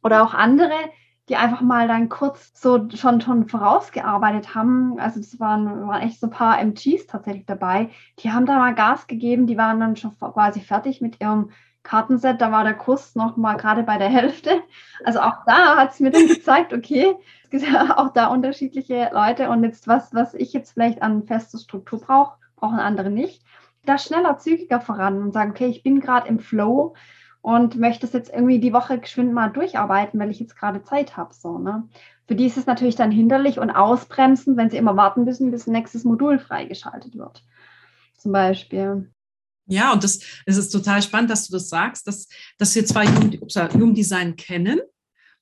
Oder 0.03 0.23
auch 0.23 0.35
andere, 0.35 0.75
die 1.29 1.37
einfach 1.37 1.63
mal 1.63 1.89
dann 1.89 2.09
kurz 2.09 2.53
so 2.55 2.89
schon, 2.91 3.21
schon 3.21 3.49
vorausgearbeitet 3.49 4.55
haben. 4.55 4.99
Also 4.99 5.21
es 5.21 5.41
waren, 5.41 5.87
waren 5.87 6.03
echt 6.03 6.21
so 6.21 6.27
ein 6.27 6.33
paar 6.33 6.61
MGs 6.61 7.07
tatsächlich 7.07 7.47
dabei. 7.47 7.91
Die 8.19 8.31
haben 8.31 8.47
da 8.47 8.59
mal 8.59 8.75
Gas 8.75 9.07
gegeben, 9.07 9.47
die 9.47 9.57
waren 9.57 9.81
dann 9.81 9.97
schon 9.97 10.17
quasi 10.19 10.61
fertig 10.61 11.01
mit 11.01 11.21
ihrem 11.21 11.51
Kartenset. 11.83 12.41
Da 12.41 12.53
war 12.53 12.65
der 12.65 12.75
Kurs 12.75 13.15
noch 13.15 13.39
mal 13.39 13.57
gerade 13.57 13.85
bei 13.85 13.97
der 13.97 14.11
Hälfte. 14.11 14.63
Also 15.05 15.21
auch 15.21 15.45
da 15.47 15.77
hat 15.77 15.93
es 15.93 16.01
mir 16.01 16.11
dann 16.11 16.29
gezeigt, 16.29 16.75
okay, 16.75 17.15
es 17.45 17.51
gibt 17.51 17.73
ja 17.73 17.97
auch 17.97 18.13
da 18.13 18.27
unterschiedliche 18.27 19.11
Leute 19.13 19.49
und 19.49 19.65
jetzt 19.65 19.89
was, 19.89 20.13
was 20.13 20.35
ich 20.35 20.53
jetzt 20.53 20.73
vielleicht 20.73 21.01
an 21.01 21.23
feste 21.23 21.59
Struktur 21.59 22.01
brauche, 22.01 22.39
brauchen 22.57 22.79
andere 22.79 23.11
nicht. 23.11 23.43
Da 23.87 23.99
schneller, 23.99 24.39
zügiger 24.39 24.81
voran 24.81 25.23
und 25.23 25.33
sagen, 25.33 25.53
okay, 25.53 25.67
ich 25.67 25.83
bin 25.83 26.01
gerade 26.01 26.29
im 26.29 26.39
Flow 26.39 26.95
und 27.44 27.76
möchte 27.76 28.07
es 28.07 28.14
jetzt 28.14 28.33
irgendwie 28.33 28.59
die 28.59 28.72
Woche 28.72 28.98
geschwind 28.98 29.35
mal 29.35 29.50
durcharbeiten, 29.50 30.18
weil 30.18 30.30
ich 30.30 30.40
jetzt 30.40 30.57
gerade 30.57 30.83
Zeit 30.83 31.18
habe. 31.18 31.35
So, 31.35 31.59
ne? 31.59 31.87
Für 32.26 32.35
die 32.35 32.46
ist 32.46 32.57
es 32.57 32.64
natürlich 32.64 32.96
dann 32.96 33.11
hinderlich 33.11 33.59
und 33.59 33.70
ausbremsend, 33.70 34.57
wenn 34.57 34.70
sie 34.70 34.78
immer 34.78 34.96
warten 34.96 35.24
müssen, 35.24 35.50
bis 35.50 35.66
nächstes 35.66 36.04
Modul 36.04 36.38
freigeschaltet 36.38 37.18
wird. 37.18 37.44
Zum 38.16 38.33
Beispiel. 38.33 39.12
Ja, 39.66 39.92
und 39.92 40.02
das, 40.02 40.20
das 40.46 40.57
ist 40.57 40.70
total 40.70 41.02
spannend, 41.02 41.28
dass 41.28 41.46
du 41.46 41.52
das 41.52 41.68
sagst, 41.68 42.07
dass, 42.07 42.28
dass 42.57 42.74
wir 42.74 42.87
zwar 42.87 43.04
Human 43.04 43.94
Design 43.94 44.37
kennen 44.37 44.80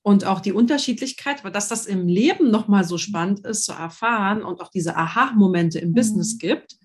und 0.01 0.25
auch 0.25 0.41
die 0.41 0.51
Unterschiedlichkeit, 0.51 1.39
aber 1.39 1.51
dass 1.51 1.69
das 1.69 1.85
im 1.85 2.09
Leben 2.09 2.51
nochmal 2.51 2.83
so 2.83 2.97
spannend 2.97 3.45
ist 3.45 3.63
zu 3.63 3.71
erfahren 3.71 4.43
und 4.43 4.59
auch 4.59 4.71
diese 4.71 4.97
Aha-Momente 4.97 5.79
im 5.79 5.91
mhm. 5.91 5.95
Business 5.95 6.37
gibt, 6.37 6.75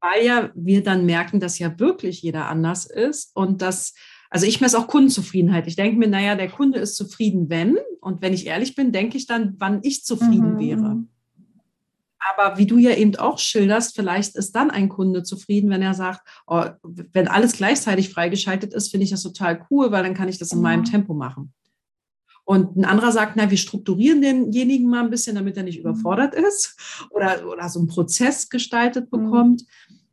weil 0.00 0.24
ja 0.24 0.50
wir 0.54 0.82
dann 0.82 1.04
merken, 1.04 1.38
dass 1.38 1.58
ja 1.58 1.78
wirklich 1.78 2.22
jeder 2.22 2.48
anders 2.48 2.86
ist 2.86 3.36
und 3.36 3.60
dass 3.60 3.92
also 4.30 4.46
ich 4.46 4.60
messe 4.60 4.78
auch 4.78 4.86
Kundenzufriedenheit. 4.86 5.66
Ich 5.66 5.76
denke 5.76 5.98
mir, 5.98 6.08
naja, 6.08 6.34
der 6.34 6.50
Kunde 6.50 6.78
ist 6.78 6.96
zufrieden, 6.96 7.48
wenn. 7.48 7.78
Und 8.00 8.20
wenn 8.20 8.34
ich 8.34 8.46
ehrlich 8.46 8.74
bin, 8.74 8.92
denke 8.92 9.16
ich 9.16 9.26
dann, 9.26 9.54
wann 9.58 9.80
ich 9.82 10.04
zufrieden 10.04 10.54
mhm. 10.54 10.58
wäre. 10.58 10.94
Mhm. 10.94 11.08
Aber 12.18 12.58
wie 12.58 12.66
du 12.66 12.78
ja 12.78 12.94
eben 12.94 13.16
auch 13.16 13.38
schilderst, 13.38 13.94
vielleicht 13.94 14.36
ist 14.36 14.52
dann 14.52 14.70
ein 14.70 14.88
Kunde 14.88 15.22
zufrieden, 15.22 15.70
wenn 15.70 15.82
er 15.82 15.94
sagt, 15.94 16.20
oh, 16.46 16.64
wenn 16.82 17.28
alles 17.28 17.52
gleichzeitig 17.52 18.10
freigeschaltet 18.10 18.74
ist, 18.74 18.90
finde 18.90 19.04
ich 19.04 19.10
das 19.10 19.22
total 19.22 19.66
cool, 19.70 19.92
weil 19.92 20.02
dann 20.02 20.14
kann 20.14 20.28
ich 20.28 20.38
das 20.38 20.52
in 20.52 20.60
meinem 20.60 20.80
mhm. 20.80 20.86
Tempo 20.86 21.14
machen. 21.14 21.52
Und 22.44 22.76
ein 22.76 22.84
anderer 22.84 23.12
sagt, 23.12 23.36
na, 23.36 23.50
wir 23.50 23.58
strukturieren 23.58 24.20
denjenigen 24.20 24.88
mal 24.88 25.04
ein 25.04 25.10
bisschen, 25.10 25.36
damit 25.36 25.56
er 25.56 25.62
nicht 25.62 25.82
mhm. 25.82 25.90
überfordert 25.90 26.34
ist 26.34 27.06
oder, 27.10 27.46
oder 27.46 27.68
so 27.68 27.78
einen 27.78 27.88
Prozess 27.88 28.48
gestaltet 28.48 29.10
bekommt. 29.10 29.64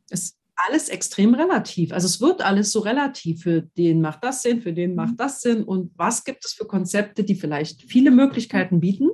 Es 0.10 0.38
alles 0.55 0.89
extrem 0.89 1.33
relativ. 1.33 1.91
Also 1.91 2.05
es 2.05 2.21
wird 2.21 2.43
alles 2.43 2.71
so 2.71 2.79
relativ. 2.79 3.43
Für 3.43 3.61
den 3.61 4.01
macht 4.01 4.23
das 4.23 4.41
Sinn, 4.41 4.61
für 4.61 4.73
den 4.73 4.95
macht 4.95 5.13
mhm. 5.13 5.17
das 5.17 5.41
Sinn. 5.41 5.63
Und 5.63 5.91
was 5.97 6.23
gibt 6.23 6.45
es 6.45 6.53
für 6.53 6.65
Konzepte, 6.65 7.23
die 7.23 7.35
vielleicht 7.35 7.83
viele 7.83 8.11
Möglichkeiten 8.11 8.79
bieten 8.79 9.09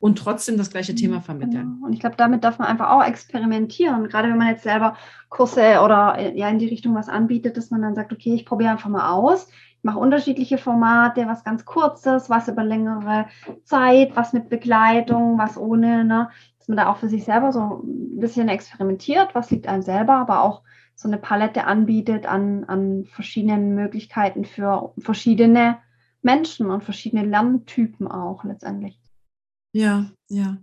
und 0.00 0.18
trotzdem 0.18 0.56
das 0.56 0.70
gleiche 0.70 0.94
Thema 0.94 1.16
mhm, 1.16 1.22
vermitteln? 1.22 1.74
Genau. 1.74 1.86
Und 1.86 1.92
ich 1.92 2.00
glaube, 2.00 2.16
damit 2.16 2.44
darf 2.44 2.58
man 2.58 2.68
einfach 2.68 2.90
auch 2.90 3.04
experimentieren. 3.04 4.08
Gerade 4.08 4.28
wenn 4.28 4.38
man 4.38 4.48
jetzt 4.48 4.62
selber 4.62 4.96
Kurse 5.28 5.80
oder 5.84 6.16
äh, 6.18 6.36
ja 6.36 6.48
in 6.48 6.58
die 6.58 6.68
Richtung 6.68 6.94
was 6.94 7.08
anbietet, 7.08 7.56
dass 7.56 7.70
man 7.70 7.82
dann 7.82 7.94
sagt, 7.94 8.12
okay, 8.12 8.34
ich 8.34 8.46
probiere 8.46 8.70
einfach 8.70 8.90
mal 8.90 9.10
aus. 9.10 9.48
Ich 9.76 9.84
mache 9.84 9.98
unterschiedliche 9.98 10.58
Formate, 10.58 11.26
was 11.26 11.44
ganz 11.44 11.64
kurzes, 11.64 12.28
was 12.28 12.48
über 12.48 12.64
längere 12.64 13.26
Zeit, 13.64 14.14
was 14.14 14.34
mit 14.34 14.50
Begleitung, 14.50 15.38
was 15.38 15.56
ohne, 15.56 16.04
ne? 16.04 16.28
dass 16.58 16.68
man 16.68 16.76
da 16.76 16.90
auch 16.90 16.98
für 16.98 17.08
sich 17.08 17.24
selber 17.24 17.50
so 17.52 17.82
ein 17.82 18.20
bisschen 18.20 18.50
experimentiert, 18.50 19.34
was 19.34 19.50
liegt 19.50 19.66
einem 19.66 19.80
selber, 19.80 20.16
aber 20.16 20.42
auch 20.42 20.62
so 21.00 21.08
eine 21.08 21.16
Palette 21.16 21.64
anbietet 21.64 22.26
an, 22.26 22.64
an 22.64 23.06
verschiedenen 23.06 23.74
Möglichkeiten 23.74 24.44
für 24.44 24.92
verschiedene 24.98 25.78
Menschen 26.20 26.70
und 26.70 26.84
verschiedene 26.84 27.24
Lerntypen 27.24 28.06
auch 28.06 28.44
letztendlich. 28.44 29.00
Ja, 29.72 30.10
ja. 30.28 30.58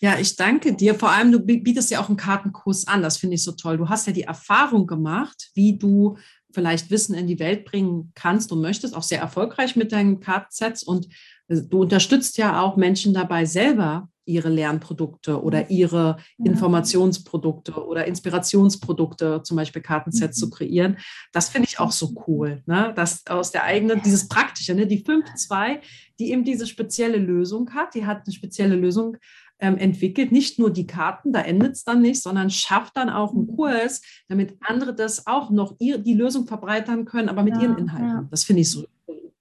Ja, 0.00 0.18
ich 0.18 0.36
danke 0.36 0.74
dir. 0.74 0.94
Vor 0.94 1.10
allem, 1.10 1.30
du 1.30 1.40
bietest 1.40 1.90
ja 1.90 2.00
auch 2.00 2.08
einen 2.08 2.16
Kartenkurs 2.16 2.86
an. 2.86 3.02
Das 3.02 3.18
finde 3.18 3.34
ich 3.34 3.44
so 3.44 3.52
toll. 3.52 3.76
Du 3.76 3.90
hast 3.90 4.06
ja 4.06 4.14
die 4.14 4.22
Erfahrung 4.22 4.86
gemacht, 4.86 5.50
wie 5.52 5.76
du 5.76 6.16
vielleicht 6.52 6.90
Wissen 6.90 7.14
in 7.14 7.26
die 7.26 7.38
Welt 7.38 7.66
bringen 7.66 8.12
kannst 8.14 8.52
und 8.52 8.62
möchtest, 8.62 8.96
auch 8.96 9.02
sehr 9.02 9.20
erfolgreich 9.20 9.76
mit 9.76 9.92
deinen 9.92 10.20
Kartensets. 10.20 10.82
Und 10.82 11.08
du 11.48 11.82
unterstützt 11.82 12.38
ja 12.38 12.60
auch 12.60 12.76
Menschen 12.76 13.14
dabei, 13.14 13.44
selber 13.44 14.08
ihre 14.26 14.48
Lernprodukte 14.48 15.40
oder 15.40 15.60
mhm. 15.60 15.66
ihre 15.68 16.16
Informationsprodukte 16.38 17.72
oder 17.86 18.06
Inspirationsprodukte, 18.06 19.42
zum 19.42 19.56
Beispiel 19.56 19.82
Kartensets 19.82 20.38
mhm. 20.38 20.40
zu 20.40 20.50
kreieren. 20.50 20.98
Das 21.32 21.48
finde 21.48 21.68
ich 21.68 21.78
auch 21.78 21.92
so 21.92 22.12
cool, 22.26 22.62
ne? 22.66 22.92
dass 22.94 23.26
aus 23.28 23.52
der 23.52 23.64
eigenen, 23.64 24.02
dieses 24.02 24.28
Praktische, 24.28 24.74
ne? 24.74 24.86
die 24.86 25.04
5-2, 25.04 25.78
die 26.18 26.32
eben 26.32 26.44
diese 26.44 26.66
spezielle 26.66 27.18
Lösung 27.18 27.70
hat, 27.72 27.94
die 27.94 28.04
hat 28.04 28.22
eine 28.26 28.34
spezielle 28.34 28.74
Lösung 28.74 29.16
ähm, 29.58 29.78
entwickelt, 29.78 30.32
nicht 30.32 30.58
nur 30.58 30.70
die 30.70 30.86
Karten, 30.86 31.32
da 31.32 31.40
endet 31.40 31.76
es 31.76 31.84
dann 31.84 32.02
nicht, 32.02 32.22
sondern 32.22 32.50
schafft 32.50 32.96
dann 32.96 33.08
auch 33.08 33.32
einen 33.32 33.46
mhm. 33.46 33.56
Kurs, 33.56 34.02
damit 34.28 34.56
andere 34.60 34.94
das 34.94 35.26
auch 35.26 35.50
noch 35.50 35.76
ihr, 35.78 35.98
die 35.98 36.14
Lösung 36.14 36.46
verbreitern 36.46 37.04
können, 37.04 37.28
aber 37.28 37.42
mit 37.42 37.54
ja, 37.54 37.62
ihren 37.62 37.78
Inhalten. 37.78 38.08
Ja. 38.08 38.28
Das 38.30 38.44
finde 38.44 38.62
ich 38.62 38.70
so, 38.70 38.84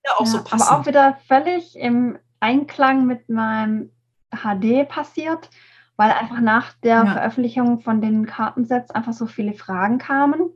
ja, 0.05 0.11
auch 0.17 0.25
so 0.25 0.43
passend. 0.43 0.61
Aber 0.61 0.79
auch 0.79 0.85
wieder 0.85 1.17
völlig 1.27 1.75
im 1.75 2.17
Einklang 2.39 3.05
mit 3.05 3.29
meinem 3.29 3.91
HD 4.31 4.87
passiert, 4.87 5.49
weil 5.97 6.11
einfach 6.11 6.41
nach 6.41 6.73
der 6.83 7.05
Veröffentlichung 7.07 7.79
von 7.79 8.01
den 8.01 8.25
Kartensets 8.25 8.91
einfach 8.91 9.13
so 9.13 9.25
viele 9.25 9.53
Fragen 9.53 9.97
kamen, 9.97 10.49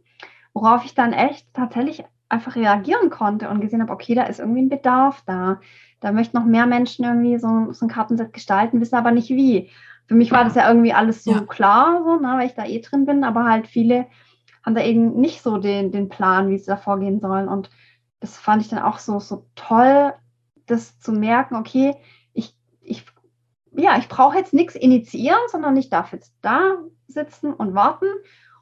worauf 0.53 0.85
ich 0.85 0.95
dann 0.95 1.13
echt 1.13 1.47
tatsächlich 1.53 2.03
einfach 2.27 2.55
reagieren 2.55 3.09
konnte 3.09 3.49
und 3.49 3.61
gesehen 3.61 3.81
habe, 3.81 3.91
okay, 3.91 4.13
da 4.15 4.23
ist 4.23 4.39
irgendwie 4.39 4.61
ein 4.61 4.69
Bedarf 4.69 5.23
da. 5.25 5.59
Da 5.99 6.11
möchten 6.11 6.37
noch 6.37 6.45
mehr 6.45 6.65
Menschen 6.65 7.05
irgendwie 7.05 7.37
so, 7.39 7.73
so 7.73 7.85
ein 7.85 7.89
Kartenset 7.89 8.33
gestalten, 8.33 8.79
wissen 8.79 8.95
aber 8.95 9.11
nicht 9.11 9.29
wie. 9.29 9.69
Für 10.07 10.15
mich 10.15 10.31
war 10.31 10.43
das 10.43 10.55
ja 10.55 10.67
irgendwie 10.67 10.93
alles 10.93 11.23
so 11.23 11.31
ja. 11.31 11.41
klar, 11.41 12.03
so, 12.03 12.15
ne, 12.17 12.35
weil 12.37 12.47
ich 12.47 12.55
da 12.55 12.65
eh 12.65 12.81
drin 12.81 13.05
bin, 13.05 13.23
aber 13.23 13.45
halt 13.45 13.67
viele 13.67 14.07
haben 14.65 14.75
da 14.75 14.81
eben 14.81 15.19
nicht 15.19 15.41
so 15.41 15.57
den, 15.57 15.91
den 15.91 16.09
Plan, 16.09 16.49
wie 16.49 16.57
sie 16.57 16.67
da 16.67 16.77
vorgehen 16.77 17.19
sollen. 17.19 17.47
Und 17.47 17.69
das 18.19 18.37
fand 18.37 18.61
ich 18.61 18.69
dann 18.69 18.79
auch 18.79 18.99
so, 18.99 19.19
so 19.19 19.45
toll, 19.55 20.13
das 20.65 20.99
zu 20.99 21.11
merken, 21.11 21.55
okay, 21.55 21.95
ich, 22.33 22.55
ich, 22.81 23.05
ja, 23.71 23.97
ich 23.97 24.09
brauche 24.09 24.37
jetzt 24.37 24.53
nichts 24.53 24.75
initiieren, 24.75 25.39
sondern 25.47 25.77
ich 25.77 25.89
darf 25.89 26.11
jetzt 26.11 26.33
da 26.41 26.75
sitzen 27.07 27.53
und 27.53 27.73
warten 27.73 28.07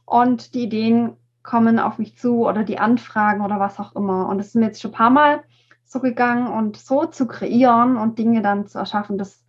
und 0.05 0.53
die 0.53 0.63
Ideen 0.63 1.17
kommen 1.47 1.79
auf 1.79 1.97
mich 1.97 2.17
zu 2.17 2.45
oder 2.45 2.63
die 2.63 2.77
Anfragen 2.77 3.41
oder 3.41 3.59
was 3.59 3.79
auch 3.79 3.95
immer. 3.95 4.27
Und 4.27 4.39
es 4.39 4.47
ist 4.47 4.55
mir 4.55 4.65
jetzt 4.65 4.81
schon 4.81 4.91
ein 4.91 4.97
paar 4.97 5.09
Mal 5.09 5.43
so 5.85 6.01
gegangen 6.01 6.47
und 6.47 6.75
so 6.75 7.05
zu 7.05 7.25
kreieren 7.25 7.95
und 7.95 8.19
Dinge 8.19 8.41
dann 8.41 8.67
zu 8.67 8.77
erschaffen, 8.77 9.17
das, 9.17 9.45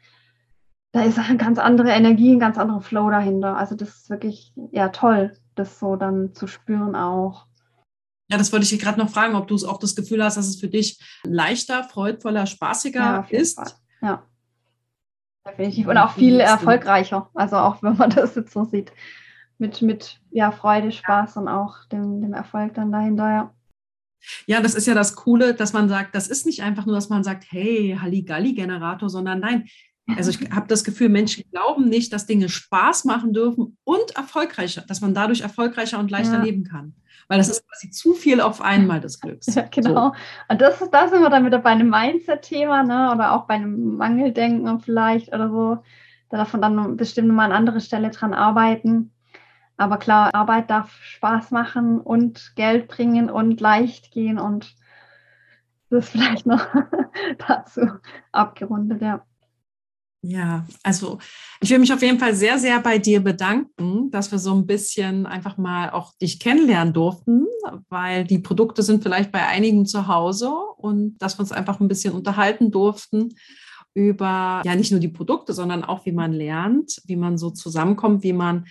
da 0.93 1.03
ist 1.03 1.19
eine 1.19 1.37
ganz 1.37 1.59
andere 1.59 1.91
Energie, 1.91 2.33
ein 2.33 2.39
ganz 2.39 2.57
anderer 2.57 2.81
Flow 2.81 3.11
dahinter. 3.11 3.57
Also 3.57 3.75
das 3.75 3.89
ist 3.89 4.11
wirklich 4.11 4.55
ja 4.71 4.91
toll, 4.91 5.35
das 5.57 5.81
so 5.81 5.97
dann 5.97 6.35
zu 6.35 6.47
spüren 6.47 6.95
auch. 6.95 7.48
Ja, 8.31 8.37
das 8.37 8.53
wollte 8.53 8.65
ich 8.65 8.71
dir 8.71 8.79
gerade 8.79 8.99
noch 8.99 9.11
fragen, 9.11 9.35
ob 9.35 9.49
du 9.49 9.57
auch 9.67 9.79
das 9.79 9.97
Gefühl 9.97 10.23
hast, 10.23 10.37
dass 10.37 10.47
es 10.47 10.61
für 10.61 10.69
dich 10.69 10.99
leichter, 11.25 11.85
freudvoller, 11.85 12.47
spaßiger 12.47 13.01
ja, 13.01 13.27
ist. 13.31 13.57
Fall. 13.57 13.73
Ja, 14.03 14.23
definitiv. 15.47 15.87
Und 15.87 15.97
auch 15.97 16.13
viel 16.13 16.41
erfolgreicher. 16.41 17.31
Also 17.35 17.57
auch 17.57 17.83
wenn 17.83 17.97
man 17.97 18.11
das 18.15 18.35
jetzt 18.35 18.53
so 18.53 18.65
sieht 18.65 18.93
mit, 19.59 19.83
mit 19.83 20.21
ja, 20.31 20.53
Freude, 20.53 20.93
Spaß 20.93 21.37
und 21.37 21.49
auch 21.49 21.85
dem, 21.91 22.21
dem 22.21 22.33
Erfolg 22.33 22.75
dann 22.75 22.93
dahinter, 22.93 23.31
ja. 23.31 23.55
Ja, 24.47 24.61
das 24.61 24.75
ist 24.75 24.87
ja 24.87 24.95
das 24.95 25.15
Coole, 25.15 25.55
dass 25.55 25.73
man 25.73 25.89
sagt, 25.89 26.15
das 26.15 26.27
ist 26.27 26.45
nicht 26.45 26.63
einfach 26.63 26.87
nur, 26.87 26.97
dass 26.97 27.09
man 27.09 27.23
sagt, 27.23 27.47
hey, 27.51 27.97
Halligalli-Generator, 28.01 29.09
sondern 29.09 29.41
nein. 29.41 29.69
Also 30.17 30.31
ich 30.31 30.39
habe 30.51 30.67
das 30.67 30.85
Gefühl, 30.85 31.09
Menschen 31.09 31.45
glauben 31.51 31.89
nicht, 31.89 32.13
dass 32.13 32.27
Dinge 32.27 32.49
Spaß 32.49 33.05
machen 33.05 33.33
dürfen 33.33 33.79
und 33.85 34.17
erfolgreicher, 34.17 34.83
dass 34.83 35.01
man 35.01 35.15
dadurch 35.15 35.41
erfolgreicher 35.41 35.99
und 35.99 36.11
leichter 36.11 36.39
ja. 36.39 36.43
leben 36.43 36.65
kann. 36.65 36.95
Weil 37.29 37.39
das 37.39 37.51
ist 37.51 37.69
quasi 37.69 37.91
zu 37.91 38.15
viel 38.15 38.41
auf 38.41 38.63
einmal 38.63 39.01
des 39.01 39.21
Glücks. 39.21 39.55
Ja, 39.55 39.67
genau. 39.71 40.09
So. 40.09 40.13
Und 40.49 40.61
das 40.61 40.81
ist, 40.81 40.91
da 40.91 41.09
sind 41.09 41.21
wir 41.21 41.29
dann 41.29 41.45
wieder 41.45 41.59
bei 41.59 41.71
einem 41.71 41.91
Mindset-Thema, 41.91 42.83
ne? 42.85 43.13
Oder 43.15 43.33
auch 43.33 43.47
bei 43.47 43.55
einem 43.55 43.97
Mangeldenken 43.97 44.81
vielleicht 44.81 45.33
oder 45.35 45.51
so. 45.51 45.79
Da 46.31 46.39
darf 46.39 46.53
man 46.53 46.63
dann 46.63 46.97
bestimmt 46.97 47.29
mal 47.29 47.45
an 47.45 47.53
andere 47.53 47.81
Stelle 47.81 48.11
dran 48.11 48.33
arbeiten. 48.35 49.13
Aber 49.77 49.99
klar, 49.99 50.35
Arbeit 50.35 50.71
darf 50.71 50.91
Spaß 51.03 51.53
machen 51.53 52.01
und 52.01 52.53
Geld 52.57 52.89
bringen 52.89 53.31
und 53.31 53.61
leicht 53.61 54.11
gehen 54.11 54.39
und 54.39 54.75
das 55.91 56.07
ist 56.07 56.11
vielleicht 56.13 56.47
noch 56.47 56.67
dazu 57.47 57.83
abgerundet, 58.33 59.03
ja. 59.03 59.25
Ja, 60.23 60.67
also 60.83 61.19
ich 61.61 61.71
will 61.71 61.79
mich 61.79 61.93
auf 61.93 62.03
jeden 62.03 62.19
Fall 62.19 62.35
sehr, 62.35 62.59
sehr 62.59 62.81
bei 62.81 62.99
dir 62.99 63.23
bedanken, 63.23 64.11
dass 64.11 64.33
wir 64.33 64.41
so 64.41 64.53
ein 64.53 64.67
bisschen 64.67 65.27
einfach 65.27 65.59
mal 65.59 65.91
auch 65.91 66.13
dich 66.21 66.41
kennenlernen 66.41 66.93
durften, 66.93 67.47
weil 67.89 68.25
die 68.25 68.41
Produkte 68.41 68.83
sind 68.83 69.03
vielleicht 69.03 69.31
bei 69.31 69.47
einigen 69.47 69.87
zu 69.87 70.09
Hause 70.09 70.51
und 70.77 71.19
dass 71.19 71.39
wir 71.39 71.41
uns 71.41 71.53
einfach 71.53 71.79
ein 71.79 71.87
bisschen 71.87 72.15
unterhalten 72.15 72.73
durften 72.73 73.35
über 73.95 74.63
ja 74.65 74.75
nicht 74.75 74.91
nur 74.91 75.01
die 75.01 75.09
Produkte, 75.09 75.53
sondern 75.53 75.85
auch 75.85 76.05
wie 76.05 76.13
man 76.13 76.33
lernt, 76.33 77.01
wie 77.07 77.17
man 77.17 77.39
so 77.39 77.51
zusammenkommt, 77.51 78.23
wie 78.25 78.33
man 78.33 78.67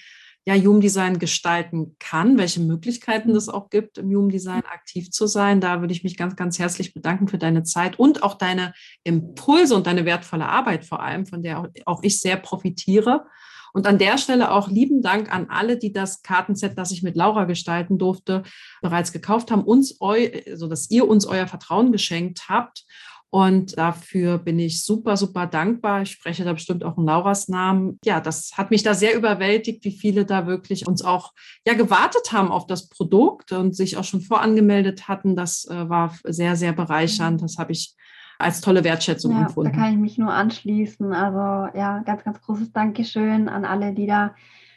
ja, 0.47 0.55
Human 0.55 0.79
Design 0.79 1.19
gestalten 1.19 1.97
kann, 1.99 2.37
welche 2.37 2.61
Möglichkeiten 2.61 3.31
es 3.31 3.49
auch 3.49 3.69
gibt, 3.69 3.97
im 3.97 4.07
Human 4.07 4.29
Design 4.29 4.63
aktiv 4.63 5.11
zu 5.11 5.27
sein. 5.27 5.59
Da 5.59 5.81
würde 5.81 5.93
ich 5.93 6.05
mich 6.05 6.15
ganz, 6.15 6.37
ganz 6.37 6.57
herzlich 6.57 6.93
bedanken 6.93 7.27
für 7.27 7.37
deine 7.37 7.63
Zeit 7.63 7.99
und 7.99 8.23
auch 8.23 8.35
deine 8.35 8.73
Impulse 9.03 9.75
und 9.75 9.87
deine 9.87 10.05
wertvolle 10.05 10.47
Arbeit 10.47 10.85
vor 10.85 11.03
allem, 11.03 11.25
von 11.25 11.43
der 11.43 11.69
auch 11.83 12.01
ich 12.01 12.21
sehr 12.21 12.37
profitiere. 12.37 13.25
Und 13.73 13.87
an 13.87 13.97
der 13.97 14.17
Stelle 14.17 14.51
auch 14.51 14.69
lieben 14.69 15.01
Dank 15.01 15.33
an 15.33 15.47
alle, 15.49 15.77
die 15.77 15.91
das 15.91 16.21
Kartenset, 16.21 16.77
das 16.77 16.91
ich 16.91 17.03
mit 17.03 17.17
Laura 17.17 17.43
gestalten 17.43 17.97
durfte, 17.97 18.43
bereits 18.81 19.11
gekauft 19.11 19.51
haben, 19.51 19.65
uns 19.65 19.99
eu, 19.99 20.29
also 20.47 20.67
dass 20.67 20.89
ihr 20.89 21.09
uns 21.09 21.25
euer 21.25 21.47
Vertrauen 21.47 21.91
geschenkt 21.91 22.47
habt 22.47 22.85
und 23.29 23.77
dafür 23.77 24.37
bin 24.37 24.57
ich 24.57 24.85
super, 24.85 25.17
super 25.17 25.47
dankbar. 25.47 26.03
Ich 26.03 26.11
spreche 26.11 26.45
da 26.45 26.53
bestimmt 26.53 26.85
auch 26.85 26.97
in 26.97 27.05
Lauras 27.05 27.49
Namen. 27.49 27.99
Ja, 28.05 28.21
das 28.21 28.51
hat 28.55 28.71
mich 28.71 28.83
da 28.83 28.93
sehr 28.93 29.15
überwältigt, 29.15 29.83
wie 29.83 29.91
viele 29.91 30.25
da 30.25 30.47
wirklich 30.47 30.87
uns 30.87 31.03
auch 31.03 31.33
ja 31.65 31.73
gewartet 31.73 32.31
haben 32.31 32.49
auf 32.49 32.67
das 32.67 32.87
Produkt 32.87 33.51
und 33.51 33.75
sich 33.75 33.97
auch 33.97 34.05
schon 34.05 34.21
vorangemeldet 34.21 35.09
hatten. 35.09 35.35
Das 35.35 35.67
äh, 35.69 35.89
war 35.89 36.15
sehr, 36.23 36.55
sehr 36.55 36.71
bereichernd. 36.71 37.41
Das 37.41 37.57
habe 37.57 37.73
ich 37.73 37.95
als 38.39 38.61
tolle 38.61 38.83
Wertschätzung 38.85 39.33
ja, 39.33 39.41
empfunden. 39.41 39.73
Da 39.73 39.77
kann 39.77 39.91
ich 39.91 39.99
mich 39.99 40.17
nur 40.17 40.31
anschließen. 40.31 41.11
Also 41.13 41.77
ja, 41.77 41.99
ganz, 42.05 42.23
ganz 42.23 42.41
großes 42.41 42.71
Dankeschön 42.71 43.49
an 43.49 43.65
alle, 43.65 43.93
die 43.93 44.07
da 44.07 44.35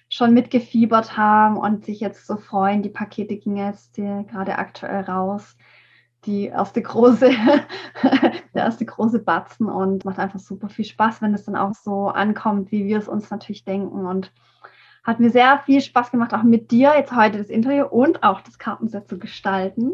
schon 0.09 0.35
mitgefiebert 0.35 1.17
haben 1.17 1.57
und 1.57 1.85
sich 1.85 2.01
jetzt 2.01 2.27
so 2.27 2.37
freuen. 2.37 2.83
Die 2.83 2.89
Pakete 2.89 3.37
gingen 3.37 3.59
jetzt 3.59 3.95
gerade 3.95 4.59
aktuell 4.59 5.03
raus 5.03 5.57
die 6.27 6.47
erste 6.47 6.83
große, 6.83 7.31
der 8.55 8.63
erste 8.63 8.85
große 8.85 9.21
Batzen 9.21 9.69
und 9.69 10.05
macht 10.05 10.19
einfach 10.19 10.39
super 10.39 10.69
viel 10.69 10.85
Spaß, 10.85 11.23
wenn 11.23 11.35
es 11.35 11.45
dann 11.45 11.57
auch 11.57 11.75
so 11.75 12.09
ankommt, 12.09 12.71
wie 12.73 12.85
wir 12.85 12.99
es 12.99 13.09
uns 13.09 13.31
natürlich 13.31 13.65
denken. 13.65 14.07
Und 14.07 14.33
hat 15.03 15.19
mir 15.19 15.31
sehr 15.31 15.61
viel 15.61 15.81
Spaß 15.81 16.11
gemacht, 16.11 16.35
auch 16.35 16.43
mit 16.43 16.71
dir 16.71 16.93
jetzt 16.97 17.15
heute 17.15 17.39
das 17.39 17.49
Interview 17.49 17.85
und 17.85 18.23
auch 18.23 18.43
das 18.43 18.59
Kartenset 18.59 19.09
zu 19.09 19.19
gestalten. 19.19 19.93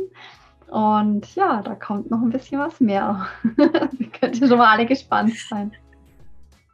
Und 0.69 1.35
ja, 1.37 1.63
da 1.63 1.75
kommt 1.77 2.11
noch 2.11 2.21
ein 2.21 2.31
bisschen 2.31 2.61
was 2.61 2.81
mehr. 2.81 3.27
Ihr 3.99 4.11
könnt 4.11 4.37
schon 4.37 4.59
mal 4.59 4.73
alle 4.73 4.87
gespannt 4.87 5.37
sein. 5.49 5.73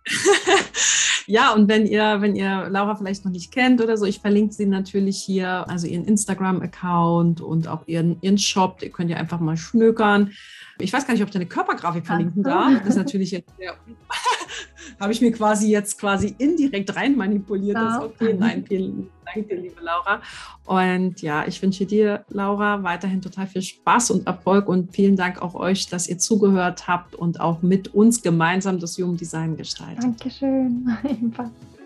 ja, 1.26 1.52
und 1.52 1.68
wenn 1.68 1.86
ihr, 1.86 2.20
wenn 2.20 2.36
ihr 2.36 2.68
Laura 2.68 2.94
vielleicht 2.96 3.24
noch 3.24 3.32
nicht 3.32 3.52
kennt 3.52 3.80
oder 3.80 3.96
so, 3.96 4.06
ich 4.06 4.20
verlinke 4.20 4.52
sie 4.52 4.66
natürlich 4.66 5.22
hier, 5.22 5.68
also 5.68 5.86
ihren 5.86 6.04
Instagram-Account 6.04 7.40
und 7.40 7.68
auch 7.68 7.86
ihren, 7.86 8.18
ihren 8.20 8.38
Shop. 8.38 8.78
Ihr 8.82 8.90
könnt 8.90 9.10
ja 9.10 9.16
einfach 9.16 9.40
mal 9.40 9.56
schnökern. 9.56 10.32
Ich 10.78 10.92
weiß 10.92 11.06
gar 11.06 11.14
nicht, 11.14 11.22
ob 11.22 11.28
ich 11.28 11.34
eine 11.34 11.46
Körpergrafik 11.46 12.06
verlinken 12.06 12.42
darf. 12.42 12.78
Das 12.80 12.90
ist 12.90 12.96
natürlich 12.96 13.30
jetzt 13.30 13.50
sehr, 13.58 13.74
habe 15.00 15.12
ich 15.12 15.20
mir 15.20 15.32
quasi 15.32 15.70
jetzt 15.70 15.98
quasi 15.98 16.34
indirekt 16.38 16.94
rein 16.96 17.16
manipuliert. 17.16 17.76
Ja. 17.76 17.84
Das 17.84 17.96
ist 17.96 18.02
okay. 18.02 18.36
Nein, 18.38 18.64
vielen 18.68 19.10
Dank 19.24 19.48
dir, 19.48 19.56
liebe 19.56 19.80
Laura. 19.80 20.20
Und 20.64 21.22
ja, 21.22 21.46
ich 21.46 21.60
wünsche 21.62 21.86
dir, 21.86 22.24
Laura, 22.28 22.82
weiterhin 22.82 23.20
total 23.20 23.46
viel 23.46 23.62
Spaß 23.62 24.10
und 24.12 24.26
Erfolg 24.26 24.68
und 24.68 24.94
vielen 24.94 25.16
Dank 25.16 25.40
auch 25.40 25.54
euch, 25.54 25.88
dass 25.88 26.08
ihr 26.08 26.18
zugehört 26.18 26.88
habt 26.88 27.14
und 27.14 27.40
auch 27.40 27.62
mit 27.62 27.94
uns 27.94 28.22
gemeinsam 28.22 28.78
das 28.78 28.98
Human 28.98 29.16
Design 29.16 29.56
gestaltet. 29.56 30.04
Dankeschön. 30.04 30.88